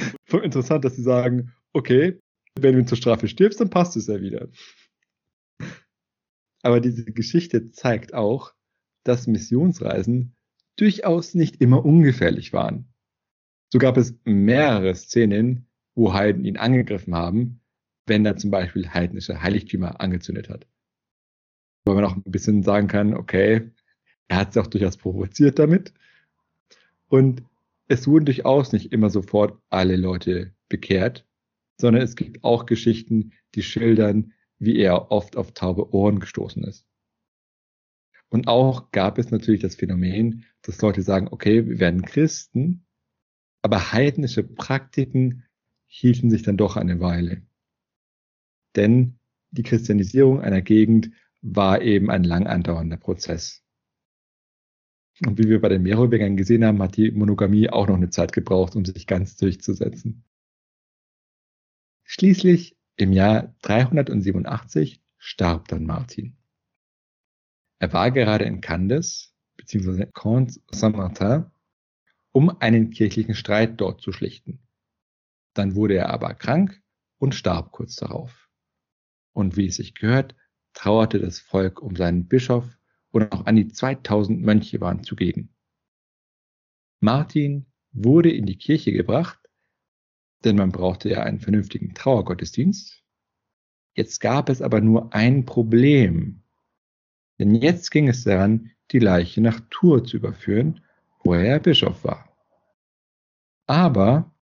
Interessant, 0.43 0.87
dass 0.87 0.97
sie 0.97 1.03
sagen, 1.03 1.53
okay, 1.75 2.19
wenn 2.59 2.77
du 2.77 2.85
zur 2.85 2.97
Strafe 2.97 3.29
stirbst, 3.29 3.61
dann 3.61 3.71
passt 3.71 3.97
es 3.97 4.07
ja 4.07 4.21
wieder. 4.21 4.49
Aber 6.63 6.81
diese 6.81 7.05
Geschichte 7.05 7.71
zeigt 7.71 8.15
auch, 8.15 8.55
dass 9.05 9.27
Missionsreisen 9.27 10.35
durchaus 10.77 11.35
nicht 11.35 11.61
immer 11.61 11.85
ungefährlich 11.85 12.53
waren. 12.53 12.89
So 13.73 13.79
gab 13.79 13.97
es 13.97 14.19
mehrere 14.25 14.95
Szenen, 14.95 15.67
wo 15.95 16.13
Heiden 16.13 16.45
ihn 16.45 16.57
angegriffen 16.57 17.15
haben, 17.15 17.61
wenn 18.07 18.25
er 18.25 18.37
zum 18.37 18.51
Beispiel 18.51 18.89
heidnische 18.89 19.43
Heiligtümer 19.43 20.01
angezündet 20.01 20.49
hat. 20.49 20.67
Wo 21.85 21.95
man 21.95 22.05
auch 22.05 22.17
ein 22.17 22.23
bisschen 22.25 22.63
sagen 22.63 22.89
kann, 22.89 23.15
okay, 23.15 23.71
er 24.29 24.37
hat 24.39 24.51
es 24.51 24.57
auch 24.57 24.67
durchaus 24.67 24.97
provoziert 24.97 25.59
damit. 25.59 25.93
Und 27.09 27.43
es 27.89 28.07
wurden 28.07 28.25
durchaus 28.25 28.73
nicht 28.73 28.93
immer 28.93 29.11
sofort 29.11 29.61
alle 29.71 29.97
Leute 29.97 30.53
bekehrt, 30.69 31.25
sondern 31.79 32.03
es 32.03 32.17
gibt 32.17 32.45
auch 32.45 32.67
Geschichten, 32.67 33.33
die 33.55 33.63
schildern, 33.63 34.33
wie 34.59 34.79
er 34.79 35.11
oft 35.11 35.37
auf 35.37 35.53
taube 35.53 35.93
Ohren 35.93 36.21
gestoßen 36.21 36.65
ist. 36.65 36.87
Und 38.29 38.49
auch 38.49 38.91
gab 38.91 39.19
es 39.19 39.31
natürlich 39.31 39.61
das 39.61 39.77
Phänomen, 39.77 40.45
dass 40.63 40.81
Leute 40.81 41.03
sagen, 41.03 41.29
okay, 41.31 41.67
wir 41.69 41.79
werden 41.79 42.03
Christen, 42.03 42.87
aber 43.63 43.93
heidnische 43.93 44.43
Praktiken 44.43 45.45
hielten 45.87 46.31
sich 46.31 46.43
dann 46.43 46.57
doch 46.57 46.77
eine 46.77 47.01
Weile. 47.01 47.43
Denn 48.75 49.19
die 49.51 49.63
Christianisierung 49.63 50.41
einer 50.41 50.61
Gegend 50.61 51.11
war 51.41 51.81
eben 51.83 52.11
ein 52.11 52.25
lang 52.25 52.47
andauernder 52.47 52.97
Prozess. 52.97 53.63
Und 55.25 55.39
wie 55.39 55.49
wir 55.49 55.61
bei 55.61 55.71
den 55.71 55.83
Merowingern 55.83 56.37
gesehen 56.37 56.65
haben, 56.65 56.83
hat 56.83 56.97
die 56.97 57.11
Monogamie 57.11 57.71
auch 57.71 57.87
noch 57.87 57.97
eine 57.97 58.11
Zeit 58.11 58.33
gebraucht, 58.33 58.77
um 58.77 58.85
sich 58.85 59.07
ganz 59.07 59.37
durchzusetzen. 59.37 60.26
Schließlich 62.09 62.77
im 62.95 63.13
Jahr 63.13 63.53
387 63.63 65.03
starb 65.19 65.67
dann 65.67 65.85
Martin. 65.85 66.37
Er 67.81 67.93
war 67.93 68.13
gerade 68.13 68.45
in 68.45 68.61
Candes, 68.61 69.35
beziehungsweise 69.57 70.07
Comte 70.07 70.61
Saint-Martin, 70.71 71.47
um 72.31 72.61
einen 72.61 72.91
kirchlichen 72.91 73.35
Streit 73.35 73.81
dort 73.81 74.01
zu 74.01 74.13
schlichten. 74.13 74.61
Dann 75.53 75.75
wurde 75.75 75.97
er 75.97 76.11
aber 76.11 76.33
krank 76.35 76.81
und 77.19 77.35
starb 77.35 77.73
kurz 77.73 77.97
darauf. 77.97 78.49
Und 79.33 79.57
wie 79.57 79.67
es 79.67 79.77
sich 79.77 79.97
gehört, 79.97 80.37
trauerte 80.75 81.19
das 81.19 81.41
Volk 81.41 81.83
um 81.83 81.97
seinen 81.97 82.29
Bischof 82.29 82.79
und 83.11 83.33
auch 83.33 83.47
an 83.47 83.57
die 83.57 83.67
2000 83.67 84.41
Mönche 84.41 84.81
waren 84.81 85.03
zugegen. 85.03 85.53
Martin 87.01 87.67
wurde 87.91 88.31
in 88.31 88.47
die 88.47 88.59
Kirche 88.59 88.93
gebracht, 88.93 89.46
denn 90.45 90.57
man 90.57 90.71
brauchte 90.71 91.09
ja 91.09 91.23
einen 91.23 91.41
vernünftigen 91.41 91.95
Trauergottesdienst. 91.95 93.03
Jetzt 93.95 94.21
gab 94.21 94.49
es 94.49 94.63
aber 94.63 94.81
nur 94.81 95.15
ein 95.15 95.45
Problem. 95.47 96.43
Denn 97.39 97.55
jetzt 97.55 97.91
ging 97.91 98.09
es 98.09 98.25
daran, 98.25 98.71
die 98.93 98.99
Leiche 98.99 99.41
nach 99.41 99.61
Tours 99.71 100.11
zu 100.11 100.19
überführen, 100.19 100.85
wo 101.25 101.35
er 101.35 101.59
Bischof 101.59 102.05
war. 102.05 102.37
Aber 103.67 104.35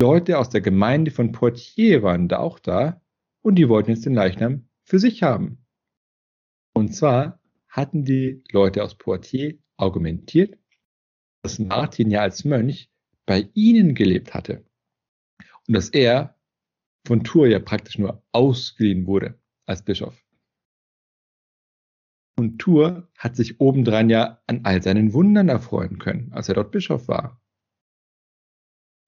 Leute 0.00 0.38
aus 0.38 0.50
der 0.50 0.60
Gemeinde 0.60 1.10
von 1.10 1.32
Poitiers 1.32 2.02
waren 2.02 2.28
da 2.28 2.38
auch 2.38 2.58
da 2.58 3.00
und 3.40 3.54
die 3.54 3.68
wollten 3.68 3.90
jetzt 3.90 4.04
den 4.04 4.14
Leichnam 4.14 4.68
für 4.84 4.98
sich 4.98 5.22
haben. 5.22 5.64
Und 6.74 6.94
zwar 6.94 7.40
hatten 7.68 8.04
die 8.04 8.42
Leute 8.50 8.84
aus 8.84 8.96
Poitiers 8.96 9.54
argumentiert, 9.76 10.58
dass 11.42 11.58
Martin 11.58 12.10
ja 12.10 12.20
als 12.20 12.44
Mönch 12.44 12.90
bei 13.26 13.48
ihnen 13.54 13.94
gelebt 13.94 14.34
hatte 14.34 14.67
und 15.68 15.74
dass 15.74 15.90
er 15.90 16.36
von 17.06 17.22
Tours 17.22 17.50
ja 17.50 17.60
praktisch 17.60 17.98
nur 17.98 18.24
ausgeliehen 18.32 19.06
wurde 19.06 19.38
als 19.66 19.82
Bischof. 19.82 20.24
Und 22.36 22.58
Tours 22.58 23.02
hat 23.16 23.36
sich 23.36 23.60
obendrein 23.60 24.10
ja 24.10 24.40
an 24.46 24.60
all 24.64 24.82
seinen 24.82 25.12
Wundern 25.12 25.48
erfreuen 25.48 25.98
können, 25.98 26.32
als 26.32 26.48
er 26.48 26.54
dort 26.54 26.70
Bischof 26.70 27.08
war. 27.08 27.40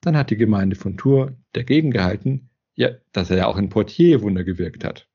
Dann 0.01 0.17
hat 0.17 0.29
die 0.29 0.37
Gemeinde 0.37 0.75
von 0.75 0.97
Tours 0.97 1.31
dagegen 1.53 1.91
gehalten, 1.91 2.49
ja, 2.75 2.89
dass 3.11 3.29
er 3.29 3.37
ja 3.37 3.47
auch 3.47 3.57
in 3.57 3.69
Poitiers 3.69 4.21
Wunder 4.21 4.43
gewirkt 4.43 4.83
hat. 4.83 5.09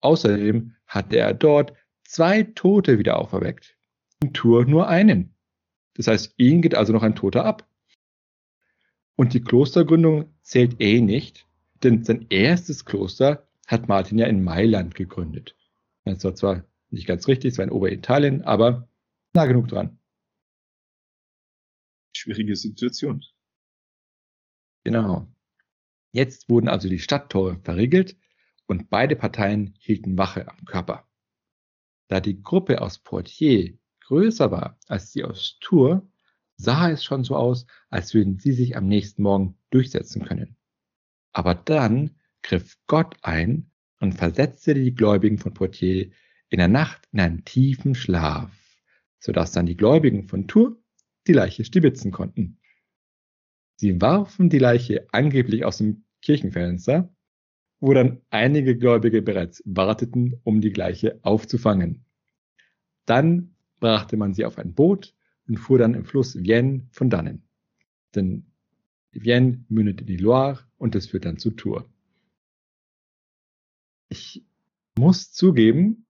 Außerdem 0.00 0.74
hatte 0.86 1.16
er 1.16 1.34
dort 1.34 1.74
zwei 2.04 2.42
Tote 2.42 2.98
wieder 2.98 3.18
auferweckt. 3.18 3.76
In 4.22 4.32
Tours 4.32 4.66
nur 4.66 4.88
einen. 4.88 5.34
Das 5.94 6.08
heißt, 6.08 6.34
ihn 6.38 6.60
geht 6.62 6.74
also 6.74 6.92
noch 6.92 7.02
ein 7.02 7.14
Toter 7.14 7.44
ab. 7.44 7.68
Und 9.16 9.34
die 9.34 9.42
Klostergründung 9.42 10.34
zählt 10.42 10.80
eh 10.80 11.00
nicht, 11.00 11.46
denn 11.82 12.04
sein 12.04 12.26
erstes 12.30 12.84
Kloster 12.84 13.46
hat 13.66 13.88
Martin 13.88 14.18
ja 14.18 14.26
in 14.26 14.42
Mailand 14.42 14.94
gegründet. 14.94 15.56
Das 16.04 16.24
war 16.24 16.34
zwar 16.34 16.64
nicht 16.90 17.06
ganz 17.06 17.28
richtig, 17.28 17.52
es 17.52 17.58
war 17.58 17.64
in 17.64 17.70
Oberitalien, 17.70 18.42
aber 18.42 18.88
nah 19.34 19.46
genug 19.46 19.68
dran. 19.68 19.98
Schwierige 22.16 22.56
Situation. 22.56 23.24
Genau. 24.84 25.26
Jetzt 26.12 26.48
wurden 26.48 26.68
also 26.68 26.88
die 26.88 26.98
Stadttore 26.98 27.58
verriegelt 27.60 28.16
und 28.66 28.90
beide 28.90 29.16
Parteien 29.16 29.74
hielten 29.78 30.16
Wache 30.16 30.48
am 30.48 30.64
Körper. 30.64 31.08
Da 32.08 32.20
die 32.20 32.40
Gruppe 32.42 32.80
aus 32.80 32.98
Poitiers 32.98 33.76
größer 34.00 34.50
war 34.50 34.78
als 34.86 35.12
die 35.12 35.24
aus 35.24 35.58
Tours, 35.60 36.02
sah 36.56 36.90
es 36.90 37.04
schon 37.04 37.24
so 37.24 37.36
aus, 37.36 37.66
als 37.90 38.14
würden 38.14 38.38
sie 38.38 38.52
sich 38.52 38.76
am 38.76 38.86
nächsten 38.86 39.22
Morgen 39.22 39.56
durchsetzen 39.70 40.24
können. 40.24 40.56
Aber 41.32 41.54
dann 41.54 42.16
griff 42.42 42.78
Gott 42.86 43.16
ein 43.22 43.70
und 44.00 44.14
versetzte 44.14 44.74
die 44.74 44.94
Gläubigen 44.94 45.38
von 45.38 45.54
Poitiers 45.54 46.12
in 46.48 46.58
der 46.58 46.68
Nacht 46.68 47.08
in 47.12 47.20
einen 47.20 47.44
tiefen 47.44 47.94
Schlaf, 47.94 48.50
sodass 49.18 49.52
dann 49.52 49.66
die 49.66 49.76
Gläubigen 49.76 50.28
von 50.28 50.46
Tours 50.46 50.74
die 51.26 51.32
Leiche 51.32 51.64
stibitzen 51.64 52.12
konnten. 52.12 52.58
Sie 53.76 54.00
warfen 54.00 54.50
die 54.50 54.58
Leiche 54.58 55.06
angeblich 55.10 55.64
aus 55.64 55.78
dem 55.78 56.04
Kirchenfenster, 56.22 57.12
wo 57.80 57.92
dann 57.92 58.20
einige 58.30 58.76
Gläubige 58.76 59.20
bereits 59.20 59.62
warteten, 59.66 60.40
um 60.44 60.60
die 60.60 60.70
Leiche 60.70 61.18
aufzufangen. 61.22 62.04
Dann 63.04 63.56
brachte 63.80 64.16
man 64.16 64.32
sie 64.32 64.44
auf 64.44 64.58
ein 64.58 64.74
Boot 64.74 65.14
und 65.48 65.58
fuhr 65.58 65.78
dann 65.78 65.94
im 65.94 66.04
Fluss 66.04 66.34
Vienne 66.34 66.86
von 66.90 67.10
dannen. 67.10 67.48
Denn 68.14 68.46
Vienne 69.12 69.64
mündet 69.68 70.00
in 70.00 70.06
die 70.06 70.16
Loire 70.16 70.64
und 70.78 70.94
es 70.94 71.08
führt 71.08 71.24
dann 71.24 71.38
zu 71.38 71.50
Tours. 71.50 71.84
Ich 74.08 74.44
muss 74.96 75.32
zugeben, 75.32 76.06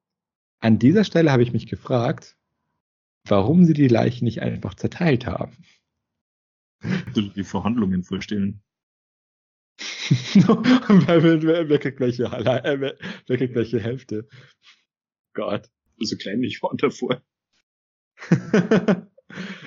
an 0.60 0.78
dieser 0.78 1.04
Stelle 1.04 1.32
habe 1.32 1.42
ich 1.42 1.52
mich 1.52 1.66
gefragt, 1.66 2.36
warum 3.24 3.64
sie 3.64 3.74
die 3.74 3.88
Leiche 3.88 4.24
nicht 4.24 4.42
einfach 4.42 4.74
zerteilt 4.74 5.26
haben. 5.26 5.56
Die 7.14 7.44
Verhandlungen 7.44 8.02
vorstellen. 8.02 8.62
wer, 10.34 11.22
wer, 11.42 11.68
wer, 11.68 11.78
kriegt 11.78 11.98
welche, 12.00 12.24
äh, 12.24 12.80
wer, 12.80 12.98
wer 13.26 13.36
kriegt 13.36 13.54
welche 13.54 13.80
Hälfte? 13.80 14.28
Gott. 15.32 15.70
So 15.98 16.16
klein 16.16 16.42
ich 16.42 16.62
war 16.62 16.74
davor. 16.76 17.22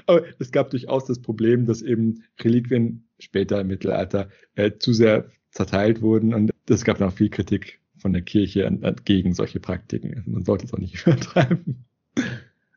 Aber 0.08 0.24
es 0.40 0.52
gab 0.52 0.70
durchaus 0.72 1.06
das 1.06 1.22
Problem, 1.22 1.66
dass 1.66 1.82
eben 1.82 2.24
Reliquien 2.40 3.08
später 3.20 3.62
im 3.62 3.68
Mittelalter 3.68 4.30
äh, 4.56 4.72
zu 4.80 4.94
sehr 4.94 5.30
zerteilt 5.52 6.02
wurden 6.02 6.34
und 6.34 6.52
es 6.70 6.84
gab 6.84 7.00
noch 7.00 7.14
viel 7.14 7.30
Kritik 7.30 7.80
von 7.98 8.14
der 8.14 8.22
Kirche 8.22 8.96
gegen 9.06 9.34
solche 9.34 9.60
Praktiken. 9.60 10.16
Also 10.16 10.32
man 10.32 10.46
sollte 10.46 10.66
es 10.66 10.74
auch 10.74 10.80
nicht 10.80 11.02
übertreiben. 11.06 11.86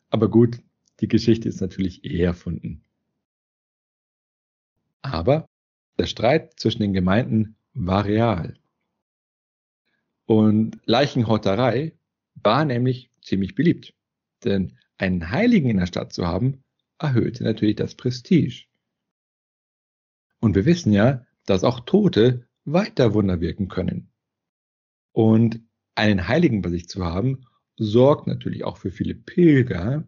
Aber 0.08 0.28
gut, 0.28 0.58
die 1.00 1.08
Geschichte 1.08 1.48
ist 1.48 1.60
natürlich 1.60 2.04
eh 2.04 2.22
erfunden. 2.22 2.82
Aber 5.02 5.48
der 5.98 6.06
Streit 6.06 6.58
zwischen 6.58 6.82
den 6.82 6.92
Gemeinden 6.92 7.56
war 7.74 8.04
real. 8.04 8.54
Und 10.26 10.78
Leichenhauterei 10.84 11.92
war 12.34 12.64
nämlich 12.64 13.10
ziemlich 13.22 13.54
beliebt. 13.54 13.94
Denn 14.44 14.76
einen 14.98 15.30
Heiligen 15.30 15.70
in 15.70 15.78
der 15.78 15.86
Stadt 15.86 16.12
zu 16.12 16.26
haben, 16.26 16.62
erhöhte 17.00 17.44
natürlich 17.44 17.76
das 17.76 17.94
Prestige. 17.94 18.66
Und 20.40 20.54
wir 20.54 20.64
wissen 20.64 20.92
ja, 20.92 21.26
dass 21.46 21.64
auch 21.64 21.80
Tote 21.80 22.48
weiter 22.64 23.14
Wunder 23.14 23.40
wirken 23.40 23.68
können. 23.68 24.12
Und 25.12 25.60
einen 25.94 26.28
Heiligen 26.28 26.62
bei 26.62 26.70
sich 26.70 26.88
zu 26.88 27.04
haben, 27.04 27.46
sorgt 27.76 28.26
natürlich 28.26 28.64
auch 28.64 28.76
für 28.76 28.90
viele 28.90 29.14
Pilger, 29.14 30.06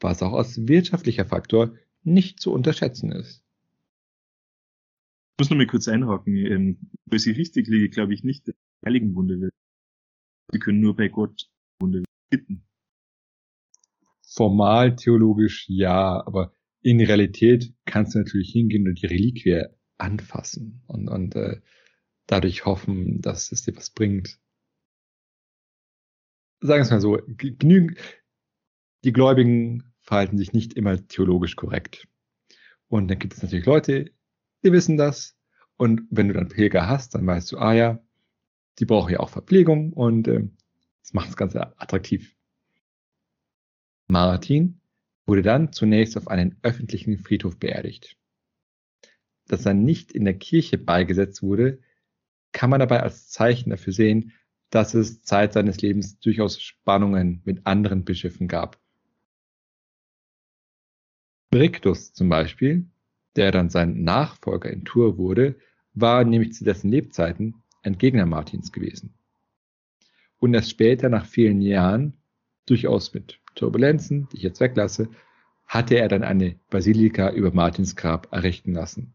was 0.00 0.22
auch 0.22 0.32
als 0.32 0.66
wirtschaftlicher 0.66 1.26
Faktor 1.26 1.74
nicht 2.02 2.40
zu 2.40 2.52
unterschätzen 2.52 3.12
ist. 3.12 3.44
Ich 5.36 5.42
muss 5.42 5.50
noch 5.50 5.56
mal 5.56 5.66
kurz 5.66 5.88
einhaken. 5.88 6.36
Ähm, 6.36 6.90
weil 7.06 7.18
sie 7.18 7.32
richtig 7.32 7.68
liege, 7.68 7.90
glaube 7.90 8.14
ich 8.14 8.24
nicht, 8.24 8.48
dass 8.48 8.54
Heiligenwunde 8.84 9.40
wird. 9.40 9.54
Sie 10.52 10.58
können 10.58 10.80
nur 10.80 10.96
bei 10.96 11.08
Gott 11.08 11.48
Wunde 11.80 12.04
bitten. 12.30 12.67
Formal 14.30 14.94
theologisch 14.96 15.66
ja, 15.68 16.24
aber 16.26 16.52
in 16.82 17.00
Realität 17.00 17.72
kannst 17.86 18.14
du 18.14 18.18
natürlich 18.18 18.50
hingehen 18.52 18.86
und 18.86 19.00
die 19.00 19.06
Reliquie 19.06 19.64
anfassen 19.96 20.82
und, 20.86 21.08
und 21.08 21.34
äh, 21.34 21.60
dadurch 22.26 22.64
hoffen, 22.64 23.20
dass 23.20 23.50
es 23.52 23.62
dir 23.62 23.76
was 23.76 23.90
bringt. 23.90 24.38
Sagen 26.60 26.80
wir 26.80 26.82
es 26.82 26.90
mal 26.90 27.00
so, 27.00 27.18
genügend, 27.26 27.98
die 29.04 29.12
Gläubigen 29.12 29.94
verhalten 30.00 30.38
sich 30.38 30.52
nicht 30.52 30.74
immer 30.74 31.06
theologisch 31.06 31.56
korrekt. 31.56 32.06
Und 32.88 33.08
dann 33.08 33.18
gibt 33.18 33.34
es 33.34 33.42
natürlich 33.42 33.66
Leute, 33.66 34.10
die 34.62 34.72
wissen 34.72 34.96
das. 34.96 35.36
Und 35.76 36.02
wenn 36.10 36.28
du 36.28 36.34
dann 36.34 36.48
Pilger 36.48 36.88
hast, 36.88 37.14
dann 37.14 37.26
weißt 37.26 37.52
du, 37.52 37.58
ah 37.58 37.72
ja, 37.72 38.02
die 38.78 38.84
brauchen 38.84 39.12
ja 39.12 39.20
auch 39.20 39.30
Verpflegung 39.30 39.92
und 39.92 40.28
äh, 40.28 40.48
das 41.02 41.12
macht 41.12 41.28
das 41.28 41.36
Ganze 41.36 41.78
attraktiv. 41.80 42.37
Martin 44.08 44.80
wurde 45.26 45.42
dann 45.42 45.72
zunächst 45.72 46.16
auf 46.16 46.28
einen 46.28 46.56
öffentlichen 46.62 47.18
Friedhof 47.18 47.58
beerdigt. 47.58 48.16
Dass 49.46 49.66
er 49.66 49.74
nicht 49.74 50.12
in 50.12 50.24
der 50.24 50.34
Kirche 50.34 50.78
beigesetzt 50.78 51.42
wurde, 51.42 51.80
kann 52.52 52.70
man 52.70 52.80
dabei 52.80 53.02
als 53.02 53.28
Zeichen 53.28 53.70
dafür 53.70 53.92
sehen, 53.92 54.32
dass 54.70 54.94
es 54.94 55.22
Zeit 55.22 55.52
seines 55.52 55.80
Lebens 55.80 56.18
durchaus 56.18 56.60
Spannungen 56.60 57.42
mit 57.44 57.66
anderen 57.66 58.04
Bischöfen 58.04 58.48
gab. 58.48 58.80
Brictus 61.50 62.12
zum 62.12 62.28
Beispiel, 62.28 62.86
der 63.36 63.52
dann 63.52 63.70
sein 63.70 64.02
Nachfolger 64.02 64.70
in 64.70 64.84
Tours 64.84 65.16
wurde, 65.16 65.58
war 65.94 66.24
nämlich 66.24 66.52
zu 66.54 66.64
dessen 66.64 66.90
Lebzeiten 66.90 67.62
ein 67.82 67.98
Gegner 67.98 68.26
Martins 68.26 68.72
gewesen. 68.72 69.14
Und 70.38 70.54
erst 70.54 70.70
später, 70.70 71.08
nach 71.08 71.26
vielen 71.26 71.60
Jahren, 71.60 72.18
durchaus 72.70 73.14
mit 73.14 73.40
Turbulenzen, 73.54 74.28
die 74.30 74.38
ich 74.38 74.42
jetzt 74.42 74.60
weglasse, 74.60 75.08
hatte 75.66 75.96
er 75.96 76.08
dann 76.08 76.22
eine 76.22 76.58
Basilika 76.70 77.30
über 77.30 77.52
Martins 77.52 77.96
Grab 77.96 78.32
errichten 78.32 78.72
lassen. 78.72 79.14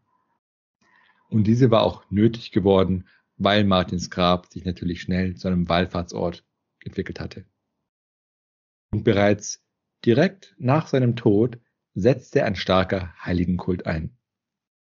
Und 1.28 1.46
diese 1.46 1.70
war 1.70 1.82
auch 1.82 2.08
nötig 2.10 2.52
geworden, 2.52 3.08
weil 3.36 3.64
Martins 3.64 4.10
Grab 4.10 4.46
sich 4.46 4.64
natürlich 4.64 5.02
schnell 5.02 5.34
zu 5.34 5.48
einem 5.48 5.68
Wallfahrtsort 5.68 6.44
entwickelt 6.84 7.18
hatte. 7.18 7.44
Und 8.92 9.02
bereits 9.02 9.64
direkt 10.04 10.54
nach 10.58 10.86
seinem 10.86 11.16
Tod 11.16 11.58
setzte 11.94 12.44
ein 12.44 12.54
starker 12.54 13.14
Heiligenkult 13.24 13.86
ein. 13.86 14.16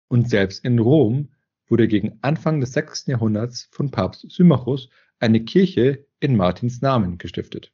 Und 0.09 0.29
selbst 0.29 0.65
in 0.65 0.79
Rom 0.79 1.29
wurde 1.67 1.87
gegen 1.87 2.19
Anfang 2.21 2.59
des 2.59 2.73
6. 2.73 3.07
Jahrhunderts 3.07 3.69
von 3.71 3.91
Papst 3.91 4.29
Symmachus 4.29 4.89
eine 5.19 5.45
Kirche 5.45 6.05
in 6.19 6.35
Martins 6.35 6.81
Namen 6.81 7.17
gestiftet. 7.17 7.71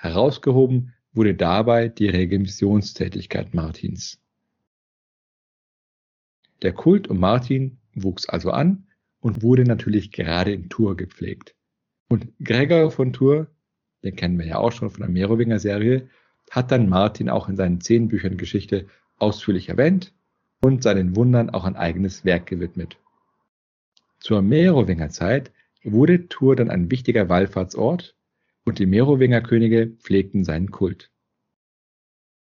Herausgehoben 0.00 0.94
wurde 1.12 1.34
dabei 1.34 1.88
die 1.88 2.08
rege 2.08 2.38
Missionstätigkeit 2.38 3.52
Martins. 3.52 4.18
Der 6.62 6.72
Kult 6.72 7.08
um 7.08 7.18
Martin 7.20 7.78
wuchs 7.94 8.26
also 8.26 8.50
an 8.50 8.86
und 9.20 9.42
wurde 9.42 9.64
natürlich 9.64 10.10
gerade 10.10 10.52
in 10.52 10.70
Tours 10.70 10.96
gepflegt. 10.96 11.54
Und 12.08 12.32
Gregor 12.42 12.90
von 12.90 13.12
Tours, 13.12 13.46
den 14.02 14.16
kennen 14.16 14.38
wir 14.38 14.46
ja 14.46 14.56
auch 14.56 14.72
schon 14.72 14.88
von 14.88 15.00
der 15.00 15.10
Merowinger 15.10 15.58
Serie, 15.58 16.08
hat 16.50 16.70
dann 16.70 16.88
Martin 16.88 17.28
auch 17.28 17.50
in 17.50 17.56
seinen 17.56 17.82
zehn 17.82 18.08
Büchern 18.08 18.38
Geschichte 18.38 18.86
ausführlich 19.18 19.68
erwähnt 19.68 20.14
und 20.62 20.82
seinen 20.82 21.14
Wundern 21.14 21.50
auch 21.50 21.64
ein 21.64 21.76
eigenes 21.76 22.24
Werk 22.24 22.46
gewidmet. 22.46 22.96
Zur 24.18 24.40
Merowinger 24.40 25.10
Zeit 25.10 25.52
wurde 25.84 26.26
Tours 26.28 26.56
dann 26.56 26.70
ein 26.70 26.90
wichtiger 26.90 27.28
Wallfahrtsort 27.28 28.16
und 28.64 28.78
die 28.78 28.86
Merowinger 28.86 29.40
Könige 29.40 29.88
pflegten 29.98 30.44
seinen 30.44 30.70
Kult. 30.70 31.10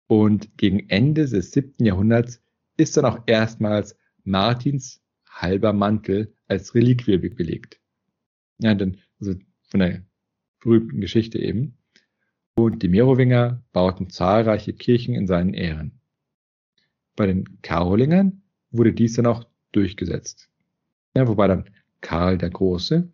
Und 0.07 0.57
gegen 0.59 0.89
Ende 0.89 1.27
des 1.27 1.53
siebten 1.53 1.85
Jahrhunderts 1.85 2.43
ist 2.77 2.97
dann 2.97 3.05
auch 3.05 3.21
erstmals 3.27 3.97
Martins 4.25 5.03
halber 5.29 5.73
Mantel 5.73 6.35
als 6.49 6.75
Reliquie 6.75 7.17
belegt. 7.17 7.81
Ja, 8.59 8.75
dann, 8.75 8.99
also 9.19 9.35
von 9.63 9.81
der 9.81 10.05
berühmten 10.61 11.01
Geschichte 11.01 11.39
eben. 11.39 11.79
Und 12.55 12.83
die 12.83 12.89
Merowinger 12.89 13.63
bauten 13.73 14.11
zahlreiche 14.11 14.75
Kirchen 14.75 15.15
in 15.15 15.27
seinen 15.27 15.55
Ehren. 15.55 16.01
Bei 17.17 17.27
den 17.27 17.63
Karolingern 17.63 18.43
wurde 18.71 18.93
dies 18.93 19.15
dann 19.15 19.27
auch 19.27 19.47
durchgesetzt. 19.73 20.51
Ja, 21.17 21.27
wobei 21.27 21.47
dann 21.47 21.71
Karl 22.01 22.39
der 22.39 22.51
Große 22.51 23.11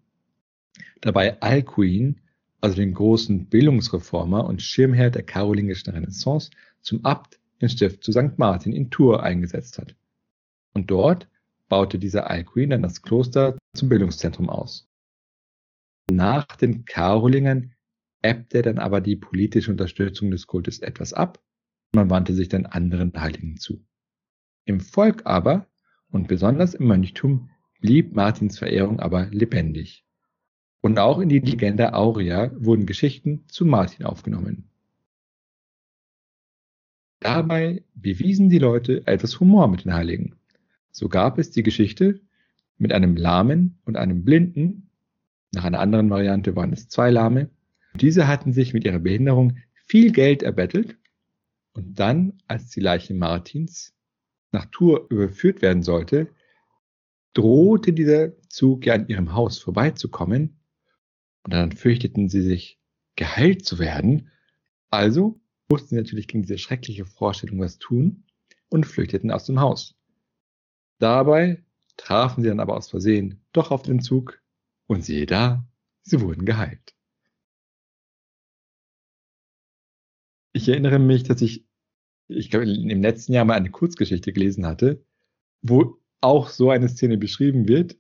dabei 1.01 1.41
Alcuin, 1.41 2.21
also 2.61 2.77
den 2.77 2.95
großen 2.95 3.47
Bildungsreformer 3.47 4.45
und 4.45 4.63
Schirmherr 4.63 5.11
der 5.11 5.23
karolingischen 5.23 5.93
Renaissance, 5.93 6.51
zum 6.81 7.05
Abt 7.05 7.39
im 7.59 7.69
Stift 7.69 8.05
zu 8.05 8.13
St. 8.13 8.39
Martin 8.39 8.73
in 8.73 8.91
Tours 8.91 9.23
eingesetzt 9.23 9.79
hat. 9.79 9.95
Und 10.75 10.91
dort 10.91 11.29
baute 11.69 11.99
dieser 11.99 12.31
Alcuin 12.31 12.71
dann 12.71 12.83
das 12.83 13.03
Kloster 13.03 13.59
zum 13.75 13.89
Bildungszentrum 13.89 14.49
aus. 14.49 14.89
Nach 16.11 16.47
den 16.57 16.85
Karolingern 16.85 17.75
ebbte 18.23 18.63
dann 18.63 18.79
aber 18.79 19.01
die 19.01 19.17
politische 19.17 19.71
Unterstützung 19.71 20.31
des 20.31 20.47
Kultes 20.47 20.81
etwas 20.81 21.13
ab 21.13 21.41
und 21.93 22.01
man 22.01 22.11
wandte 22.11 22.35
sich 22.35 22.49
dann 22.49 22.67
anderen 22.67 23.13
Heiligen 23.15 23.57
zu. 23.57 23.85
Im 24.65 24.81
Volk 24.81 25.23
aber 25.27 25.67
und 26.11 26.29
besonders 26.29 26.75
im 26.75 26.87
Mönchtum 26.87 27.51
blieb 27.81 28.15
Martins 28.15 28.59
Verehrung 28.59 29.01
aber 29.01 29.27
lebendig. 29.27 30.05
Und 30.81 30.99
auch 30.99 31.19
in 31.19 31.29
die 31.29 31.41
Legende 31.41 31.95
Aurea 31.95 32.53
wurden 32.55 32.87
Geschichten 32.87 33.45
zu 33.49 33.65
Martin 33.65 34.07
aufgenommen. 34.07 34.69
Dabei 37.21 37.83
bewiesen 37.95 38.49
die 38.49 38.59
Leute 38.59 39.05
etwas 39.07 39.41
Humor 39.41 39.67
mit 39.69 39.85
den 39.85 39.93
Heiligen. 39.93 40.37
So 40.93 41.09
gab 41.09 41.39
es 41.39 41.51
die 41.51 41.65
Geschichte 41.65 42.21
mit 42.77 42.93
einem 42.93 43.17
Lahmen 43.17 43.79
und 43.85 43.97
einem 43.97 44.25
Blinden. 44.25 44.91
Nach 45.53 45.65
einer 45.65 45.81
anderen 45.81 46.11
Variante 46.11 46.55
waren 46.55 46.73
es 46.73 46.89
zwei 46.89 47.11
Lahme. 47.11 47.51
Diese 47.95 48.29
hatten 48.29 48.53
sich 48.53 48.73
mit 48.73 48.85
ihrer 48.85 49.01
Behinderung 49.01 49.57
viel 49.87 50.13
Geld 50.13 50.45
erbettelt 50.45 50.97
und 51.73 51.99
dann, 51.99 52.35
als 52.47 52.71
die 52.71 52.81
Leiche 52.81 53.15
Martins 53.15 53.95
nach 54.53 54.67
Tours 54.67 55.11
überführt 55.11 55.61
werden 55.61 55.83
sollte, 55.83 56.29
drohte 57.35 57.93
dieser 57.93 58.33
Zug 58.49 58.87
ja 58.87 58.95
an 58.95 59.09
ihrem 59.09 59.35
Haus 59.35 59.59
vorbeizukommen 59.59 60.58
und 61.49 61.55
dann 61.55 61.73
fürchteten 61.73 62.29
sie 62.29 62.43
sich, 62.43 62.79
geheilt 63.17 63.65
zu 63.65 63.79
werden. 63.79 64.31
Also 64.91 65.41
mussten 65.71 65.89
sie 65.89 65.97
natürlich 65.97 66.29
gegen 66.29 66.43
diese 66.43 66.59
schreckliche 66.59 67.07
Vorstellung 67.07 67.59
was 67.61 67.79
tun 67.79 68.25
und 68.69 68.85
flüchteten 68.85 69.31
aus 69.31 69.47
dem 69.47 69.59
Haus. 69.59 69.97
Dabei 70.99 71.65
trafen 71.97 72.43
sie 72.43 72.51
dann 72.51 72.61
aber 72.61 72.77
aus 72.77 72.91
Versehen 72.91 73.41
doch 73.53 73.71
auf 73.71 73.81
den 73.81 74.01
Zug 74.01 74.43
und 74.89 75.07
siehe 75.07 75.25
da, 75.25 75.67
sie 76.03 76.21
wurden 76.21 76.45
geheilt. 76.45 76.95
Ich 80.53 80.69
erinnere 80.69 80.99
mich, 80.99 81.23
dass 81.23 81.41
ich, 81.41 81.65
ich 82.27 82.51
glaube, 82.51 82.67
im 82.67 83.01
letzten 83.01 83.33
Jahr 83.33 83.47
mal 83.47 83.55
eine 83.55 83.71
Kurzgeschichte 83.71 84.35
gelesen 84.35 84.67
hatte, 84.67 85.03
wo 85.63 85.97
auch 86.21 86.51
so 86.51 86.69
eine 86.69 86.91
Szene 86.91 87.17
beschrieben 87.17 87.69
wird, 87.69 87.97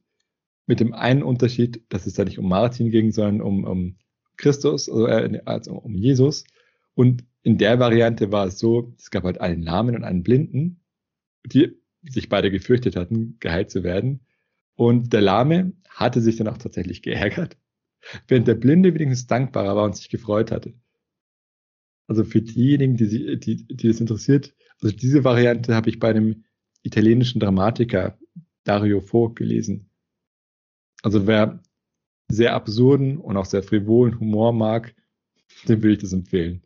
mit 0.69 0.81
dem 0.81 0.93
einen 0.93 1.23
Unterschied, 1.23 1.83
dass 1.89 2.07
es 2.07 2.13
da 2.13 2.25
nicht 2.25 2.39
um 2.39 2.49
Martin 2.49 2.91
ging, 2.91 3.11
sondern 3.11 3.41
um, 3.41 3.65
um 3.65 3.97
Christus, 4.37 4.89
also, 4.89 5.07
also 5.47 5.73
um 5.73 5.95
Jesus. 5.95 6.45
Und 6.95 7.25
in 7.43 7.57
der 7.57 7.81
Variante 7.81 8.31
war 8.31 8.47
es 8.47 8.59
so, 8.59 8.95
es 8.99 9.11
gab 9.11 9.25
halt 9.25 9.41
einen 9.41 9.63
Namen 9.63 9.97
und 9.97 10.05
einen 10.05 10.23
Blinden, 10.23 10.81
die 11.45 11.81
sich 12.03 12.29
beide 12.29 12.51
gefürchtet 12.51 12.97
hatten, 12.97 13.39
geheilt 13.41 13.71
zu 13.71 13.83
werden. 13.83 14.21
Und 14.75 15.13
der 15.13 15.23
Lahme 15.23 15.73
hatte 15.89 16.21
sich 16.21 16.37
dann 16.37 16.49
auch 16.49 16.59
tatsächlich 16.59 17.03
geärgert, 17.03 17.57
während 18.29 18.47
der 18.47 18.55
Blinde 18.55 18.93
wenigstens 18.93 19.27
dankbarer 19.27 19.75
war 19.75 19.85
und 19.85 19.97
sich 19.97 20.11
gefreut 20.11 20.53
hatte. 20.53 20.75
Also 22.07 22.25
für 22.25 22.43
diejenigen, 22.43 22.97
die, 22.97 23.41
die, 23.41 23.67
die 23.67 23.89
es 23.89 24.01
interessiert, 24.01 24.55
also 24.83 24.95
diese 24.95 25.25
Variante 25.25 25.75
habe 25.75 25.89
ich 25.89 25.99
bei 25.99 26.11
einem 26.11 26.45
italienischen 26.83 27.41
Dramatiker 27.41 28.19
Dario 28.65 29.01
Fo 29.01 29.31
gelesen. 29.31 29.88
Also 31.03 31.27
wer 31.27 31.63
sehr 32.29 32.55
absurden 32.55 33.19
und 33.19 33.37
auch 33.37 33.47
sehr 33.47 33.63
frivolen 33.63 34.19
Humor 34.21 34.53
mag, 34.53 34.95
dem 35.67 35.83
will 35.83 35.93
ich 35.93 35.99
das 35.99 36.13
empfehlen. 36.13 36.63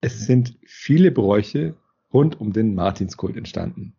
Es 0.00 0.26
sind 0.26 0.58
viele 0.64 1.10
Bräuche, 1.10 1.76
rund 2.12 2.40
um 2.40 2.52
den 2.52 2.74
Martinskult 2.74 3.36
entstanden. 3.36 3.96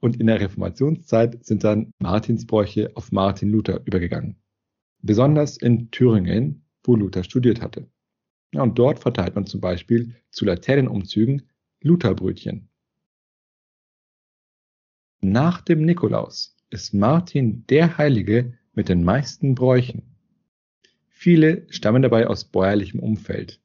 Und 0.00 0.20
in 0.20 0.28
der 0.28 0.40
Reformationszeit 0.40 1.44
sind 1.44 1.64
dann 1.64 1.92
Martinsbräuche 1.98 2.92
auf 2.94 3.10
Martin 3.10 3.50
Luther 3.50 3.80
übergegangen. 3.84 4.36
besonders 5.02 5.56
in 5.56 5.90
Thüringen, 5.90 6.64
wo 6.84 6.96
Luther 6.96 7.24
studiert 7.24 7.60
hatte. 7.60 7.90
Und 8.54 8.78
dort 8.78 8.98
verteilt 8.98 9.34
man 9.34 9.46
zum 9.46 9.60
Beispiel 9.60 10.14
zu 10.30 10.44
Laternenumzügen 10.44 11.48
Lutherbrötchen. 11.82 12.68
Nach 15.20 15.60
dem 15.62 15.84
Nikolaus 15.84 16.56
ist 16.70 16.94
Martin 16.94 17.66
der 17.68 17.98
Heilige 17.98 18.54
mit 18.74 18.88
den 18.88 19.04
meisten 19.04 19.54
Bräuchen. 19.54 20.02
Viele 21.08 21.66
stammen 21.70 22.02
dabei 22.02 22.26
aus 22.26 22.44
bäuerlichem 22.44 23.00
Umfeld. 23.00 23.60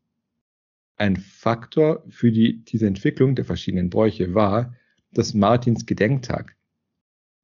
Ein 0.95 1.17
Faktor 1.17 2.03
für 2.09 2.31
die, 2.31 2.63
diese 2.63 2.87
Entwicklung 2.87 3.35
der 3.35 3.45
verschiedenen 3.45 3.89
Bräuche 3.89 4.33
war, 4.33 4.75
dass 5.11 5.33
Martins 5.33 5.85
Gedenktag, 5.85 6.55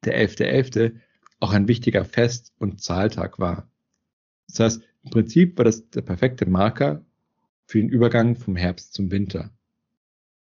der 0.06 0.18
11.11., 0.28 0.74
.11., 0.74 0.96
auch 1.40 1.54
ein 1.54 1.68
wichtiger 1.68 2.06
Fest- 2.06 2.54
und 2.58 2.82
Zahltag 2.82 3.40
war. 3.40 3.70
Das 4.48 4.60
heißt, 4.60 4.84
im 5.04 5.10
Prinzip 5.12 5.58
war 5.58 5.66
das 5.66 5.90
der 5.90 6.02
perfekte 6.02 6.46
Marker 6.46 7.06
für 7.66 7.80
den 7.80 7.90
Übergang 7.90 8.36
vom 8.36 8.56
Herbst 8.56 8.94
zum 8.94 9.12
Winter. 9.12 9.52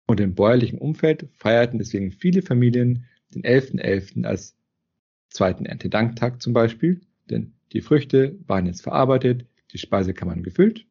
Und 0.08 0.20
im 0.20 0.36
bäuerlichen 0.36 0.80
Umfeld 0.80 1.30
feierten 1.34 1.80
deswegen 1.80 2.12
viele 2.12 2.42
Familien 2.42 3.06
den 3.34 3.44
11.11. 3.44 3.82
.11. 3.82 4.26
als 4.26 4.58
zweiten 5.32 5.66
Erntedanktag 5.66 6.42
zum 6.42 6.54
Beispiel, 6.54 7.02
denn 7.30 7.54
die 7.72 7.82
Früchte 7.82 8.38
waren 8.46 8.68
jetzt 8.68 8.84
verarbeitet, 8.84 9.48
die 9.72 9.78
Speisekammern 9.78 10.44
gefüllt 10.44 10.86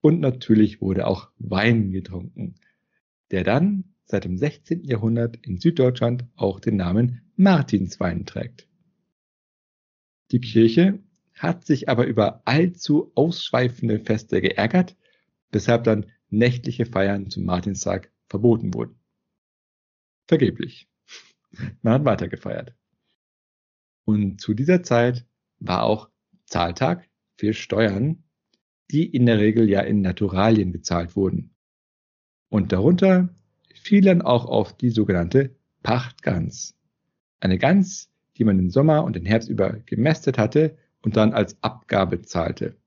und 0.00 0.20
natürlich 0.20 0.80
wurde 0.80 1.06
auch 1.06 1.30
Wein 1.38 1.92
getrunken, 1.92 2.56
der 3.30 3.44
dann 3.44 3.84
seit 4.04 4.24
dem 4.24 4.36
16. 4.36 4.84
Jahrhundert 4.84 5.36
in 5.36 5.58
Süddeutschland 5.58 6.26
auch 6.34 6.60
den 6.60 6.76
Namen 6.76 7.22
Martinswein 7.36 8.26
trägt. 8.26 8.66
Die 10.30 10.40
Kirche 10.40 10.98
hat 11.34 11.64
sich 11.64 11.88
aber 11.88 12.06
über 12.06 12.42
allzu 12.44 13.12
ausschweifende 13.14 14.00
Feste 14.00 14.40
geärgert, 14.40 14.96
weshalb 15.52 15.84
dann 15.84 16.06
nächtliche 16.30 16.84
Feiern 16.84 17.30
zum 17.30 17.44
Martinstag 17.44 18.10
verboten 18.26 18.74
wurden. 18.74 18.96
Vergeblich. 20.26 20.88
Man 21.82 21.94
hat 21.94 22.04
weiter 22.04 22.28
gefeiert. 22.28 22.74
Und 24.08 24.40
zu 24.40 24.54
dieser 24.54 24.82
Zeit 24.82 25.26
war 25.60 25.82
auch 25.82 26.08
Zahltag 26.46 27.06
für 27.36 27.52
Steuern, 27.52 28.24
die 28.90 29.04
in 29.04 29.26
der 29.26 29.38
Regel 29.38 29.68
ja 29.68 29.82
in 29.82 30.00
Naturalien 30.00 30.72
bezahlt 30.72 31.14
wurden. 31.14 31.50
Und 32.48 32.72
darunter 32.72 33.28
fiel 33.74 34.00
dann 34.00 34.22
auch 34.22 34.46
auf 34.46 34.74
die 34.74 34.88
sogenannte 34.88 35.54
Pachtgans. 35.82 36.74
Eine 37.40 37.58
Gans, 37.58 38.10
die 38.38 38.44
man 38.44 38.56
den 38.56 38.70
Sommer 38.70 39.04
und 39.04 39.14
den 39.14 39.26
Herbst 39.26 39.50
über 39.50 39.74
gemästet 39.84 40.38
hatte 40.38 40.78
und 41.02 41.18
dann 41.18 41.34
als 41.34 41.62
Abgabe 41.62 42.22
zahlte. 42.22 42.78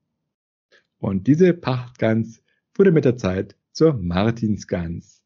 Und 0.98 1.28
diese 1.28 1.54
Pachtgans 1.54 2.42
wurde 2.74 2.92
mit 2.92 3.06
der 3.06 3.18
Zeit 3.18 3.56
zur 3.74 3.94
Martinsgans. 3.94 5.22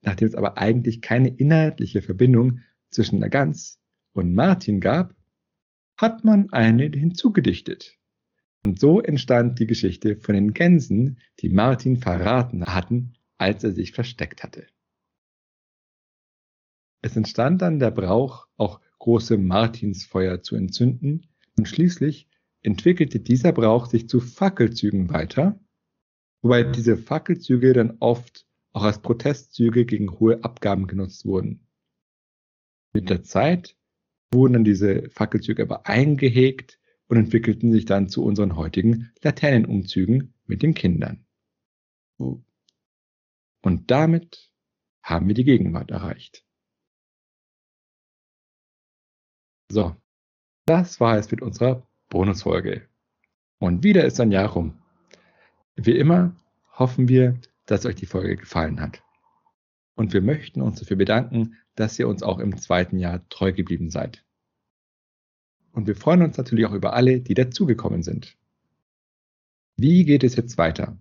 Nachdem 0.00 0.28
es 0.28 0.34
aber 0.34 0.56
eigentlich 0.56 1.02
keine 1.02 1.28
inhaltliche 1.28 2.00
Verbindung 2.00 2.60
zwischen 2.88 3.20
der 3.20 3.28
Gans 3.28 3.81
und 4.12 4.34
Martin 4.34 4.80
gab, 4.80 5.14
hat 5.96 6.24
man 6.24 6.50
eine 6.52 6.84
hinzugedichtet. 6.84 7.98
Und 8.64 8.78
so 8.78 9.00
entstand 9.00 9.58
die 9.58 9.66
Geschichte 9.66 10.16
von 10.16 10.34
den 10.34 10.54
Gänsen, 10.54 11.18
die 11.40 11.48
Martin 11.48 11.96
verraten 11.96 12.66
hatten, 12.66 13.14
als 13.38 13.64
er 13.64 13.72
sich 13.72 13.92
versteckt 13.92 14.42
hatte. 14.42 14.66
Es 17.02 17.16
entstand 17.16 17.62
dann 17.62 17.80
der 17.80 17.90
Brauch, 17.90 18.46
auch 18.56 18.80
große 18.98 19.36
Martinsfeuer 19.36 20.42
zu 20.42 20.54
entzünden, 20.54 21.26
und 21.58 21.66
schließlich 21.66 22.28
entwickelte 22.62 23.18
dieser 23.18 23.52
Brauch 23.52 23.86
sich 23.86 24.08
zu 24.08 24.20
Fackelzügen 24.20 25.10
weiter, 25.10 25.58
wobei 26.40 26.62
diese 26.62 26.96
Fackelzüge 26.96 27.72
dann 27.72 27.96
oft 27.98 28.46
auch 28.72 28.84
als 28.84 29.02
Protestzüge 29.02 29.84
gegen 29.84 30.18
hohe 30.18 30.42
Abgaben 30.44 30.86
genutzt 30.86 31.26
wurden. 31.26 31.66
Mit 32.92 33.10
der 33.10 33.22
Zeit 33.22 33.76
wurden 34.32 34.54
dann 34.54 34.64
diese 34.64 35.08
Fackelzüge 35.10 35.62
aber 35.62 35.86
eingehegt 35.86 36.78
und 37.08 37.18
entwickelten 37.18 37.72
sich 37.72 37.84
dann 37.84 38.08
zu 38.08 38.24
unseren 38.24 38.56
heutigen 38.56 39.12
Laternenumzügen 39.22 40.34
mit 40.46 40.62
den 40.62 40.74
Kindern. 40.74 41.26
Und 42.16 43.90
damit 43.90 44.50
haben 45.02 45.28
wir 45.28 45.34
die 45.34 45.44
Gegenwart 45.44 45.90
erreicht. 45.90 46.44
So, 49.70 49.96
das 50.66 51.00
war 51.00 51.16
es 51.18 51.30
mit 51.30 51.42
unserer 51.42 51.86
Bonusfolge. 52.08 52.88
Und 53.58 53.84
wieder 53.84 54.04
ist 54.04 54.20
ein 54.20 54.32
Jahr 54.32 54.50
rum. 54.50 54.82
Wie 55.76 55.96
immer 55.96 56.36
hoffen 56.72 57.08
wir, 57.08 57.38
dass 57.66 57.86
euch 57.86 57.94
die 57.94 58.06
Folge 58.06 58.36
gefallen 58.36 58.80
hat. 58.80 59.02
Und 59.94 60.12
wir 60.12 60.22
möchten 60.22 60.62
uns 60.62 60.80
dafür 60.80 60.96
bedanken, 60.96 61.56
dass 61.74 61.98
ihr 61.98 62.08
uns 62.08 62.22
auch 62.22 62.38
im 62.38 62.56
zweiten 62.58 62.98
Jahr 62.98 63.28
treu 63.28 63.52
geblieben 63.52 63.90
seid. 63.90 64.24
Und 65.72 65.86
wir 65.86 65.96
freuen 65.96 66.22
uns 66.22 66.36
natürlich 66.36 66.66
auch 66.66 66.74
über 66.74 66.92
alle, 66.94 67.20
die 67.20 67.34
dazugekommen 67.34 68.02
sind. 68.02 68.36
Wie 69.76 70.04
geht 70.04 70.22
es 70.22 70.36
jetzt 70.36 70.58
weiter? 70.58 70.98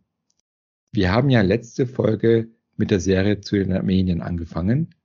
Wir 0.91 1.11
haben 1.11 1.29
ja 1.29 1.41
letzte 1.41 1.87
Folge 1.87 2.49
mit 2.77 2.91
der 2.91 2.99
Serie 2.99 3.41
zu 3.41 3.55
den 3.57 3.73
Armenien 3.73 4.21
angefangen 4.21 4.95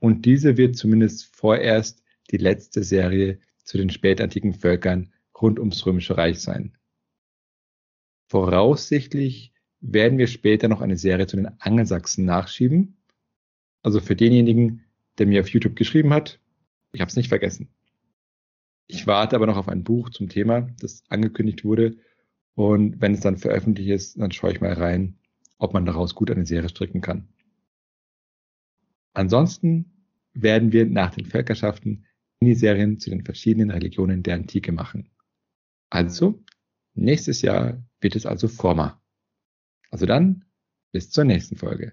und 0.00 0.24
diese 0.24 0.56
wird 0.56 0.76
zumindest 0.76 1.34
vorerst 1.36 2.02
die 2.30 2.38
letzte 2.38 2.82
Serie 2.82 3.38
zu 3.64 3.78
den 3.78 3.90
spätantiken 3.90 4.54
Völkern 4.54 5.12
rund 5.40 5.58
ums 5.58 5.84
Römische 5.86 6.16
Reich 6.16 6.40
sein. 6.40 6.76
Voraussichtlich 8.28 9.52
werden 9.80 10.18
wir 10.18 10.26
später 10.26 10.68
noch 10.68 10.80
eine 10.80 10.96
Serie 10.96 11.26
zu 11.26 11.36
den 11.36 11.48
Angelsachsen 11.60 12.24
nachschieben. 12.24 12.99
Also 13.82 14.00
für 14.00 14.16
denjenigen, 14.16 14.84
der 15.18 15.26
mir 15.26 15.40
auf 15.40 15.48
YouTube 15.48 15.76
geschrieben 15.76 16.12
hat, 16.12 16.40
ich 16.92 17.00
habe 17.00 17.08
es 17.08 17.16
nicht 17.16 17.28
vergessen. 17.28 17.68
Ich 18.86 19.06
warte 19.06 19.36
aber 19.36 19.46
noch 19.46 19.56
auf 19.56 19.68
ein 19.68 19.84
Buch 19.84 20.10
zum 20.10 20.28
Thema, 20.28 20.62
das 20.80 21.04
angekündigt 21.08 21.64
wurde. 21.64 21.96
Und 22.54 23.00
wenn 23.00 23.14
es 23.14 23.20
dann 23.20 23.36
veröffentlicht 23.36 23.90
ist, 23.90 24.18
dann 24.18 24.32
schaue 24.32 24.52
ich 24.52 24.60
mal 24.60 24.72
rein, 24.72 25.18
ob 25.58 25.72
man 25.72 25.86
daraus 25.86 26.14
gut 26.14 26.30
eine 26.30 26.46
Serie 26.46 26.68
stricken 26.68 27.00
kann. 27.00 27.28
Ansonsten 29.12 30.06
werden 30.34 30.72
wir 30.72 30.86
nach 30.86 31.14
den 31.14 31.26
Völkerschaften 31.26 32.06
Miniserien 32.40 32.98
zu 32.98 33.10
den 33.10 33.24
verschiedenen 33.24 33.70
Religionen 33.70 34.22
der 34.22 34.36
Antike 34.36 34.72
machen. 34.72 35.10
Also, 35.90 36.42
nächstes 36.94 37.42
Jahr 37.42 37.82
wird 38.00 38.16
es 38.16 38.26
also 38.26 38.48
Forma. 38.48 39.02
Also 39.90 40.06
dann, 40.06 40.44
bis 40.92 41.10
zur 41.10 41.24
nächsten 41.24 41.56
Folge. 41.56 41.92